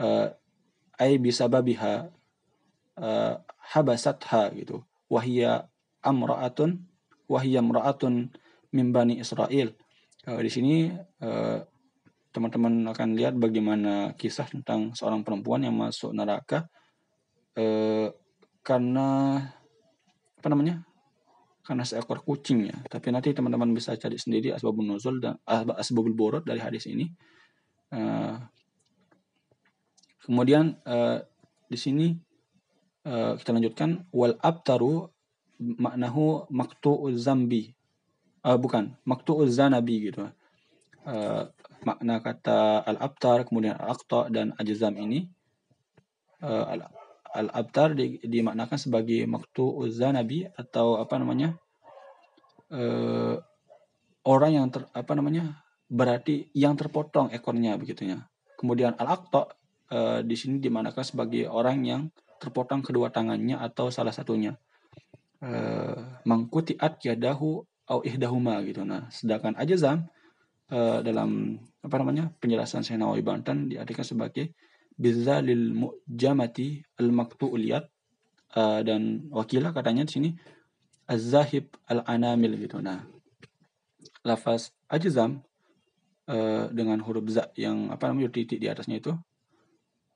uh, 0.00 0.32
ay 0.98 1.16
bisababiha 1.20 2.08
uh, 2.98 3.34
habasatha 3.72 4.50
gitu. 4.56 4.82
Wahia 5.10 5.66
amra'atun 6.00 6.80
wahia 7.28 7.60
amra'atun 7.60 8.32
min 8.72 8.86
bani 8.94 9.18
Israel 9.18 9.74
Uh, 10.28 10.36
di 10.44 10.52
sini 10.52 10.92
uh, 11.24 11.64
teman-teman 12.28 12.84
akan 12.92 13.16
lihat 13.16 13.40
bagaimana 13.40 14.12
kisah 14.20 14.44
tentang 14.52 14.92
seorang 14.92 15.24
perempuan 15.24 15.64
yang 15.64 15.72
masuk 15.72 16.12
neraka 16.12 16.68
karena 18.60 19.40
apa 20.40 20.48
namanya? 20.48 20.84
Karena 21.64 21.84
seekor 21.86 22.24
kucing 22.24 22.68
ya. 22.68 22.76
Tapi 22.88 23.12
nanti 23.14 23.30
teman-teman 23.30 23.70
bisa 23.72 23.94
cari 23.94 24.16
sendiri 24.16 24.50
asbabun 24.50 24.90
nuzul 24.90 25.20
dan 25.22 25.38
asbabul 25.46 26.16
borot 26.16 26.42
dari 26.42 26.58
hadis 26.58 26.88
ini. 26.88 27.06
Uh, 27.90 28.38
kemudian 30.24 30.78
uh, 30.86 31.18
di 31.66 31.78
sini 31.78 32.06
uh, 33.06 33.34
kita 33.34 33.50
lanjutkan 33.50 34.06
wal 34.14 34.38
abtaru 34.38 35.10
maknahu 35.60 36.46
maktu'uz 36.48 37.18
zambi 37.18 37.74
uh, 38.46 38.56
bukan 38.56 38.94
maktu'uz 39.04 39.52
zanabi 39.52 40.10
gitu 40.10 40.30
uh, 41.04 41.44
makna 41.84 42.20
kata 42.20 42.84
al-abtar 42.84 43.48
kemudian 43.48 43.76
al-aqta 43.76 44.28
dan 44.28 44.52
ajzam 44.60 44.96
ini 45.00 45.28
uh, 46.44 46.64
al-abtar 47.34 47.94
di, 47.94 48.18
dimaknakan 48.22 48.78
sebagai 48.78 49.22
maktu'uz 49.26 50.02
zanabi 50.02 50.46
atau 50.54 50.98
apa 50.98 51.14
namanya 51.18 51.54
uh, 52.74 53.38
orang 54.26 54.50
yang 54.52 54.66
ter, 54.68 54.86
apa 54.90 55.12
namanya 55.14 55.62
berarti 55.90 56.50
yang 56.54 56.74
terpotong 56.74 57.30
ekornya 57.30 57.78
begitunya 57.78 58.26
kemudian 58.58 58.94
al-aqta 58.98 59.54
uh, 59.94 60.20
di 60.22 60.34
sini 60.34 60.58
dimaknakan 60.58 61.04
sebagai 61.06 61.46
orang 61.50 61.78
yang 61.86 62.02
terpotong 62.40 62.80
kedua 62.80 63.12
tangannya 63.12 63.60
atau 63.60 63.92
salah 63.92 64.14
satunya 64.14 64.56
uh, 65.44 66.20
mangkutiat 66.24 67.00
yadahu 67.04 67.60
au 67.90 68.00
ihdahuma 68.06 68.62
gitu. 68.62 68.86
Nah, 68.86 69.10
sedangkan 69.10 69.58
ajazam 69.58 70.06
uh, 70.70 71.02
dalam 71.02 71.58
apa 71.82 71.94
namanya 71.98 72.30
penjelasan 72.38 72.86
Syekh 72.86 72.96
Nawawi 73.02 73.26
Banten 73.26 73.66
diartikan 73.66 74.06
sebagai 74.06 74.54
bizalil 75.00 75.72
mu'jamati 75.72 76.84
al 77.00 77.08
maktu'liyat 77.08 77.84
uh, 78.60 78.80
dan 78.84 79.32
wakilah 79.32 79.72
katanya 79.72 80.04
di 80.04 80.12
sini 80.12 80.30
az-zahib 81.08 81.72
al-anamil 81.88 82.60
gitu. 82.60 82.84
Nah, 82.84 83.08
lafaz 84.20 84.76
ajzam 84.92 85.40
uh, 86.28 86.68
dengan 86.68 87.00
huruf 87.00 87.24
za 87.32 87.48
yang 87.56 87.88
apa 87.88 88.12
namanya 88.12 88.28
titik 88.28 88.60
di 88.60 88.68
atasnya 88.68 89.00
itu 89.00 89.16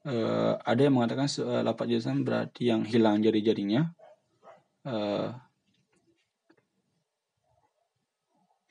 uh, 0.05 0.55
ada 0.61 0.81
yang 0.85 0.95
mengatakan 1.01 1.27
uh, 1.41 1.65
lafaz 1.65 1.89
jazam 1.89 2.21
berarti 2.21 2.69
yang 2.69 2.85
hilang 2.85 3.25
jari-jarinya. 3.25 3.89
Uh, 4.85 5.33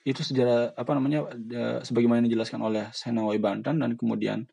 itu 0.04 0.20
sejarah 0.20 0.76
apa 0.76 0.92
namanya 1.00 1.32
sebagaimana 1.80 2.28
dijelaskan 2.28 2.60
oleh 2.60 2.92
Senawai 2.92 3.40
Banten 3.40 3.80
dan 3.80 3.96
kemudian 3.96 4.44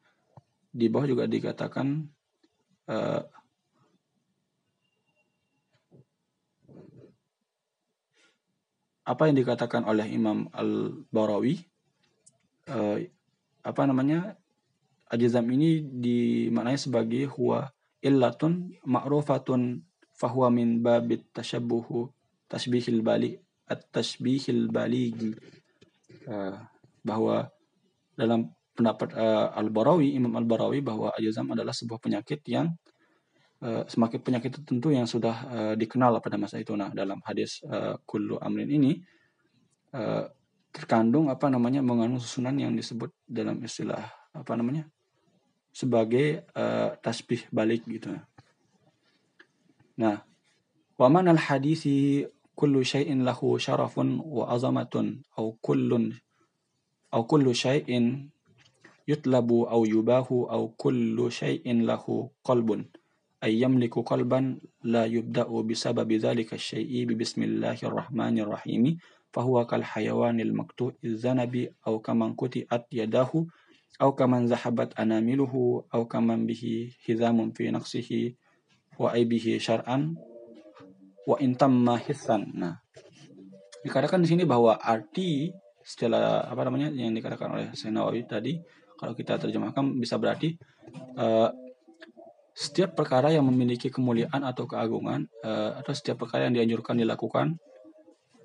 di 0.70 0.86
bawah 0.86 1.06
juga 1.06 1.24
dikatakan 1.26 2.06
uh, 2.86 3.22
apa 9.04 9.22
yang 9.26 9.36
dikatakan 9.36 9.82
oleh 9.82 10.06
Imam 10.14 10.46
Al-Barawi 10.54 11.58
uh, 12.70 13.02
apa 13.60 13.82
namanya 13.84 14.38
ajizam 15.10 15.44
ini 15.50 15.82
dimaknai 15.82 16.78
sebagai 16.78 17.26
huwa 17.34 17.74
illatun 17.98 18.78
ma'rufatun 18.86 19.82
fahuwa 20.14 20.48
min 20.54 20.78
babit 20.78 21.26
tashabbuhu 21.34 22.08
tasbihil 22.46 23.02
balik 23.02 23.42
at-tashbihil 23.70 24.66
baligi. 24.70 25.34
Uh, 26.26 26.58
bahwa 27.00 27.48
dalam 28.18 28.52
pendapat 28.80 29.12
uh, 29.12 29.52
Al-Barawi 29.52 30.16
Imam 30.16 30.32
Al-Barawi 30.40 30.80
bahwa 30.80 31.12
ajazam 31.12 31.52
adalah 31.52 31.76
sebuah 31.76 32.00
penyakit 32.00 32.40
yang 32.48 32.72
uh, 33.60 33.84
semakin 33.84 34.20
penyakit 34.24 34.56
tertentu 34.56 34.88
yang 34.88 35.04
sudah 35.04 35.36
uh, 35.52 35.74
dikenal 35.76 36.16
pada 36.24 36.40
masa 36.40 36.56
itu. 36.56 36.72
Nah 36.72 36.88
dalam 36.96 37.20
hadis 37.28 37.60
uh, 37.68 38.00
kullu 38.08 38.40
amrin 38.40 38.72
ini 38.72 38.96
uh, 39.92 40.24
terkandung 40.72 41.28
apa 41.28 41.52
namanya 41.52 41.84
mengandung 41.84 42.24
susunan 42.24 42.56
yang 42.56 42.72
disebut 42.72 43.12
dalam 43.28 43.60
istilah 43.60 44.08
apa 44.32 44.52
namanya 44.56 44.88
sebagai 45.70 46.48
uh, 46.56 46.96
tasbih 47.04 47.44
balik 47.52 47.84
gitu. 47.84 48.16
Nah 50.00 50.24
waman 50.96 51.28
al 51.28 51.38
hadisi 51.38 52.24
kullu 52.56 52.80
syai'in 52.80 53.24
lahu 53.28 53.60
syarafun 53.60 54.20
wa 54.24 54.48
azamatun 54.52 55.20
au 55.36 55.56
kullun 55.60 56.12
au 57.12 57.22
kullu 57.24 57.52
syai'in 57.56 58.28
yutlabu 59.10 59.66
au 59.66 59.82
yubahu 59.82 60.46
au 60.46 60.70
kullu 60.78 61.26
syai'in 61.34 61.82
lahu 61.82 62.30
qalbun 62.46 62.86
ay 63.42 63.58
yamliku 63.58 64.06
qalban 64.06 64.62
la 64.86 65.10
yubda'u 65.10 65.66
bisababi 65.66 66.22
dhalika 66.22 66.54
syai'i 66.54 67.02
bi 67.08 67.18
bismillahirrahmanirrahim 67.18 69.02
fahuwa 69.34 69.66
kal 69.66 69.82
hayawanil 69.82 70.54
maktu'i 70.54 71.18
zanabi 71.18 71.66
au 71.82 71.98
kaman 71.98 72.38
kuti'at 72.38 72.86
yadahu 72.94 73.50
au 73.98 74.10
kaman 74.14 74.46
zahabat 74.46 74.94
anamiluhu 74.94 75.82
au 75.90 76.02
kaman 76.06 76.46
bihi 76.46 76.94
hizamun 77.02 77.50
fi 77.50 77.74
naqsihi 77.74 78.38
wa 79.00 79.16
aibihi 79.16 79.58
syar'an 79.58 80.14
wa 81.24 81.36
intamma 81.40 81.96
hisan. 82.00 82.48
Nah, 82.52 82.80
dikatakan 83.80 84.20
di 84.20 84.28
sini 84.28 84.44
bahwa 84.44 84.76
arti 84.76 85.52
setelah 85.80 86.44
apa 86.44 86.60
namanya 86.68 86.92
yang 86.92 87.16
dikatakan 87.16 87.48
oleh 87.56 87.66
Sayyidina 87.72 88.04
Nawawi 88.04 88.28
tadi 88.28 88.60
kalau 89.00 89.16
kita 89.16 89.40
terjemahkan 89.40 89.96
bisa 89.96 90.20
berarti 90.20 90.60
uh, 91.16 91.48
setiap 92.52 92.92
perkara 92.92 93.32
yang 93.32 93.48
memiliki 93.48 93.88
kemuliaan 93.88 94.44
atau 94.44 94.68
keagungan 94.68 95.24
uh, 95.40 95.80
atau 95.80 95.96
setiap 95.96 96.28
perkara 96.28 96.52
yang 96.52 96.60
dianjurkan 96.60 97.00
dilakukan 97.00 97.56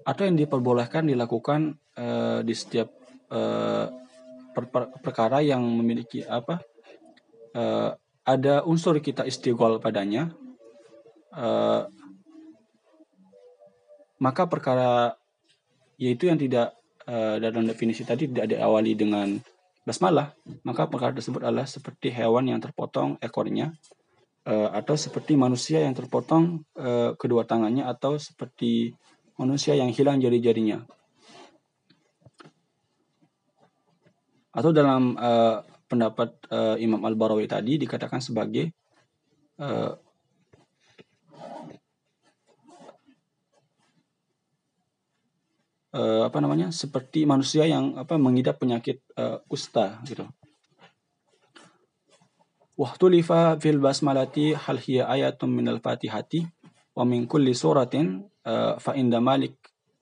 atau 0.07 0.23
yang 0.23 0.39
diperbolehkan 0.39 1.11
dilakukan 1.11 1.75
uh, 1.99 2.39
di 2.39 2.55
setiap 2.55 2.87
uh, 3.35 3.91
per 4.55 4.63
per 4.71 4.83
perkara 5.03 5.43
yang 5.43 5.59
memiliki 5.59 6.23
apa 6.23 6.63
uh, 7.59 7.91
ada 8.23 8.63
unsur 8.63 8.95
kita 9.03 9.27
istighol 9.27 9.83
padanya 9.83 10.31
uh, 11.35 11.83
maka 14.23 14.47
perkara 14.47 15.19
yaitu 15.99 16.31
yang 16.31 16.39
tidak 16.39 16.71
uh, 17.03 17.35
dalam 17.35 17.67
definisi 17.67 18.07
tadi 18.07 18.31
tidak 18.31 18.55
diawali 18.55 18.95
dengan 18.95 19.35
basmalah 19.85 20.33
maka 20.65 20.89
perkara 20.89 21.13
tersebut 21.13 21.45
adalah 21.45 21.69
seperti 21.69 22.09
hewan 22.09 22.49
yang 22.49 22.57
terpotong 22.57 23.21
ekornya 23.21 23.77
uh, 24.49 24.69
atau 24.73 24.97
seperti 24.97 25.37
manusia 25.37 25.81
yang 25.81 25.93
terpotong 25.93 26.65
uh, 26.77 27.13
kedua 27.17 27.45
tangannya 27.45 27.85
atau 27.85 28.17
seperti 28.17 28.93
manusia 29.35 29.75
yang 29.75 29.91
hilang 29.91 30.17
jari-jarinya. 30.23 30.87
Atau 34.55 34.71
dalam 34.71 35.19
uh, 35.19 35.59
pendapat 35.91 36.31
Imam 36.79 37.03
Al-Barawi 37.03 37.45
tadi 37.45 37.77
dikatakan 37.77 38.17
sebagai 38.17 38.73
uh, 45.95 46.27
apa 46.27 46.37
namanya 46.43 46.69
seperti 46.75 47.23
manusia 47.23 47.63
yang 47.63 47.95
apa 47.95 48.19
mengidap 48.19 48.59
penyakit 48.59 48.99
uh, 49.15 49.39
kusta 49.47 50.03
gitu. 50.03 50.27
Wahtulifa 52.75 53.55
fil 53.63 53.79
basmalati 53.79 54.51
hal 54.51 54.75
hiya 54.83 55.07
ayatun 55.07 55.47
minal 55.47 55.79
fatihati 55.79 56.43
wa 56.91 57.07
min 57.07 57.23
kulli 57.23 57.55
suratin 57.55 58.27
uh, 58.43 58.75
fa 58.75 58.91
inda 58.99 59.23
malik 59.23 59.55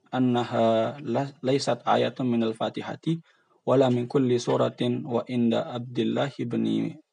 annaha 0.10 0.98
laysat 1.46 1.86
ayatun 1.86 2.26
minal 2.26 2.58
fatihati 2.58 3.22
wala 3.66 3.94
min 3.94 4.10
kulli 4.10 4.42
suratin 4.42 5.06
wa 5.06 5.22
inda 5.30 5.70
abdillah 5.70 6.34
ibn 6.42 6.66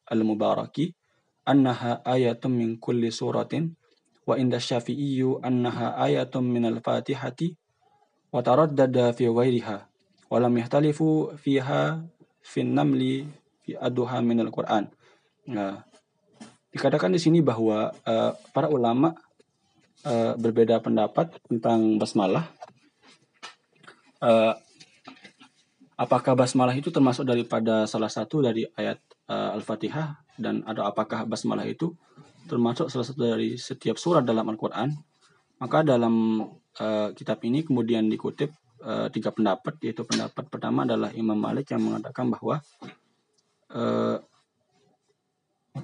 al-mubaraki 0.09 0.97
annaha 1.45 2.01
ayatun 2.05 2.57
min 2.57 2.69
kulli 2.81 3.13
suratin 3.13 3.77
wa 4.25 4.37
inda 4.37 4.57
syafi'iyyu 4.57 5.41
annaha 5.45 5.97
ayatun 5.97 6.45
minal 6.45 6.81
fatihati 6.81 7.60
wa 8.31 8.39
taraddada 8.39 9.11
fi 9.11 9.27
ghairiha 9.27 9.77
wa 10.31 10.37
lam 10.39 10.53
yahtalifu 10.55 11.35
fiha 11.35 11.99
fi 12.41 12.63
aduha 13.77 14.17
minal 14.23 14.49
qur'an 14.49 14.87
dikatakan 16.71 17.11
di 17.11 17.19
sini 17.19 17.43
bahwa 17.43 17.91
uh, 18.07 18.31
para 18.55 18.71
ulama 18.71 19.11
uh, 20.07 20.33
berbeda 20.39 20.79
pendapat 20.79 21.35
tentang 21.45 21.99
basmalah. 21.99 22.47
Uh, 24.21 24.55
apakah 25.99 26.33
basmalah 26.37 26.73
itu 26.73 26.89
termasuk 26.93 27.27
daripada 27.27 27.85
salah 27.85 28.09
satu 28.09 28.39
dari 28.39 28.65
ayat 28.77 29.01
uh, 29.27 29.57
Al-Fatihah 29.57 30.23
dan 30.39 30.63
atau 30.63 30.87
apakah 30.87 31.27
basmalah 31.27 31.67
itu 31.67 31.93
termasuk 32.47 32.89
salah 32.89 33.05
satu 33.05 33.21
dari 33.35 33.59
setiap 33.59 33.99
surat 33.99 34.23
dalam 34.23 34.47
Al-Qur'an? 34.47 34.95
Maka 35.61 35.85
dalam 35.85 36.41
uh, 36.81 37.09
kitab 37.13 37.37
ini 37.45 37.61
kemudian 37.61 38.09
dikutip 38.09 38.49
uh, 38.81 39.07
tiga 39.13 39.29
pendapat 39.29 39.77
yaitu 39.85 40.01
pendapat 40.01 40.49
pertama 40.49 40.89
adalah 40.89 41.13
Imam 41.13 41.37
Malik 41.37 41.69
yang 41.69 41.85
mengatakan 41.85 42.33
bahwa 42.33 42.57
uh, 43.69 44.17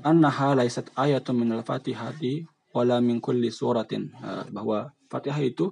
annaha 0.02 0.58
laisat 0.58 0.90
ayatun 0.98 1.46
minal 1.46 1.62
fatihati 1.62 2.50
wala 2.74 2.98
min 3.00 3.22
kulli 3.22 3.54
suratin 3.54 4.10
uh, 4.22 4.46
bahwa 4.50 4.92
Fatihah 5.08 5.40
itu 5.40 5.72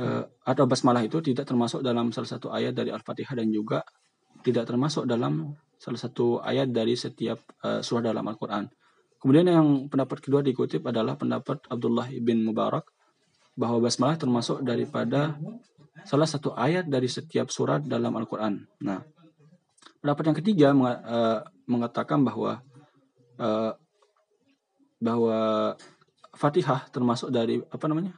uh, 0.00 0.24
atau 0.42 0.64
basmalah 0.64 1.04
itu 1.04 1.20
tidak 1.20 1.44
termasuk 1.44 1.84
dalam 1.84 2.10
salah 2.10 2.30
satu 2.32 2.48
ayat 2.48 2.72
dari 2.72 2.88
Al-Fatihah 2.90 3.36
dan 3.36 3.48
juga 3.52 3.84
tidak 4.40 4.64
termasuk 4.66 5.04
dalam 5.04 5.52
salah 5.76 6.00
satu 6.00 6.40
ayat 6.40 6.72
dari 6.72 6.96
setiap 6.96 7.38
uh, 7.62 7.84
surah 7.84 8.10
dalam 8.10 8.24
Al-Qur'an. 8.24 8.66
Kemudian 9.18 9.46
yang 9.50 9.68
pendapat 9.92 10.22
kedua 10.24 10.40
dikutip 10.40 10.86
adalah 10.86 11.18
pendapat 11.18 11.66
Abdullah 11.68 12.08
bin 12.22 12.46
Mubarak 12.46 12.97
bahwa 13.58 13.82
basmalah 13.82 14.14
termasuk 14.14 14.62
daripada 14.62 15.34
salah 16.06 16.30
satu 16.30 16.54
ayat 16.54 16.86
dari 16.86 17.10
setiap 17.10 17.50
surat 17.50 17.82
dalam 17.82 18.14
Al-Qur'an. 18.14 18.62
Nah, 18.86 19.02
pendapat 19.98 20.24
yang 20.30 20.38
ketiga 20.38 20.68
mengatakan 21.66 22.22
bahwa 22.22 22.62
uh, 23.42 23.74
bahwa 25.02 25.38
Fatihah 26.38 26.86
termasuk 26.94 27.34
dari 27.34 27.58
apa 27.58 27.86
namanya 27.90 28.14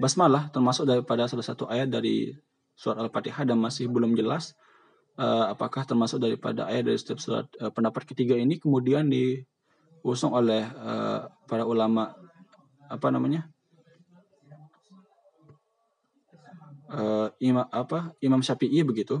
basmalah 0.00 0.48
termasuk 0.48 0.88
daripada 0.88 1.28
salah 1.28 1.44
satu 1.44 1.68
ayat 1.68 1.92
dari 1.92 2.32
surat 2.72 2.98
Al-Fatihah 2.98 3.44
dan 3.44 3.60
masih 3.60 3.86
belum 3.92 4.16
jelas 4.16 4.56
uh, 5.20 5.52
apakah 5.52 5.84
termasuk 5.84 6.18
daripada 6.24 6.66
ayat 6.66 6.88
dari 6.88 6.98
setiap 6.98 7.20
surat 7.20 7.46
pendapat 7.76 8.08
ketiga 8.08 8.34
ini 8.34 8.56
kemudian 8.56 9.06
diusung 9.12 10.32
oleh 10.32 10.66
para 11.46 11.68
ulama 11.68 12.16
apa 12.88 13.08
namanya 13.12 13.53
uh, 16.94 17.28
imam 17.42 17.66
apa 17.74 18.14
Imam 18.22 18.38
Syafi'i 18.40 18.86
begitu 18.86 19.18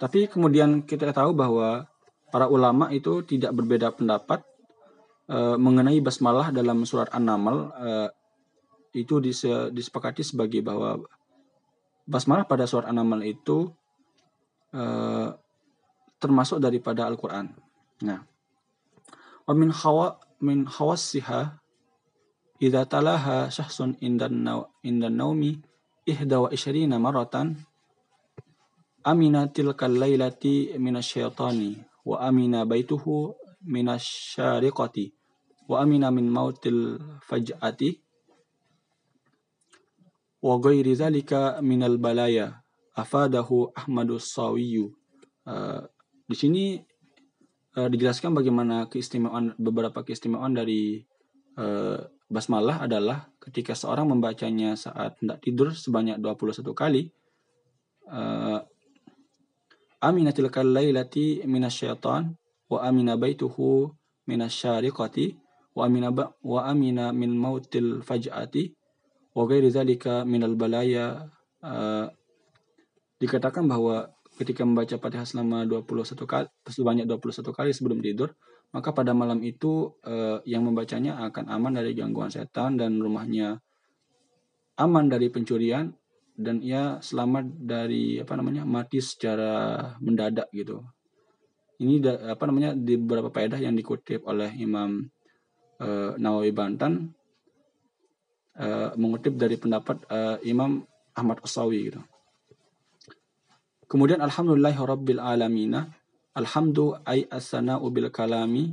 Tapi 0.00 0.32
kemudian 0.32 0.80
kita 0.88 1.12
tahu 1.12 1.36
bahwa 1.36 1.84
para 2.32 2.48
ulama 2.48 2.88
itu 2.88 3.20
tidak 3.20 3.52
berbeda 3.52 3.92
pendapat 3.92 4.40
e, 5.28 5.60
mengenai 5.60 6.00
basmalah 6.00 6.48
dalam 6.48 6.88
surat 6.88 7.12
An-Naml 7.12 7.68
e, 7.68 7.90
itu 8.96 9.20
dise, 9.20 9.68
disepakati 9.68 10.24
sebagai 10.24 10.64
bahwa 10.64 11.04
basmalah 12.08 12.48
pada 12.48 12.64
surat 12.64 12.88
An-Naml 12.88 13.28
itu 13.28 13.68
e, 14.72 14.82
termasuk 16.16 16.64
daripada 16.64 17.04
Al-Qur'an. 17.04 17.52
Nah, 18.00 18.24
wa 19.44 19.52
min 19.52 19.68
hawa 19.68 20.16
min 20.40 20.64
idza 22.60 22.84
talaha 22.84 23.48
syahsun 23.48 23.96
indan 24.04 24.44
indan 24.84 25.16
naumi 25.16 25.56
ihda 26.04 26.44
wa 26.44 26.48
ishrina 26.52 27.00
maratan 27.00 27.56
amina 29.04 29.48
tilkal 29.48 29.96
lailati 29.96 30.76
minasyaitani 30.76 31.80
wa 32.04 32.20
amina 32.20 32.68
baituhu 32.68 33.32
minasyariqati 33.64 35.12
wa 35.68 35.80
amina 35.80 36.12
min 36.12 36.28
mautil 36.28 37.00
faj'ati 37.24 37.96
wa 40.44 40.54
ghairi 40.60 40.92
zalika 40.96 41.60
minal 41.64 41.96
balaya 41.96 42.60
afadahu 42.96 43.72
Ahmadu 43.76 44.20
Sawiyu. 44.20 44.92
Uh, 45.44 45.84
di 46.28 46.36
sini 46.36 46.64
uh, 47.76 47.88
dijelaskan 47.88 48.36
bagaimana 48.36 48.88
keistimewaan 48.92 49.56
beberapa 49.56 50.04
keistimewaan 50.04 50.56
dari 50.56 51.04
uh, 51.56 52.00
basmalah 52.30 52.86
adalah 52.86 53.26
ketika 53.42 53.74
seorang 53.74 54.06
membacanya 54.06 54.78
saat 54.78 55.18
hendak 55.18 55.42
tidur 55.42 55.74
sebanyak 55.74 56.22
21 56.22 56.62
kali 56.72 57.10
uh, 58.06 58.62
aminatil 60.00 60.48
kalailati 60.48 61.42
minasyaitan 61.44 62.38
wa 62.70 62.78
amina 62.86 63.18
baituhu 63.18 63.90
minasyariqati 64.30 65.36
wa 65.74 65.82
amina 65.86 66.14
ba, 66.14 66.30
wa 66.40 66.70
amina 66.70 67.10
min 67.10 67.34
mautil 67.34 68.00
faj'ati 68.00 68.74
wa 69.34 69.42
ghairi 69.46 69.70
zalika 69.70 70.22
minal 70.26 70.54
balaya. 70.54 71.26
Uh, 71.60 72.08
dikatakan 73.20 73.68
bahwa 73.68 74.08
ketika 74.40 74.64
membaca 74.64 74.96
Fatihah 74.96 75.28
selama 75.28 75.68
21 75.68 75.84
kali 76.24 76.48
sebanyak 76.64 77.04
21 77.04 77.52
kali 77.52 77.70
sebelum 77.76 78.00
tidur 78.00 78.32
maka 78.70 78.94
pada 78.94 79.10
malam 79.10 79.42
itu 79.42 79.98
uh, 80.06 80.38
yang 80.46 80.62
membacanya 80.62 81.18
akan 81.26 81.50
aman 81.50 81.74
dari 81.74 81.90
gangguan 81.94 82.30
setan 82.30 82.78
dan 82.78 83.02
rumahnya 83.02 83.58
aman 84.78 85.10
dari 85.10 85.26
pencurian 85.28 85.90
dan 86.40 86.62
ia 86.64 87.02
selamat 87.02 87.52
dari 87.58 88.22
apa 88.22 88.32
namanya 88.38 88.64
mati 88.64 89.02
secara 89.02 89.84
mendadak 90.00 90.48
gitu. 90.54 90.80
Ini 91.80 92.00
da, 92.00 92.32
apa 92.36 92.44
namanya 92.48 92.76
di 92.76 92.96
beberapa 92.96 93.28
faedah 93.28 93.60
yang 93.60 93.76
dikutip 93.76 94.24
oleh 94.24 94.52
Imam 94.56 95.04
uh, 95.80 96.12
Nawawi 96.16 96.52
Bantan 96.52 97.12
uh, 98.56 98.92
mengutip 98.96 99.36
dari 99.36 99.56
pendapat 99.60 100.04
uh, 100.08 100.36
Imam 100.44 100.84
Ahmad 101.16 101.40
Asawi 101.44 101.92
gitu. 101.92 102.00
Kemudian 103.90 104.22
alhamdulillahirabbil 104.22 105.18
alamina 105.18 105.90
alhamdu 106.40 106.96
ay 107.04 107.28
asana 107.28 107.76
bil 107.76 108.08
kalami 108.08 108.72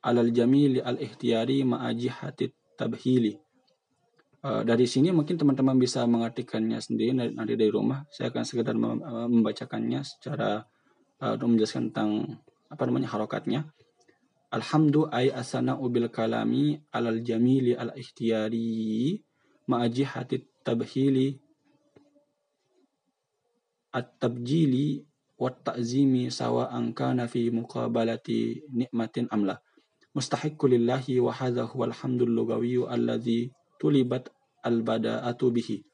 alal 0.00 0.32
jamili 0.32 0.80
al 0.80 0.96
ihtiyari 0.96 1.62
ma'ajihatit 1.62 2.56
tabhili 2.80 3.36
Uh, 4.46 4.62
dari 4.62 4.86
sini 4.86 5.10
mungkin 5.10 5.34
teman-teman 5.34 5.74
bisa 5.74 6.06
mengartikannya 6.06 6.78
sendiri 6.78 7.10
nanti 7.34 7.58
dari 7.58 7.66
rumah. 7.66 8.06
Saya 8.14 8.30
akan 8.30 8.44
sekedar 8.46 8.78
membacakannya 8.78 10.06
secara 10.06 10.62
uh, 11.18 11.34
untuk 11.34 11.56
menjelaskan 11.56 11.90
tentang 11.90 12.38
apa 12.70 12.82
namanya 12.86 13.10
harokatnya. 13.10 13.66
Alhamdu 14.54 15.10
ay 15.10 15.34
asana 15.34 15.74
ubil 15.74 16.06
kalami 16.14 16.78
alal 16.94 17.26
jamili 17.26 17.74
al 17.74 17.90
ikhtiyari 17.98 19.18
ma'ajihatit 19.66 20.62
tabhili 20.62 21.42
at-tabjili 23.90 25.02
wat 25.02 25.15
ta'zimi 25.36 26.32
sawa 26.32 26.72
kana 26.96 27.28
fi 27.28 27.52
muqabalati 27.52 28.64
nikmatin 28.72 29.28
amla 29.28 29.60
mustahiqqu 30.16 30.64
lillahi 30.72 31.20
wa 31.20 31.32
hadha 31.32 31.68
huwa 31.68 31.92
alhamdul 31.92 32.32
lugawiyyu 32.32 32.88
alladhi 32.88 33.52
tulibat 33.76 34.32
al-bada'atu 34.64 35.52
bihi 35.52 35.84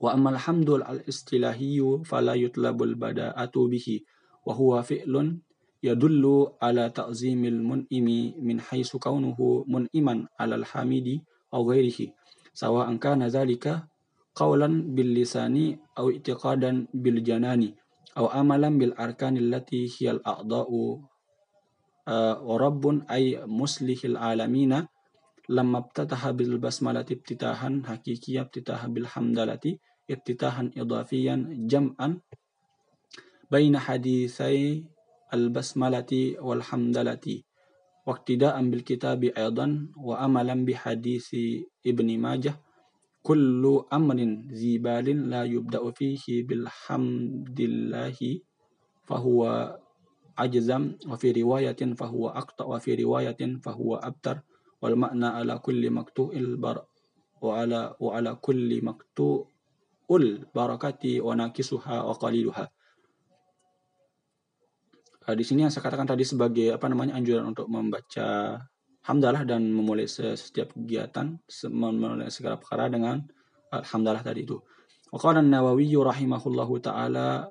wa 0.00 0.16
amma 0.16 0.32
alhamdul 0.32 0.80
al-istilahiyyu 0.80 2.08
fala 2.08 2.32
yutlabul 2.40 2.96
bada'atu 2.96 3.68
bihi 3.68 4.00
wa 4.48 4.56
huwa 4.56 4.80
fi'lun 4.80 5.44
yadullu 5.84 6.56
ala 6.56 6.88
ta'zimil 6.88 7.60
mun'imi 7.60 8.40
min 8.40 8.56
haisu 8.64 8.96
kaunuhu 8.96 9.68
mun'iman 9.68 10.24
alal 10.40 10.64
hamidi 10.64 11.20
aw 11.52 11.60
ghairihi 11.68 12.16
sawa 12.56 12.88
kana 12.96 13.28
zalika 13.28 13.84
qawlan 14.32 14.96
bil 14.96 15.12
lisani 15.12 15.76
أو 18.16 18.26
أملا 18.26 18.78
بالأركان 18.78 19.36
التي 19.36 19.90
هي 19.98 20.10
الأعضاء 20.10 20.70
آه، 22.08 22.42
ورب 22.42 23.10
أي 23.10 23.46
مسلح 23.46 24.04
العالمين 24.04 24.86
لما 25.48 25.78
ابتتح 25.78 26.30
بالبسملة 26.30 27.08
ابتتاحا 27.16 27.82
حقيقيا 27.86 28.40
ابتتاحا 28.40 28.88
بالحمدلة 28.88 29.64
ابتتاحا 30.10 30.70
إضافيا 30.76 31.34
جمعا 31.68 32.20
بين 33.50 33.78
حديثي 33.78 34.84
البسملة 35.34 36.12
والحمدلة 36.40 37.26
واقتداء 38.06 38.56
بالكتاب 38.70 39.24
أيضا 39.24 39.88
وأملا 39.96 40.64
بحديث 40.64 41.28
ابن 41.86 42.18
ماجه. 42.18 42.63
Kullu 43.24 43.88
amrin 43.88 44.44
zibalin 44.52 45.32
la 45.32 45.48
yubda'u 45.48 45.96
fihi 45.96 46.44
bilhamdillahi 46.44 48.44
fahuwa 49.08 49.80
ajzam 50.36 51.00
wa 51.08 51.16
fi 51.16 51.32
riwayatin 51.32 51.96
fahuwa 51.96 52.36
aqta 52.36 52.68
wa 52.68 52.76
fi 52.76 53.00
riwayatin 53.00 53.64
fahuwa 53.64 54.04
abtar 54.04 54.44
wal 54.84 55.00
makna 55.00 55.40
ala 55.40 55.56
kulli 55.64 55.88
maktu'il 55.88 56.60
bar 56.60 56.84
wa 57.40 57.64
ala 57.64 57.96
wa 57.96 58.12
ala 58.12 58.36
kulli 58.36 58.84
di 65.32 65.40
sini 65.40 65.64
yang 65.64 65.72
saya 65.72 65.88
katakan 65.88 66.04
tadi 66.04 66.28
sebagai 66.28 66.76
apa 66.76 66.84
namanya 66.92 67.16
anjuran 67.16 67.48
untuk 67.48 67.64
membaca 67.72 68.60
hamdalah 69.04 69.44
dan 69.44 69.68
memulai 69.68 70.08
setiap 70.08 70.72
kegiatan 70.72 71.36
memulai 71.68 72.32
segala 72.32 72.56
perkara 72.56 72.88
dengan 72.88 73.20
alhamdulillah 73.68 74.24
tadi 74.24 74.48
itu. 74.48 74.58
Wa 75.12 75.20
qala 75.20 75.44
Nawawi 75.44 75.92
rahimahullahu 75.92 76.80
taala 76.80 77.46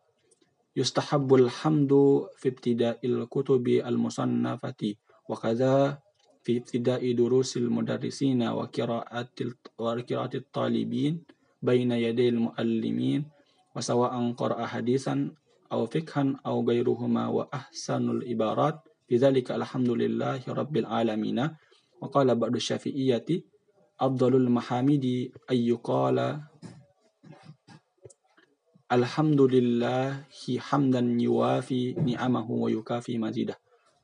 yustahabbul 0.74 1.48
hamdu 1.48 2.28
fi 2.36 2.50
ibtida'il 2.50 3.30
kutubi 3.30 3.80
al-musannafati 3.80 4.98
wa 5.30 5.38
kadza 5.38 6.02
fi 6.44 6.60
ibtida'i 6.60 7.16
durusil 7.16 7.72
mudarrisina 7.72 8.52
wa 8.52 8.68
qira'atil 8.68 9.56
wa 9.80 9.96
qira'atil 9.96 10.44
talibin 10.52 11.24
baina 11.64 11.96
yadayil 11.96 12.52
muallimin 12.52 13.24
wa 13.72 13.80
sawa'an 13.80 14.36
qara'a 14.36 14.68
hadisan 14.68 15.32
aw 15.72 15.88
fikhan 15.88 16.36
aw 16.44 16.60
ghairuhuma 16.62 17.32
wa 17.32 17.48
ahsanul 17.48 18.22
ibarat 18.28 18.84
Bidzalika 19.08 19.56
alhamdulillahi 19.56 20.48
rabbil 20.50 20.88
alamin. 20.88 21.40
Wa 22.00 22.08
qala 22.12 22.36
ba'du 22.36 22.60
الشافعية 22.60 23.28
afdalul 24.04 24.50
mahamidi 24.50 25.32
ayyuqala 25.48 26.50
alhamdulillahi 28.90 30.60
hamdan 30.60 31.18
yuwafi 31.18 31.98
ni'amahu 31.98 32.68
wa 32.68 32.70
yukafi 32.70 33.18
mazidah. 33.18 33.58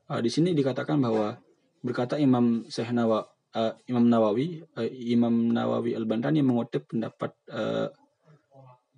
Uh, 0.09 0.23
di 0.23 0.29
sini 0.33 0.57
dikatakan 0.57 0.97
bahwa 0.97 1.37
berkata 1.85 2.17
Imam 2.17 2.65
Syekh 2.65 2.89
Nawa, 2.95 3.29
uh, 3.53 3.73
Imam 3.85 4.09
Nawawi, 4.09 4.65
uh, 4.73 4.89
Imam 4.89 5.53
Nawawi 5.53 5.93
Al-Bantani 5.93 6.41
mengutip 6.41 6.89
pendapat 6.89 7.37
uh, 7.53 7.93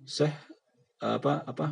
Syekh 0.08 0.32
uh, 1.04 1.20
apa 1.20 1.44
apa 1.44 1.66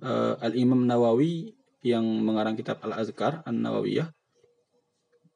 uh, 0.00 0.34
Al 0.40 0.56
Imam 0.56 0.80
Nawawi 0.88 1.52
yang 1.82 2.02
mengarang 2.22 2.54
kitab 2.54 2.78
Al-Azkar 2.82 3.42
An-Nawawiyah 3.46 4.10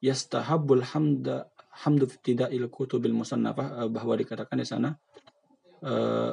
yastahabul 0.01 0.87
hamda 0.87 1.51
hamdu 1.85 2.09
tida'il 2.09 2.71
kutubil 2.73 3.13
musannafah 3.13 3.85
uh, 3.85 3.89
bahwa 3.91 4.17
dikatakan 4.17 4.57
di 4.57 4.67
sana 4.67 4.97
uh, 5.85 6.33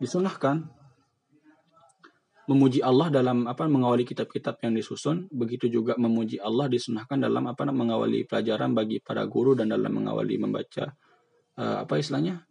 disunahkan 0.00 0.64
memuji 2.50 2.82
Allah 2.82 3.08
dalam 3.12 3.46
apa 3.46 3.70
mengawali 3.70 4.02
kitab-kitab 4.02 4.58
yang 4.66 4.74
disusun. 4.74 5.30
Begitu 5.30 5.70
juga 5.70 5.94
memuji 5.94 6.42
Allah 6.42 6.66
disunahkan 6.66 7.22
dalam 7.22 7.46
apa 7.46 7.68
mengawali 7.70 8.26
pelajaran 8.26 8.74
bagi 8.74 8.98
para 8.98 9.22
guru 9.30 9.54
dan 9.54 9.70
dalam 9.70 9.92
mengawali 9.92 10.36
membaca 10.40 10.90
uh, 11.58 11.86
apa 11.86 11.94
istilahnya 12.00 12.42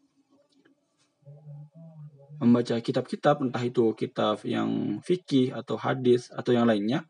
membaca 2.42 2.74
kitab-kitab 2.82 3.46
entah 3.46 3.62
itu 3.62 3.94
kitab 3.94 4.42
yang 4.42 4.98
fikih 5.06 5.54
atau 5.54 5.78
hadis 5.78 6.34
atau 6.34 6.58
yang 6.58 6.66
lainnya 6.66 7.06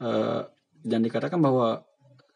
uh, 0.00 0.48
dan 0.80 1.04
dikatakan 1.04 1.36
bahwa 1.36 1.84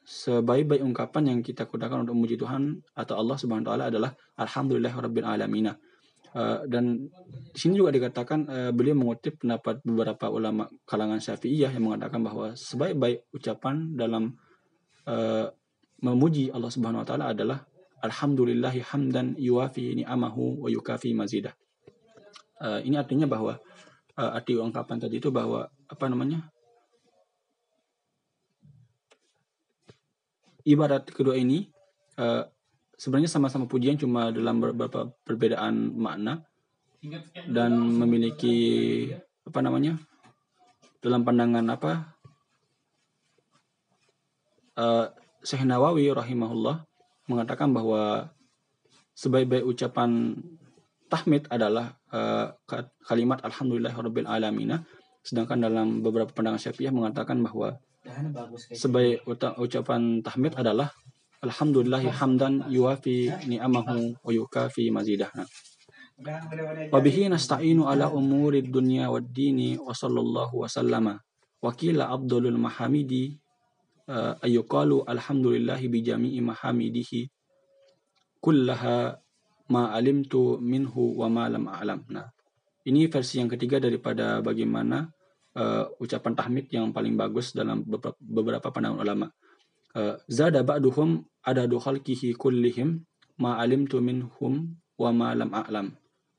sebaik-baik 0.05 0.85
ungkapan 0.85 1.33
yang 1.33 1.39
kita 1.41 1.65
gunakan 1.65 2.05
untuk 2.05 2.17
memuji 2.17 2.37
Tuhan 2.37 2.85
atau 2.93 3.17
Allah 3.17 3.37
Subhanahu 3.41 3.65
wa 3.65 3.69
taala 3.73 3.85
adalah 3.89 4.11
alhamdulillah 4.37 4.93
rabbil 4.93 5.25
alamin. 5.25 5.73
Uh, 6.29 6.61
dan 6.69 7.09
di 7.53 7.57
sini 7.57 7.81
juga 7.81 7.89
dikatakan 7.89 8.41
uh, 8.45 8.71
beliau 8.77 8.93
mengutip 8.93 9.41
pendapat 9.41 9.81
beberapa 9.81 10.29
ulama 10.29 10.69
kalangan 10.85 11.25
Syafi'iyah 11.25 11.73
yang 11.73 11.89
mengatakan 11.89 12.21
bahwa 12.21 12.53
sebaik-baik 12.53 13.25
ucapan 13.33 13.97
dalam 13.97 14.37
memuji 16.05 16.53
Allah 16.53 16.69
Subhanahu 16.69 17.01
wa 17.01 17.09
taala 17.09 17.33
adalah 17.33 17.65
alhamdulillahi 18.05 18.85
hamdan 18.93 19.41
yuwafi 19.41 19.97
ni'amahu 20.05 20.61
wa 20.61 20.69
yukafi 20.69 21.17
mazidah. 21.17 21.57
Uh, 22.59 22.83
ini 22.83 22.99
artinya 22.99 23.31
bahwa 23.31 23.63
uh, 24.19 24.31
arti 24.35 24.59
ungkapan 24.59 24.99
tadi 24.99 25.23
itu 25.23 25.31
bahwa 25.31 25.71
apa 25.87 26.05
namanya 26.11 26.43
ibarat 30.67 31.07
kedua 31.07 31.39
ini 31.39 31.71
uh, 32.19 32.43
sebenarnya 32.99 33.31
sama-sama 33.31 33.71
pujian 33.71 33.95
cuma 33.95 34.35
dalam 34.35 34.59
beberapa 34.59 35.09
perbedaan 35.23 35.95
makna 35.95 36.43
dan 37.47 37.79
memiliki 37.79 39.07
apa 39.47 39.63
namanya 39.63 39.95
dalam 40.99 41.23
pandangan 41.23 41.67
apa 41.71 41.93
uh, 44.75 45.07
Syekh 45.47 45.63
Nawawi 45.63 46.11
rahimahullah 46.11 46.83
mengatakan 47.31 47.71
bahwa 47.71 48.35
sebaik-baik 49.15 49.63
ucapan 49.63 50.35
tahmid 51.09 51.49
adalah 51.49 51.97
uh, 52.13 52.55
kalimat 53.05 53.41
alhamdulillahirabbil 53.43 54.29
alamin. 54.29 54.79
Sedangkan 55.25 55.61
dalam 55.61 56.01
beberapa 56.01 56.31
pandangan 56.31 56.61
Syafi'iyah 56.61 56.95
mengatakan 56.95 57.43
bahwa 57.43 57.77
sebaik 58.73 59.27
ucapan 59.61 60.25
tahmid 60.25 60.57
adalah 60.57 60.89
alhamdulillahi 61.45 62.09
hamdan 62.09 62.65
yuwafi 62.71 63.29
ni'amahu 63.49 64.17
wa 64.21 64.31
yukafi 64.33 64.89
mazidah. 64.89 65.29
Wa 66.89 66.99
bihi 66.99 67.29
nasta'inu 67.29 67.87
ala 67.87 68.11
umuri 68.11 68.65
dunya 68.65 69.13
wad 69.13 69.29
dini 69.31 69.77
wa 69.77 69.93
sallallahu 69.93 70.65
wa 70.65 70.69
sallama. 70.71 71.15
Wa 71.59 71.75
qila 71.75 72.09
abdulul 72.09 72.57
mahamidi 72.57 73.37
uh, 74.09 74.39
alhamdulillahi 75.05 75.87
bi 75.91 75.99
jami'i 76.01 76.41
mahamidihi 76.41 77.29
kullaha 78.41 79.19
ma 79.69 79.93
alimtu 79.93 80.57
minhu 80.61 81.17
wa 81.21 81.29
ma 81.29 81.45
lam 81.49 81.69
a'lam. 81.69 82.01
Nah, 82.09 82.29
ini 82.89 83.07
versi 83.09 83.41
yang 83.41 83.53
ketiga 83.53 83.77
daripada 83.79 84.41
bagaimana 84.41 85.09
uh, 85.57 85.85
ucapan 86.01 86.33
tahmid 86.33 86.73
yang 86.73 86.91
paling 86.93 87.15
bagus 87.15 87.53
dalam 87.53 87.85
beberapa, 87.85 88.73
pandangan 88.73 89.01
ulama. 89.05 89.27
Uh, 89.93 90.17
zada 90.29 90.65
ba'duhum 90.65 91.21
ada 91.45 91.69
khalqihi 91.69 92.37
kullihim 92.37 93.05
ma 93.41 93.61
alimtu 93.61 94.01
minhum 94.01 94.73
wa 94.97 95.11
ma 95.13 95.37
lam 95.37 95.53
a'lam. 95.53 95.87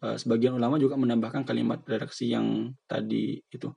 Uh, 0.02 0.18
sebagian 0.18 0.58
ulama 0.58 0.82
juga 0.82 0.98
menambahkan 0.98 1.46
kalimat 1.46 1.86
redaksi 1.86 2.34
yang 2.34 2.74
tadi 2.90 3.42
itu. 3.54 3.70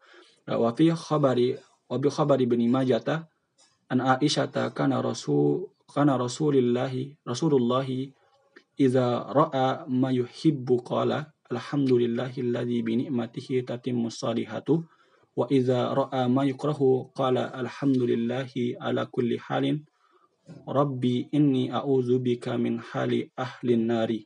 Wa 0.49 0.75
fi 0.75 0.91
khabari 0.91 1.55
wa 1.87 1.97
bi 2.01 2.09
khabari 2.09 2.49
bin 2.49 2.65
Majah 2.73 3.29
an 3.93 3.99
Aisyah 4.01 4.73
kana 4.73 4.99
rasul 5.05 5.71
kana 5.93 6.17
rasulillahi 6.17 7.21
rasulullahi 7.23 8.11
idza 8.79 9.29
ra'a 9.29 9.85
ma 9.89 10.09
yuhibbu 10.13 10.81
qala 10.85 11.33
alhamdulillahilladzi 11.53 12.79
bi 12.83 12.93
ni'matihi 13.05 13.63
tatimmu 13.69 14.09
salihatu 14.09 14.85
wa 15.37 15.49
idza 15.49 15.93
ra'a 15.93 16.29
ma 16.29 16.45
yukrahu 16.45 17.13
qala 17.17 17.53
alhamdulillahi 17.53 18.77
ala 18.81 19.09
kulli 19.09 19.37
halin 19.41 19.85
rabbi 20.69 21.29
inni 21.33 21.73
a'udzu 21.73 22.21
bika 22.21 22.57
min 22.61 22.81
hali 22.81 23.29
ahli 23.37 23.77
nari 23.77 24.21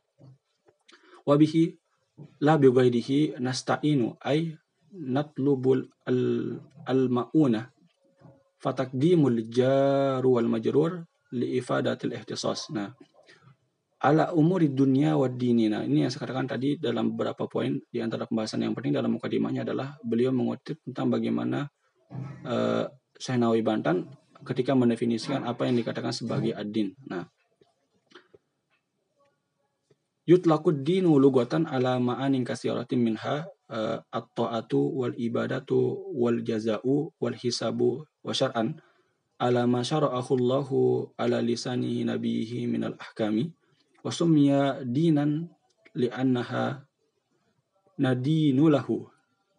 wa 1.27 1.35
bihi 1.35 1.75
la 2.43 2.57
bi 2.57 2.67
ghairihi 2.71 3.39
nasta'inu 3.39 4.17
ay 4.23 4.55
natlubul 4.91 5.85
al, 6.07 6.19
al 6.87 7.01
mauna 7.11 7.69
fatakdimul 8.57 9.45
jar 9.53 10.23
wal 10.25 10.49
majrur 10.49 11.05
li 11.37 11.59
ifadatil 11.59 12.15
ihtisas 12.17 12.71
nah 12.73 12.95
ala 13.97 14.29
umuri 14.33 14.69
dunia 14.69 15.17
wa 15.17 15.25
dinina. 15.25 15.81
Ini 15.81 16.05
yang 16.05 16.11
saya 16.13 16.29
katakan 16.29 16.45
tadi 16.45 16.77
dalam 16.77 17.17
beberapa 17.17 17.49
poin 17.49 17.81
di 17.89 17.97
antara 17.97 18.29
pembahasan 18.29 18.61
yang 18.61 18.77
penting 18.77 18.93
dalam 18.93 19.17
mukadimahnya 19.17 19.65
adalah 19.65 19.97
beliau 20.05 20.29
mengutip 20.29 20.77
tentang 20.85 21.09
bagaimana 21.09 21.65
uh, 22.45 22.85
Syekh 23.17 23.41
Nawawi 23.41 23.65
Bantan 23.65 24.05
ketika 24.45 24.77
mendefinisikan 24.77 25.41
apa 25.49 25.65
yang 25.65 25.81
dikatakan 25.81 26.13
sebagai 26.13 26.53
ad-din. 26.53 26.93
Nah, 27.09 27.25
yutlaqud 30.29 30.85
dinu 30.85 31.17
lugatan 31.17 31.65
ala 31.65 31.97
ma'anin 31.97 32.45
kasiratin 32.45 33.01
minha 33.01 33.49
uh, 33.73 33.97
at-ta'atu 34.13 34.93
wal 34.93 35.17
ibadatu 35.17 36.05
wal 36.13 36.45
jaza'u 36.45 37.17
wal 37.17 37.33
hisabu 37.33 38.05
wa 38.21 38.29
syar'an 38.29 38.77
ala 39.41 39.65
ma 39.65 39.81
syara'ahu 39.81 40.31
Allahu 40.37 40.77
ala 41.17 41.41
lisani 41.41 42.05
nabihi 42.05 42.69
minal 42.69 42.93
ahkami 43.01 43.56
wasumya 44.07 44.87
dinan 44.87 45.51
li'annaha 45.91 46.79
nadinu 47.99 48.71
lahu. 48.71 49.03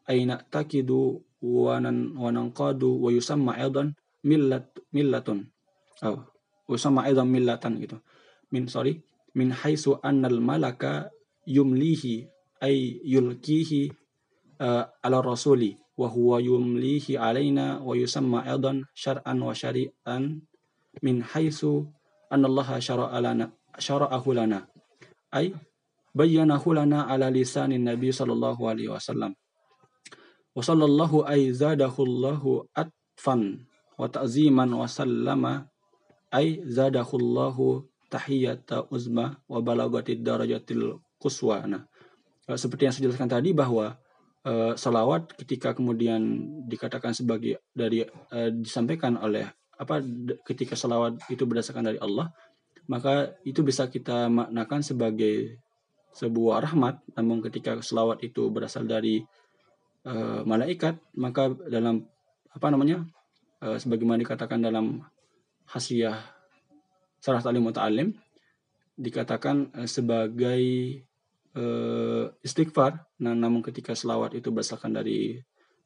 Ay 0.08 0.24
na'takidu 0.24 1.20
wa 1.44 1.76
nan 1.76 2.16
wa 2.16 2.32
yusamma 3.12 3.60
aidan 3.60 3.92
millat 4.24 4.72
millatun. 4.88 5.52
Oh 6.00 6.24
yusamma 6.64 7.04
aidan 7.04 7.28
millatan 7.28 7.76
gitu. 7.76 8.00
Min 8.48 8.72
sorry 8.72 9.04
min 9.36 9.52
haitsu 9.52 10.00
annal 10.00 10.40
malaka 10.40 11.12
yumlihi 11.44 12.24
ay 12.64 13.04
yulkihi 13.04 13.92
uh, 14.64 14.88
ala 15.04 15.20
rasuli. 15.20 15.76
Wa 15.98 16.08
huwa 16.08 16.40
yumlihi 16.40 17.20
alaina 17.20 17.84
wa 17.84 17.92
yusamma 17.92 18.48
aidan 18.48 18.88
syar'an 18.96 19.44
wa 19.44 19.52
syari'an 19.52 20.40
min 21.04 21.16
haitsu 21.20 21.90
annallaha 22.32 22.78
syara'a 22.78 23.18
lana 23.18 23.57
syara'ahu 23.78 24.28
lana. 24.34 24.66
Ay 25.32 25.54
bayyanahu 26.12 26.74
lana 26.74 27.06
ala 27.06 27.30
lisanin 27.32 27.86
nabi 27.86 28.12
sallallahu 28.12 28.62
alaihi 28.66 28.90
wasallam. 28.90 29.34
Wa 30.52 30.62
sallallahu 30.62 31.24
ay 31.24 31.54
zadahu 31.54 32.02
Allahu 32.04 32.66
atfan 32.74 33.64
wa 33.94 34.06
ta'ziman 34.10 34.68
wa 34.74 34.86
sallama. 34.90 35.70
Ay 36.28 36.60
zadahu 36.66 37.16
Allahu 37.16 37.66
tahiyata 38.12 38.88
uzma 38.92 39.38
wa 39.46 39.58
balagatid 39.62 40.20
darajatil 40.20 41.00
quswa. 41.20 41.64
Nah 41.64 41.88
seperti 42.56 42.88
yang 42.88 42.94
saya 42.96 43.04
jelaskan 43.12 43.28
tadi 43.28 43.52
bahwa 43.52 44.00
uh, 44.48 44.72
salawat 44.72 45.36
ketika 45.36 45.76
kemudian 45.76 46.20
dikatakan 46.64 47.12
sebagai 47.12 47.60
dari 47.76 48.08
uh, 48.08 48.50
disampaikan 48.52 49.20
oleh 49.20 49.44
apa 49.78 50.00
ketika 50.48 50.74
salawat 50.74 51.20
itu 51.28 51.44
berdasarkan 51.44 51.92
dari 51.92 51.98
Allah 52.00 52.32
maka 52.88 53.36
itu 53.44 53.60
bisa 53.60 53.86
kita 53.92 54.32
maknakan 54.32 54.80
sebagai 54.80 55.60
sebuah 56.16 56.64
rahmat. 56.64 57.04
Namun 57.14 57.44
ketika 57.44 57.76
selawat 57.84 58.24
itu 58.24 58.48
berasal 58.48 58.88
dari 58.88 59.20
uh, 60.08 60.42
malaikat 60.42 60.96
maka 61.14 61.52
dalam 61.68 62.08
apa 62.50 62.66
namanya 62.72 63.04
uh, 63.60 63.76
sebagaimana 63.76 64.24
dikatakan 64.24 64.64
dalam 64.64 65.04
hasiah 65.68 66.16
sarah 67.20 67.44
talim 67.44 67.68
muta'alim 67.68 68.16
dikatakan 68.96 69.68
uh, 69.76 69.86
sebagai 69.86 70.62
uh, 71.54 72.32
istighfar. 72.40 73.04
Nah 73.20 73.36
namun 73.36 73.60
ketika 73.60 73.92
selawat 73.92 74.32
itu 74.32 74.48
berdasarkan 74.48 74.96
dari 74.96 75.36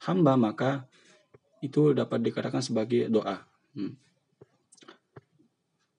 hamba 0.07 0.39
maka 0.39 0.87
itu 1.63 1.95
dapat 1.95 2.23
dikatakan 2.23 2.63
sebagai 2.63 3.11
doa. 3.11 3.43
Hmm. 3.75 3.99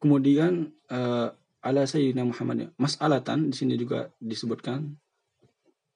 Kemudian 0.03 0.67
uh, 0.91 1.31
ala 1.63 1.87
sayyidina 1.87 2.27
Muhammad 2.27 2.75
mas'alatan 2.75 3.47
di 3.47 3.55
sini 3.55 3.79
juga 3.79 4.11
disebutkan 4.19 4.99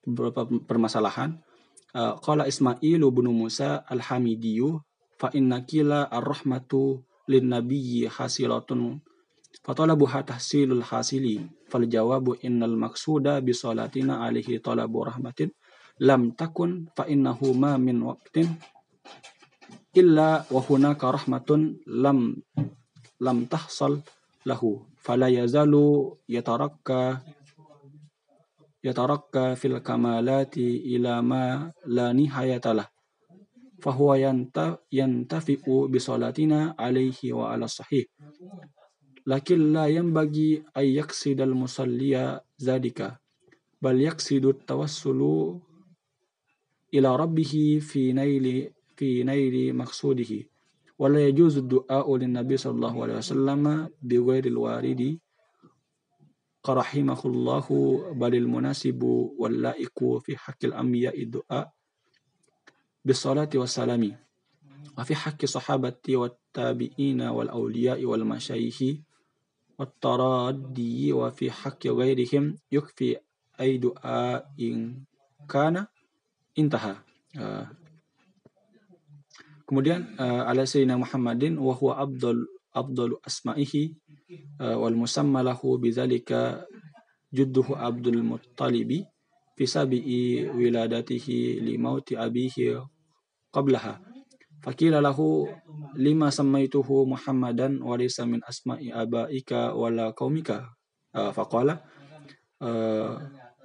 beberapa 0.07 0.47
permasalahan. 0.47 1.43
Uh, 1.91 2.15
Ismail 2.47 3.03
bin 3.03 3.27
Musa 3.35 3.83
al-Hamidiyu 3.83 4.79
fa 5.19 5.27
inna 5.35 5.67
kila 5.67 6.07
ar-rahmatu 6.07 7.03
lin 7.27 7.51
nabiyyi 7.51 8.07
hasilatun 8.07 9.03
fatalabuha 9.67 10.23
tahsilul 10.23 10.87
hasili 10.87 11.43
fal 11.67 11.83
jawabu 11.83 12.39
innal 12.39 12.79
maqsuda 12.79 13.43
bi 13.43 13.51
salatina 13.51 14.23
alaihi 14.23 14.63
talabu 14.63 15.03
rahmatin 15.03 15.51
lam 15.99 16.31
takun 16.31 16.87
fa 16.95 17.03
innahu 17.11 17.51
ma 17.51 17.75
min 17.75 17.99
waqtin 18.07 18.55
illa 19.97 20.47
wa 20.47 20.61
hunaka 20.63 21.11
rahmatun 21.11 21.81
lam 21.83 22.39
lam 23.21 23.49
tahsal 23.49 24.01
lahu 24.45 24.85
fala 25.01 25.27
yazalu 25.27 26.15
yatarakka 26.29 27.21
yatarakka 28.85 29.57
fil 29.59 29.81
kamalati 29.81 30.87
ila 30.95 31.19
ma 31.25 31.67
la 31.89 32.13
nihayata 32.13 32.71
lah. 32.77 32.87
Fahuwa 33.77 34.17
yanta 34.17 34.81
yantafi'u 34.89 35.85
bi 35.85 36.01
salatina 36.01 36.73
alaihi 36.73 37.29
wa 37.29 37.53
ala 37.53 37.69
sahih. 37.69 38.09
Lakin 39.27 39.75
la 39.75 39.85
yanbaghi 39.91 40.63
ay 40.73 40.97
yaqsidal 40.97 41.53
musalliya 41.53 42.41
zadika 42.57 43.19
bal 43.77 43.99
yaqsidu 43.99 44.65
tawassulu 44.65 45.61
ila 46.95 47.09
rabbih 47.19 47.83
fi 47.83 48.15
naili 48.15 48.71
fi 48.97 49.21
naili 49.27 49.75
maqsudihi 49.75 50.47
wala 50.97 51.21
yajuzu 51.21 51.61
du'a'u 51.61 52.11
lin 52.17 52.33
nabi 52.33 52.57
sallallahu 52.57 53.05
alaihi 53.05 53.21
wasallam 53.21 53.63
bi 54.01 54.17
ghairil 54.17 54.57
waridi 54.57 55.21
qarahimahullahu 56.65 58.11
balil 58.17 58.49
munasibu 58.49 59.37
wal 59.37 59.53
laiku 59.53 60.19
fi 60.25 60.33
haqqil 60.35 60.73
anbiya'i 60.73 61.29
du'a 61.29 61.69
bis 63.05 63.21
salati 63.21 63.61
was 63.61 63.71
salami 63.71 64.11
wa 64.97 65.05
fi 65.05 65.13
haqqi 65.13 65.45
sahabati 65.45 66.17
wat 66.17 66.35
tabi'ina 66.51 67.29
wal 67.31 67.47
awliya'i 67.53 68.03
wal 68.03 68.25
masyayikhi 68.25 69.05
wat 69.77 69.93
taraddi 70.01 71.13
wa 71.13 71.29
fi 71.29 71.53
haqqi 71.53 71.93
ghairihim 71.93 72.57
yukfi 72.73 73.15
ay 73.61 73.77
du'a 73.77 74.41
in 74.57 75.05
kana 75.45 75.85
intaha 76.57 77.05
uh, 77.37 77.69
Kemudian 79.67 80.15
uh, 80.15 80.47
ala 80.47 80.63
sayyidina 80.63 80.95
Muhammadin 80.95 81.59
wa 81.59 81.75
huwa 81.75 81.99
abdul 81.99 82.47
abdul 82.71 83.19
asma'ihi 83.19 83.99
uh, 84.63 84.79
wal 84.79 84.95
musamma 84.95 85.43
lahu 85.43 85.75
bidzalika 85.75 86.63
judduhu 87.35 87.75
Abdul 87.75 88.23
Muttalibi 88.23 89.03
fi 89.57 89.65
sabi'i 89.67 90.47
wiladatihi 90.47 91.59
li 91.59 91.75
mauti 91.75 92.15
abihi 92.15 92.79
qablaha. 93.51 93.99
Fakila 94.63 95.03
lahu 95.03 95.51
lima 95.99 96.31
sammaituhu 96.31 97.05
Muhammadan 97.05 97.83
wa 97.83 97.99
laysa 97.99 98.25
min 98.25 98.41
asma'i 98.47 98.89
abaika 98.89 99.75
wala 99.75 100.15
qaumika? 100.15 100.71
Uh, 101.11 101.33
faqala 101.33 101.81
uh, 102.61 103.17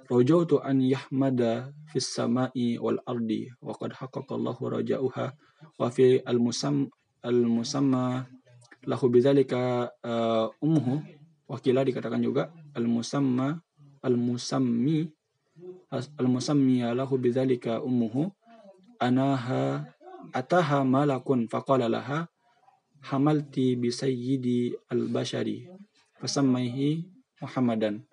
rajautu 0.09 0.57
an 0.63 0.81
yahmada 0.81 1.69
fis 1.91 2.11
sama'i 2.11 2.81
wal 2.81 2.97
ardi 3.05 3.51
wa 3.61 3.77
qad 3.77 3.93
haqqaqa 3.93 4.33
Allahu 4.35 4.73
raja'uha 4.73 5.31
wa 5.79 5.87
fi 5.89 6.21
al 6.23 6.39
musam 6.39 6.89
al 7.23 7.39
musamma 7.47 8.27
lahu 8.83 9.05
bidzalika 9.07 9.89
uh, 10.03 10.51
ummuhu. 10.59 11.01
Wakila 11.47 11.83
dikatakan 11.83 12.23
juga 12.23 12.49
al 12.73 12.87
musamma 12.87 13.59
al 14.03 14.15
musammi 14.15 15.07
al 15.91 16.27
musammi 16.27 16.83
lahu 16.93 17.15
bidzalika 17.19 17.83
ummuhu. 17.83 18.31
Anaha 18.99 19.83
ataha 20.31 20.87
malakun 20.87 21.51
faqala 21.51 21.91
laha 21.91 22.31
hamalti 23.03 23.75
bi 23.75 23.91
sayyidi 23.91 24.71
al 24.87 25.11
bashari 25.11 25.67
fasammaihi 26.23 27.03
muhammadan. 27.43 28.07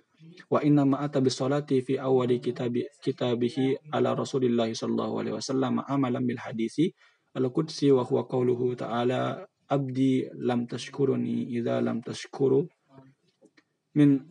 Wa 0.50 0.60
inna 0.66 0.82
ma 0.82 1.00
ata 1.00 1.22
bis 1.22 1.38
salati 1.38 1.80
fi 1.86 1.96
awwali 1.96 2.42
kitabi 2.42 2.84
kitabihi 3.00 3.90
ala 3.94 4.12
rasulillahi 4.18 4.74
sallallahu 4.74 5.22
alaihi 5.22 5.34
wasallam 5.38 5.80
amalan 5.86 6.26
bil 6.26 6.42
wa 7.34 8.02
huwa 8.04 8.22
qawluhu 8.26 8.76
ta'ala 8.76 9.46
abdi 9.68 10.26
lam 10.34 10.66
tashkuruni 10.66 11.46
idza 11.54 11.80
lam 11.80 12.02
tashkuru 12.02 12.66
min 13.94 14.26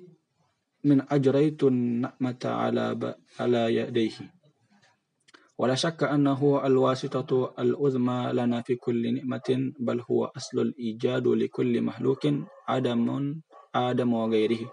min 0.83 0.99
ajraitun 1.07 2.03
na'mata 2.03 2.59
ala 2.59 2.95
ala 3.39 3.61
yadayhi 3.71 4.27
ولا 5.59 5.75
شك 5.75 6.03
أنه 6.07 6.39
الواسطة 6.65 7.53
العظمى 7.59 8.31
لنا 8.33 8.61
في 8.63 8.75
كل 8.79 9.03
نعمة 9.15 9.49
بل 9.79 9.99
هو 10.11 10.31
أصل 10.31 10.59
الإيجاد 10.71 11.27
لكل 11.27 11.81
مخلوق 11.81 12.23
عدم 12.67 13.07
آدم 13.75 14.13
وغيره. 14.13 14.71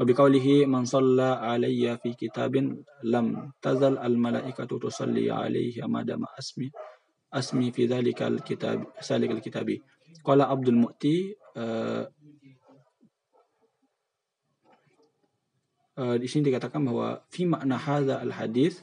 وبقوله 0.00 0.66
من 0.66 0.84
صلى 0.84 1.28
علي 1.48 1.96
في 2.04 2.12
كتاب 2.12 2.54
لم 3.04 3.26
تزل 3.62 3.98
الملائكة 3.98 4.68
تصلي 4.78 5.30
عليه 5.32 5.80
ما 5.88 6.04
دام 6.04 6.20
أسمي. 6.38 6.70
asmi 7.28 7.72
fi 7.74 7.84
dzalikal 7.88 8.40
kitab 8.40 8.88
salikal 9.00 9.40
kitabi 9.40 9.80
qala 10.24 10.48
abdul 10.48 10.78
mu'ti 10.80 11.36
uh, 11.56 12.04
uh, 16.00 16.16
di 16.16 16.26
sini 16.26 16.48
dikatakan 16.48 16.84
bahwa 16.88 17.20
fi 17.28 17.44
makna 17.44 17.76
hadza 17.76 18.20
al 18.24 18.32
hadis 18.32 18.80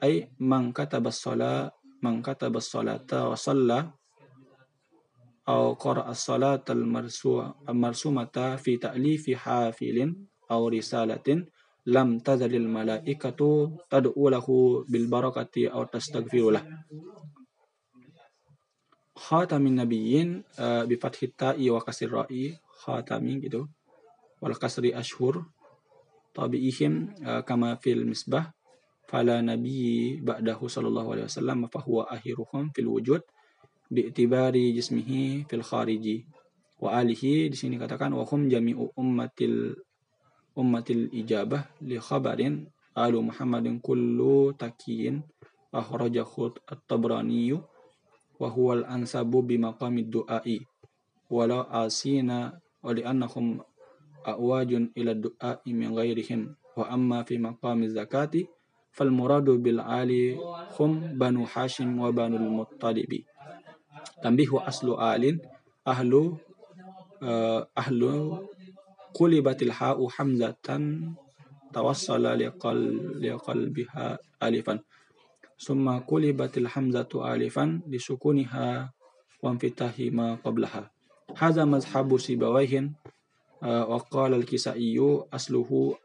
ay 0.00 0.30
man 0.38 0.70
katabas 0.70 1.18
shala 1.18 1.74
man 2.00 2.24
katabas 2.24 2.72
salata 2.72 3.28
wa 3.28 3.36
salla 3.36 3.78
au 5.50 5.74
qara'a 5.74 6.14
as-salata 6.14 6.72
al-marsumata 6.72 8.56
fi 8.62 8.78
ta'lifi 8.78 9.34
hafilin 9.34 10.14
au 10.48 10.62
risalatin 10.70 11.42
lam 11.94 12.20
tazalil 12.20 12.68
malaikatu 12.68 13.50
tad'u 13.90 14.24
lahu 14.30 14.84
bil 14.86 15.06
barakati 15.10 15.66
au 15.66 15.84
tastaghfiru 15.90 16.54
khatamin 19.20 19.84
nabiyyin 19.84 20.40
uh, 20.56 20.88
bi 20.88 20.96
fathi 20.96 21.28
ta'i 21.36 21.68
wa 21.68 21.84
kasri 21.84 22.08
ra'i 22.08 22.56
khatamin 22.80 23.44
gitu 23.44 23.68
wal 24.40 24.56
kasri 24.56 24.96
ashhur 24.96 25.44
tabi'ihim 26.32 27.12
uh, 27.20 27.44
kama 27.44 27.76
fil 27.76 28.08
misbah 28.08 28.48
fala 29.04 29.44
nabi 29.44 30.16
ba'dahu 30.24 30.70
sallallahu 30.70 31.18
alaihi 31.18 31.28
wasallam 31.28 31.68
fa 31.68 31.84
huwa 31.84 32.08
akhiruhum 32.08 32.72
fil 32.72 32.88
wujud 32.88 33.20
bi'tibari 33.90 34.70
jismihi 34.70 35.50
fil 35.50 35.66
khariji. 35.66 36.22
Wa 36.80 36.96
alihi 37.02 37.50
di 37.52 37.56
sini 37.58 37.76
katakan 37.76 38.14
wa 38.14 38.24
hum 38.24 38.48
jami'u 38.48 38.94
ummatil 38.96 39.76
ummatil 40.56 41.10
ijabah 41.12 41.68
li 41.84 42.00
khabarin 42.00 42.64
alu 42.96 43.20
muhammadin 43.20 43.82
kullu 43.82 44.54
takiyin 44.56 45.20
akhrajahu 45.74 46.56
at-tabrani 46.70 47.52
wa 48.40 48.48
huwa 48.48 48.80
al-ansabu 48.80 49.44
bi 49.44 49.60
maqamid 49.60 50.08
du'ai 50.08 50.64
wala 51.28 51.68
asina 51.84 52.56
wa 52.80 52.90
li 52.96 53.04
annahum 53.04 53.60
awajun 54.24 54.90
ila 54.96 55.12
du'ai 55.14 55.68
min 55.76 55.92
ghairihim 55.92 56.48
wa 56.76 56.88
amma 56.88 57.20
fi 57.28 57.36
maqami 57.36 57.92
zakati 57.92 58.48
fal 58.90 59.12
muradu 59.12 59.60
bil 59.60 59.78
ali 59.78 60.34
hum 60.80 61.14
banu 61.20 61.44
hashim 61.44 61.94
wa 62.00 62.08
banu 62.10 62.40
muttalibi 62.40 63.22
tambihu 64.24 64.58
aslu 64.64 64.96
alin 64.98 65.36
summa 75.60 76.00
kulibatil 76.00 76.64
hamzatu 76.64 77.20
alifan 77.20 77.84
disukuniha 77.84 78.88
wa 79.44 79.50
fitahi 79.60 80.08
ma 80.08 80.40
qablaha. 80.40 80.88
Hadza 81.36 81.68
mazhabu 81.68 82.16
sibawaihin 82.16 82.96
uh, 83.60 83.84
wa 83.84 84.00
qala 84.00 84.40
al-kisaiyu 84.40 85.28
asluhu 85.28 86.00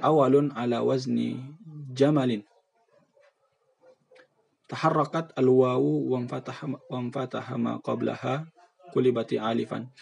awalun 0.00 0.56
ala 0.56 0.80
wazni 0.80 1.36
jamalin. 1.92 2.40
Taharrakat 4.72 5.36
al-wawu 5.36 6.08
wa 6.08 6.24
fataha 7.12 7.60
ma 7.60 7.76
qablaha 7.84 8.48
kulibati 8.96 9.36
alifan. 9.36 9.92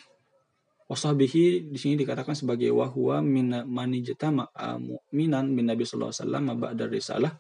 Wasahbihi 0.87 1.71
di 1.71 1.79
sini 1.79 1.99
dikatakan 1.99 2.39
sebagai 2.39 2.71
wahwa 2.71 3.23
min 3.23 3.51
manijtama 3.66 4.51
mu'minan 4.79 5.55
bin 5.55 5.70
Nabi 5.70 5.86
sallallahu 5.86 6.11
alaihi 6.11 6.23
wasallam 6.27 6.44
ba'da 6.59 6.85
risalah 6.90 7.32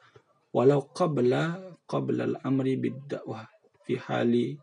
walau 0.50 0.82
qabla 0.90 1.58
qabla 1.86 2.26
al-amri 2.26 2.74
bid-da'wah 2.78 3.46
fi 3.86 3.94
hali 3.98 4.58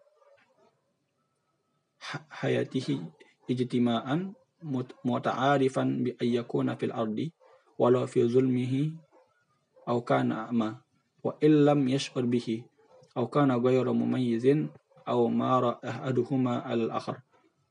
hayatihi 2.40 3.04
ijtima'an 3.48 4.32
muta'arifan 5.04 6.04
bi 6.04 6.10
ayyakuna 6.20 6.76
fil 6.80 6.92
ardi 6.96 7.32
walau 7.80 8.08
fi 8.08 8.24
zulmihi 8.28 8.92
aw 9.88 9.98
kana 10.04 10.48
a'ma 10.48 10.80
wa 11.24 11.32
illam 11.44 11.88
yash'ur 11.88 12.24
bihi 12.28 12.64
aw 13.16 13.26
kana 13.28 13.60
ghayra 13.60 13.92
mumayyizin 13.96 14.72
aw 15.08 15.20
mara 15.32 15.80
ahaduhuma 15.84 16.64
al 16.68 16.92
akhar 16.92 17.24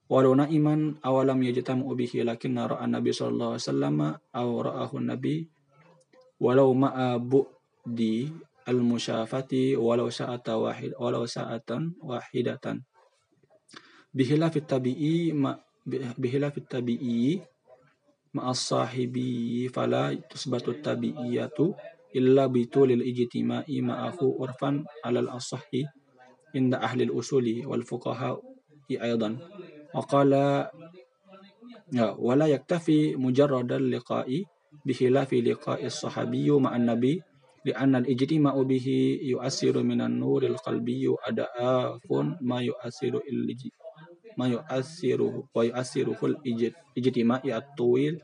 walau 0.09 0.33
na'iman 0.33 0.97
aw 1.05 1.21
lam 1.25 1.41
yajtamu 1.43 1.91
bihi 1.97 2.25
lakinna 2.25 2.71
ra'a 2.71 2.87
nabi 2.89 3.13
sallallahu 3.13 3.57
alaihi 3.57 3.67
wasallam 3.69 3.97
aw 4.33 4.49
ra'ahu 4.63 4.97
nabi 5.05 5.49
walau 6.41 6.73
ma'a 6.77 7.19
bu'di 7.21 7.56
al 8.67 8.79
musyafati 8.83 9.79
walau 9.79 10.11
sa'ata 10.11 10.59
wahid 10.59 10.91
walau 10.99 11.23
sa'atan 11.23 11.95
wahidatan 12.03 12.83
bihilafit 14.11 14.67
tabi'i 14.67 15.31
ma 15.31 15.55
bihilafit 16.19 16.67
tabi'i 16.67 17.39
ma'as 18.35 18.59
sahibi 18.59 19.71
fala 19.71 20.11
tusbatu 20.27 20.83
tabi'iyatu 20.83 21.73
illa 22.17 22.51
bitulil 22.51 23.07
ijtima'i 23.07 23.81
ma'ahu 23.87 24.43
urfan 24.43 24.83
alal 25.07 25.31
asahi 25.31 25.87
inda 26.59 26.83
ahli 26.83 27.07
usuli 27.07 27.63
wal 27.63 27.87
fuqaha 27.87 28.35
aidan 28.91 29.39
ya 31.93 32.19
wala 32.19 32.51
yaktafi 32.51 33.15
mujarradal 33.15 33.83
liqa'i 33.83 34.43
bihilafi 34.83 35.39
liqa'i 35.43 35.87
sahabiyyu 35.87 36.59
ma'an 36.59 36.83
nabi 36.83 37.23
li'anna 37.67 37.99
al-ijtima'u 38.01 38.63
bihi 38.63 39.27
yu'assiru 39.35 39.83
minan 39.83 40.15
nuril 40.23 40.55
qalbiyyu 40.63 41.19
ada'afun 41.27 42.39
ma 42.47 42.63
yu'assiru 42.63 43.27
il 43.27 43.51
ma 44.39 44.47
yu'assiru 44.47 45.51
wa 45.51 45.63
yu'assiru 45.65 46.15
ful 46.15 46.37
ijtima'i 46.95 47.51
at-tawil 47.51 48.23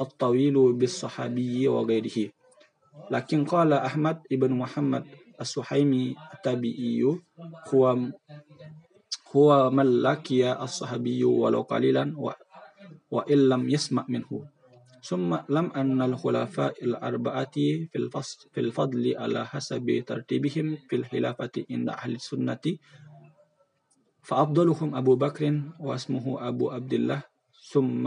at-tawilu 0.00 0.72
bis 0.76 0.96
sahabiyyi 0.96 1.68
wa 1.68 1.84
ghairihi. 1.84 2.32
Lakin 3.12 3.44
qala 3.44 3.84
Ahmad 3.84 4.24
ibn 4.32 4.56
Muhammad 4.56 5.04
as-Suhaimi 5.36 6.16
at-Tabi'iyyu 6.16 7.20
huwa 7.72 8.12
huwa 9.32 9.68
man 9.72 9.88
laqiya 10.00 10.56
as-sahabiyyu 10.56 11.28
walau 11.44 11.64
qalilan 11.68 12.16
wa 12.16 12.36
wa 13.12 13.22
illam 13.28 13.68
yasma' 13.68 14.08
minhu. 14.08 14.44
ثم 15.02 15.36
لم 15.48 15.66
أن 15.72 16.02
الخلفاء 16.02 16.84
الأربعة 16.84 17.56
في, 17.90 17.96
الفصل 17.96 18.48
في 18.52 18.60
الفضل 18.60 19.16
على 19.16 19.46
حسب 19.46 20.04
ترتيبهم 20.06 20.76
في 20.88 20.96
الخلافة 20.96 21.54
عند 21.70 21.88
أهل 21.88 22.12
السنة 22.14 22.64
فأفضلهم 24.22 24.94
أبو 24.94 25.16
بكر 25.16 25.62
واسمه 25.80 26.48
أبو 26.48 26.70
عبد 26.70 26.92
الله 26.92 27.22
ثم 27.72 28.04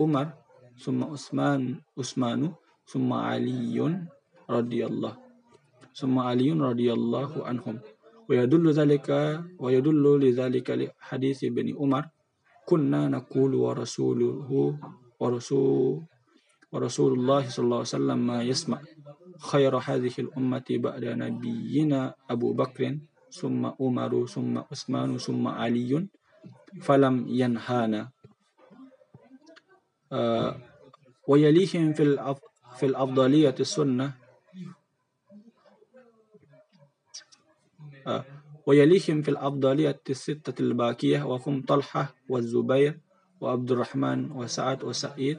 عمر 0.00 0.26
ثم 0.78 1.04
عثمان 1.04 1.80
عثمان 1.98 2.52
ثم 2.86 3.12
علي 3.12 4.06
رضي 4.50 4.86
الله 4.86 5.14
ثم 5.96 6.18
علي 6.18 6.52
رضي 6.52 6.92
الله 6.92 7.30
عنهم. 7.46 7.80
ويدل 8.28 8.70
ذلك 8.70 9.08
ويدل 9.58 10.04
لذلك 10.20 10.68
لحديث 10.70 11.44
ابن 11.44 11.66
عمر 11.78 12.04
كنا 12.66 13.08
نقول 13.08 13.54
ورسوله 13.54 14.50
ورسول 15.20 16.02
ورسول 16.72 17.12
الله 17.18 17.48
صلى 17.48 17.64
الله 17.64 17.76
عليه 17.76 17.94
وسلم 17.96 18.18
ما 18.26 18.42
يسمع. 18.42 18.80
خير 19.38 19.76
هذه 19.76 20.14
الأمة 20.18 20.68
بعد 20.70 21.04
نبينا 21.04 22.14
أبو 22.30 22.52
بكر 22.52 22.98
ثم 23.30 23.62
عمر 23.80 24.26
ثم 24.26 24.58
عثمان 24.58 25.18
ثم 25.18 25.44
علي 25.48 26.06
فلم 26.82 27.14
ينهانا. 27.28 28.10
آه 30.12 30.52
ويليهم 31.28 31.92
في 31.92 32.02
في 32.76 32.86
الأفضلية 32.86 33.54
السنة. 33.60 34.14
آه 38.06 38.24
ويليهم 38.66 39.22
في 39.22 39.30
الأفضلية 39.30 40.00
الستة 40.10 40.62
الباقية 40.62 41.22
وهم 41.22 41.62
طلحة 41.62 42.14
والزبير 42.28 43.00
وعبد 43.40 43.70
الرحمن 43.70 44.32
وسعد 44.32 44.84
وسعيد. 44.84 45.38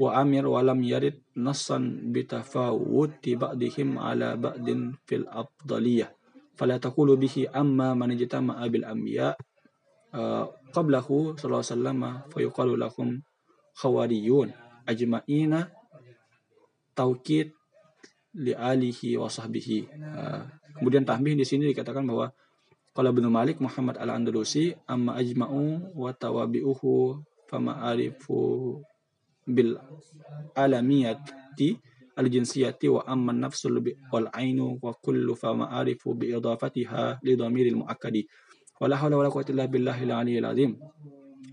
wa 0.00 0.16
amir 0.16 0.48
wa 0.48 0.64
lam 0.64 0.80
yarid 0.80 1.20
nassan 1.36 2.08
bitafawuti 2.08 3.36
ba'dihim 3.36 4.00
ala 4.00 4.32
ba'din 4.40 4.96
fil 5.04 5.28
afdaliyah 5.28 6.08
fala 6.56 6.80
taqulu 6.80 7.20
bihi 7.20 7.52
amma 7.52 7.92
man 7.92 8.16
ijtama'a 8.16 8.64
abil 8.64 8.88
anbiya 8.88 9.36
eh, 10.16 10.44
qablahu 10.72 11.36
sallallahu 11.36 11.60
alaihi 11.60 11.72
wasallam 11.76 12.00
fa 12.32 12.38
yuqalu 12.40 12.80
lakum 12.80 13.20
khawariyun 13.76 14.56
ajma'ina 14.88 15.68
taukid 16.96 17.52
li 18.30 18.54
alihi 18.54 19.20
wa 19.20 19.28
sahbihi. 19.28 19.78
Eh, 19.88 20.40
kemudian 20.80 21.04
tahmih 21.04 21.36
di 21.36 21.44
sini 21.44 21.68
dikatakan 21.76 22.08
bahwa 22.08 22.32
kalau 22.96 23.12
bin 23.12 23.28
Malik 23.28 23.60
Muhammad 23.60 24.00
Al 24.00 24.16
Andalusi 24.16 24.72
amma 24.88 25.20
ajma'u 25.20 25.92
wa 25.92 26.10
tawabi'uhu 26.10 27.20
fama 27.48 27.84
arifu 27.84 28.80
bil 29.46 29.78
alamiyati 30.54 31.78
al-jinsiyati 32.16 32.88
wa 32.88 33.06
amma 33.06 33.32
nafsul 33.32 33.80
wal 34.12 34.28
ainu 34.32 34.78
wa 34.82 34.92
kullu 35.00 35.36
fama 35.36 35.70
arifu 35.70 36.14
bi 36.14 36.34
idafatiha 36.36 37.18
li 37.22 37.36
dhamiril 37.36 37.80
muakkadi 37.80 38.28
wala 38.80 38.96
hawla 38.96 39.16
wala 39.16 39.30
quwwata 39.30 39.52
illa 39.52 39.66
billahil 39.68 40.10
aliyyil 40.12 40.44
azim 40.48 40.72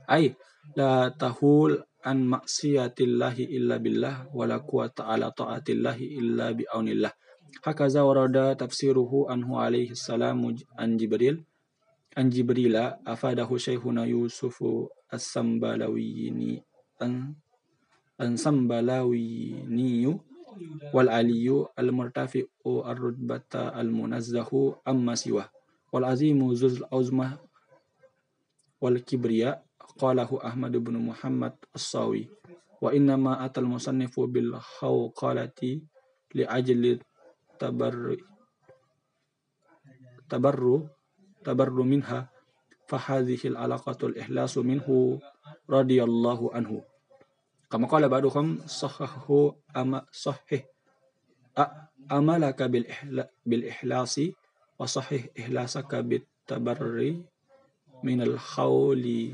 ay 0.08 0.36
la 0.76 1.12
tahul 1.12 1.80
an 2.08 2.24
maksiyatillahi 2.24 3.52
illa 3.52 3.80
billah 3.84 4.32
wala 4.32 4.64
quwata 4.64 5.12
ala 5.12 5.32
taatillahi 5.36 6.16
illa 6.24 6.56
bi'aunillah. 6.56 7.12
Hakaza 7.64 8.04
warada 8.08 8.56
tafsiruhu 8.56 9.28
anhu 9.28 9.60
alaihi 9.60 9.96
salamu 9.96 10.56
an 10.80 10.96
Jibril 10.96 11.44
an 12.16 12.32
Jibrila 12.32 13.00
afadahu 13.04 13.60
syaikhuna 18.18 18.26
Yusufu 18.26 18.26
as-Sambalawiyini 18.26 18.26
an 18.26 18.26
an 18.26 18.38
Sambalawiniyu 18.38 20.12
wal 20.94 21.10
aliyu 21.10 21.70
al 21.78 21.92
murtafi'u 21.94 22.82
ar-rutbata 22.86 23.70
al 23.74 23.94
munazzahu 23.94 24.76
amma 24.86 25.14
siwa 25.14 25.46
wal 25.94 26.06
azimu 26.06 26.50
zul 26.58 26.82
auzmah 26.90 27.38
wal 28.82 28.98
kibriya 29.06 29.62
qalahu 30.02 30.42
Ahmad 30.42 30.74
bin 30.82 30.98
Muhammad 30.98 31.54
As-Sawi 31.74 32.30
wa 32.82 32.90
inna 32.94 33.18
ma 33.18 33.38
atal 33.42 33.66
musannifu 33.70 34.26
bil 34.30 34.54
كما 47.72 47.88
قال 47.88 48.10
بعضهم 48.10 48.60
صححه 48.68 49.56
أما 49.78 50.06
صحح 50.12 50.64
أملك 52.12 52.64
بالإحلاس 52.64 53.28
بالإحلاص 53.46 54.20
وصحح 54.80 55.22
بالتبري 55.94 57.26
من 58.04 58.22
الخول 58.22 59.34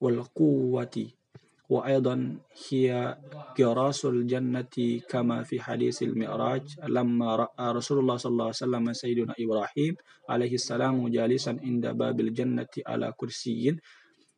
والقوة. 0.00 1.06
وأيضا 1.72 2.36
هي 2.68 3.18
كراس 3.56 4.04
الجنة 4.04 4.74
كما 5.08 5.42
في 5.42 5.56
حديث 5.60 6.02
المعراج 6.02 6.76
لما 6.84 7.36
رأى 7.36 7.66
رسول 7.72 7.98
الله 7.98 8.16
صلى 8.16 8.30
الله 8.32 8.44
عليه 8.44 8.60
وسلم 8.64 8.92
سيدنا 8.92 9.34
إبراهيم 9.40 9.94
عليه 10.28 10.54
السلام 10.54 11.08
جالسا 11.08 11.56
عند 11.64 11.86
باب 11.86 12.20
الجنة 12.20 12.72
على 12.86 13.12
كرسي 13.16 13.76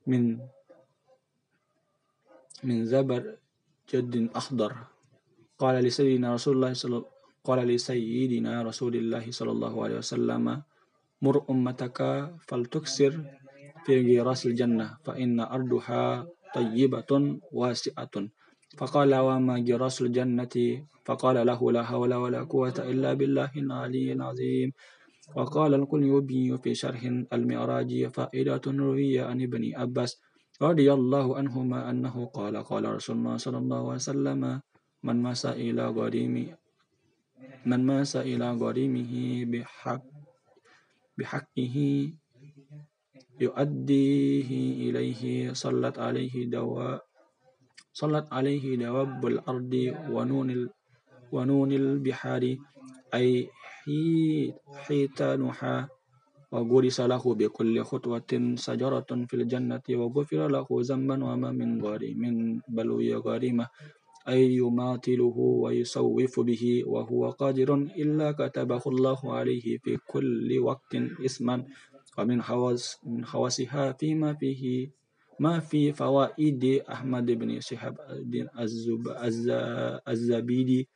من 0.07 0.39
من 2.65 2.85
زبر 2.85 3.37
جد 3.91 4.31
أخضر. 4.35 4.73
قال 5.59 5.85
لسيدنا 5.85 6.35
رسول 6.35 6.55
الله 6.57 6.73
صلى 6.73 7.05
قال 7.45 7.59
لسيدنا 7.69 8.63
رسول 8.63 8.97
الله 8.97 9.25
صلى 9.31 9.53
الله 9.53 9.75
عليه 9.85 9.99
وسلم 10.01 10.63
مر 11.23 11.37
أمتك 11.51 11.99
فلتكسر 12.49 13.13
في 13.85 13.95
غراس 14.21 14.47
الجنة 14.47 14.97
فإن 15.05 15.41
أرضها 15.41 16.27
طيبة 16.55 17.11
واسعة. 17.53 18.15
فقال 18.77 19.15
وما 19.15 19.59
جراس 19.59 20.03
الجنة؟ 20.03 20.57
فقال 21.05 21.37
له 21.47 21.61
لا 21.73 21.83
حول 21.85 22.15
ولا 22.15 22.43
قوة 22.49 22.75
إلا 22.81 23.15
بالله 23.15 23.53
العلي 23.57 24.13
العظيم. 24.13 24.73
وقال 25.37 25.75
القليوبي 25.75 26.59
في 26.59 26.75
شرح 26.75 27.01
المعراج 27.33 28.07
فائدة 28.09 28.65
روية 28.67 29.23
عن 29.25 29.43
ابن 29.43 29.63
عباس. 29.77 30.24
رضي 30.63 30.93
الله 30.93 31.27
عنهما 31.37 31.91
أنه 31.91 32.15
قال 32.31 32.55
قال 32.57 32.85
رسول 32.95 33.17
الله 33.17 33.37
صلى 33.37 33.59
الله 33.59 33.83
عليه 33.91 34.05
وسلم 34.07 34.43
من 35.03 35.17
مس 35.23 35.47
إلى 35.47 35.85
غريم 35.89 36.35
من 37.67 37.81
مس 37.87 38.17
إلى 38.17 38.47
غريمه 38.55 39.13
بحق 39.51 40.05
بحقه 41.19 41.77
يؤديه 43.41 44.51
إليه 44.91 45.53
صلت 45.53 45.99
عليه 45.99 46.35
دواء 46.47 47.03
صلت 47.93 48.27
عليه 48.33 48.65
دواب 48.77 49.27
الأرض 49.27 49.75
ونون 50.11 50.49
ونون 51.33 51.71
البحار 51.73 52.43
أي 53.15 53.51
حيتانها 54.87 55.89
وغرس 56.55 56.99
له 57.01 57.25
بكل 57.35 57.75
خطوة 57.85 58.31
شجرة 58.67 59.11
في 59.29 59.35
الجنة 59.35 59.87
وغفر 59.91 60.41
له 60.49 60.67
ذنبا 60.71 61.17
وما 61.25 61.51
من 61.53 61.71
غريم 61.83 62.19
من 62.19 62.35
بلوي 62.69 63.15
غريمة 63.15 63.67
أي 64.29 64.57
يماطله 64.63 65.37
ويسوف 65.65 66.41
به 66.41 66.65
وهو 66.87 67.31
قادر 67.31 67.75
إلا 67.75 68.33
كتبه 68.33 68.83
الله 68.87 69.21
عليه 69.35 69.79
في 69.79 69.97
كل 70.07 70.49
وقت 70.59 70.93
اسما 71.27 71.65
ومن 72.19 72.39
حواس 72.43 72.99
من 73.05 73.25
حواسها 73.27 73.93
فيما 73.93 74.35
فيه 74.35 74.91
ما 75.41 75.59
في 75.59 75.93
فوائد 75.93 76.65
أحمد 76.87 77.27
بن 77.31 77.61
شهاب 77.61 77.95
الدين 78.11 78.49
الزبيدي 80.09 80.89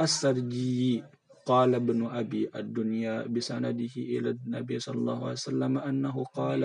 السرجي. 0.00 1.04
قال 1.48 1.70
ابن 1.74 2.00
أبي 2.20 2.42
الدنيا 2.60 3.14
بسنده 3.32 3.94
إلى 3.96 4.30
النبي 4.36 4.76
صلى 4.78 4.98
الله 5.00 5.18
عليه 5.24 5.40
وسلم 5.48 5.72
أنه 5.78 6.16
قال 6.36 6.62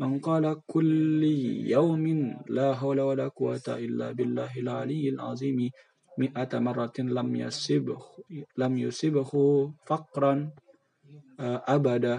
من 0.00 0.20
قال 0.20 0.44
كل 0.68 1.22
يوم 1.76 2.04
لا 2.52 2.68
حول 2.76 2.98
ولا 3.00 3.26
قوة 3.32 3.66
إلا 3.68 4.12
بالله 4.12 4.52
العلي 4.64 5.04
العظيم 5.16 5.58
مئة 6.20 6.52
مرة 6.58 6.96
لم 6.98 7.28
يصبه 7.36 8.00
لم 8.60 8.72
يصبه 8.84 9.30
فقرا 9.88 10.32
أبدا. 11.76 12.16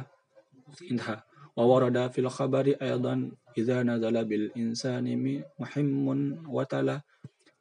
انتهى. 0.91 1.17
وورد 1.57 1.97
في 2.11 2.19
الخبر 2.25 2.65
أيضا 2.81 3.15
إذا 3.57 3.77
نزل 3.85 4.15
بالإنسان 4.25 5.05
محم 5.61 6.07
وتلا 6.49 6.97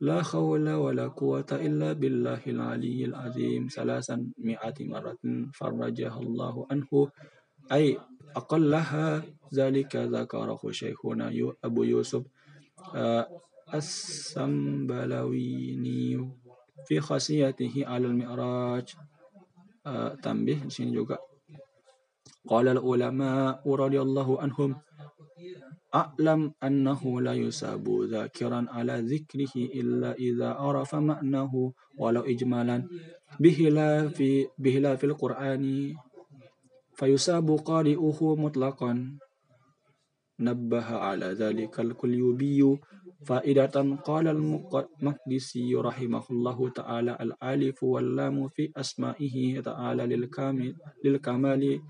لا 0.03 0.19
حول 0.23 0.67
ولا 0.67 1.09
قوة 1.15 1.47
إلا 1.53 1.93
بالله 1.95 2.43
العلي 2.47 3.05
العظيم. 3.05 3.69
ثلاثا 3.71 4.27
مئة 4.39 4.75
مرة 4.81 5.19
فرجها 5.55 6.19
الله 6.19 6.67
عنه. 6.71 7.09
أي 7.73 7.99
أقلها 8.37 9.23
ذلك 9.55 9.97
ذكره 9.97 10.71
شيخنا 10.71 11.55
أبو 11.65 11.83
يوسف 11.83 12.23
السنبلاويني 13.75 16.31
في 16.87 17.01
خاصيته 17.01 17.75
على 17.87 18.07
المعراج. 18.07 18.95
تنبيه 20.23 20.71
di 20.71 21.19
قال 22.49 22.69
العلماء 22.69 23.63
رضي 23.67 24.01
الله 24.01 24.43
عنهم 24.43 24.71
أعلم 25.95 26.53
أنه 26.65 27.21
لا 27.21 27.35
يساب 27.35 27.85
ذاكرا 28.09 28.67
على 28.69 28.95
ذكره 29.13 29.55
إلا 29.57 30.13
إذا 30.17 30.49
عرف 30.49 30.95
معناه 30.95 31.73
ولو 31.99 32.21
إجمالا. 32.21 32.89
بخلاف 33.41 34.17
بخلاف 34.59 35.05
القرآن. 35.05 35.95
فيساب 36.95 37.51
قارئه 37.51 38.21
مطلقا. 38.39 38.93
نبه 40.41 40.85
على 40.85 41.27
ذلك 41.27 41.81
الكليوبي. 41.81 42.79
فائدة 43.25 43.77
قال 44.05 44.27
المقدسي 44.29 45.75
رحمه 45.75 46.25
الله 46.31 46.69
تعالى 46.69 47.13
الألف 47.21 47.83
واللام 47.83 48.49
في 48.49 48.73
أسمائه 48.77 49.61
تعالى 49.61 50.07
للكامل 50.07 50.75
للكمال 51.05 51.81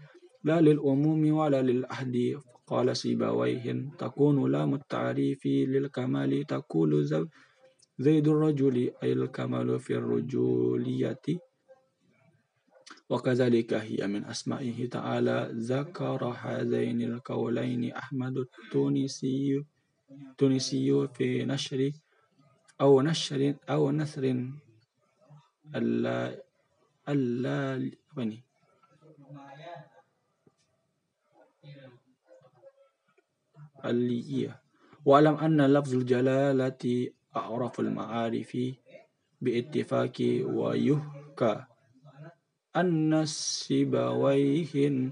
لا 0.44 0.60
للأموم 0.60 1.32
ولا 1.32 1.62
للأحد 1.62 2.16
قال 2.72 2.96
سيبويه 2.96 3.66
تكون 3.98 4.36
لام 4.52 4.74
التعريف 4.74 5.46
للكمال. 5.46 6.46
تقول 6.46 6.90
زيد 7.98 8.26
الرجل 8.28 8.76
أي 9.02 9.12
الكمال 9.12 9.68
في 9.80 9.92
الرجولية. 9.96 11.26
وكذلك 13.10 13.70
هي 13.74 14.00
من 14.06 14.24
أسمائه 14.24 14.88
تعالى. 14.88 15.38
ذكر 15.54 16.20
هذين 16.24 17.02
القولين 17.02 17.92
أحمد 17.92 18.36
التونسي 18.38 19.64
التونسي 20.30 21.08
في 21.14 21.44
نشر 21.44 21.90
أو 22.80 23.00
نشر 23.00 23.54
أو 23.70 23.90
نثر 23.90 24.24
allal 27.06 27.82
apa 28.12 28.22
ini? 33.82 34.46
Aliyah. 34.46 34.54
Wa'lam 35.02 35.34
anna 35.42 35.66
lafzul 35.66 36.06
jalalati 36.06 37.10
a'raful 37.34 37.90
ma'arifi 37.90 38.78
biittifaqi 39.42 40.46
wa 40.46 40.78
yuhka 40.78 41.66
anna 42.70 43.26
sibawaihin 43.26 45.10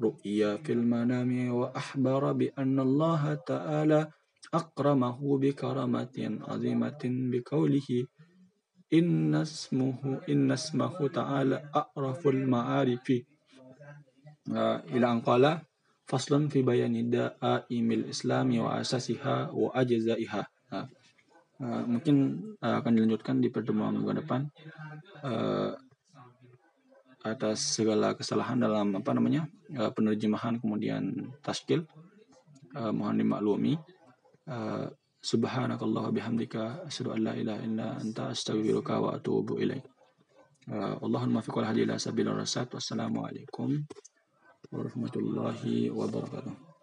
ru'ya 0.00 0.56
fil 0.64 0.80
manami 0.80 1.52
wa 1.52 1.68
ahbara 1.76 2.32
bi 2.32 2.48
anna 2.56 2.80
Allah 2.80 3.36
ta'ala 3.44 4.00
akramahu 4.48 5.36
bi 5.36 5.52
karamatin 5.52 6.40
azimatin 6.48 7.28
bi 7.28 7.44
qawlihi 7.44 8.08
inna 8.94 9.44
ismuhu 9.44 10.24
inna 10.24 10.56
ismahu 10.56 11.12
faslun 16.04 16.52
fi 16.52 16.60
bayani 16.60 17.08
da'imil 17.08 18.12
islami 18.12 18.60
wa 18.60 18.76
asasiha 18.80 19.48
wa 19.52 19.72
ajzaiha 19.72 20.42
uh, 20.72 20.86
uh, 21.64 21.82
mungkin 21.88 22.40
uh, 22.60 22.80
akan 22.80 22.92
dilanjutkan 22.92 23.40
di 23.40 23.48
pertemuan 23.48 23.96
minggu 23.96 24.20
depan 24.20 24.44
uh, 25.24 25.72
atas 27.24 27.80
segala 27.80 28.12
kesalahan 28.12 28.60
dalam 28.60 29.00
apa 29.00 29.16
namanya 29.16 29.48
penerjemahan 29.96 30.60
kemudian 30.60 31.32
taskil 31.40 31.88
uh, 32.76 32.92
mohon 32.92 33.16
dimaklumi 33.16 33.80
uh, 34.52 34.92
Subhanakallah 35.24 36.12
bihamdika 36.12 36.84
asyhadu 36.84 37.16
an 37.16 37.20
la 37.24 37.32
ilaha 37.32 37.64
illa 37.64 37.96
anta 37.96 38.28
astaghfiruka 38.28 39.00
wa 39.00 39.16
atubu 39.16 39.56
ilaik. 39.56 39.80
Allahumma 41.00 41.40
fi 41.40 41.48
qul 41.48 41.64
hadi 41.64 41.88
ila 41.88 41.96
sabil 41.96 42.28
rasat. 42.28 42.68
ورحمة 44.74 45.14
الله 45.16 45.90
وبركاته. 45.90 46.73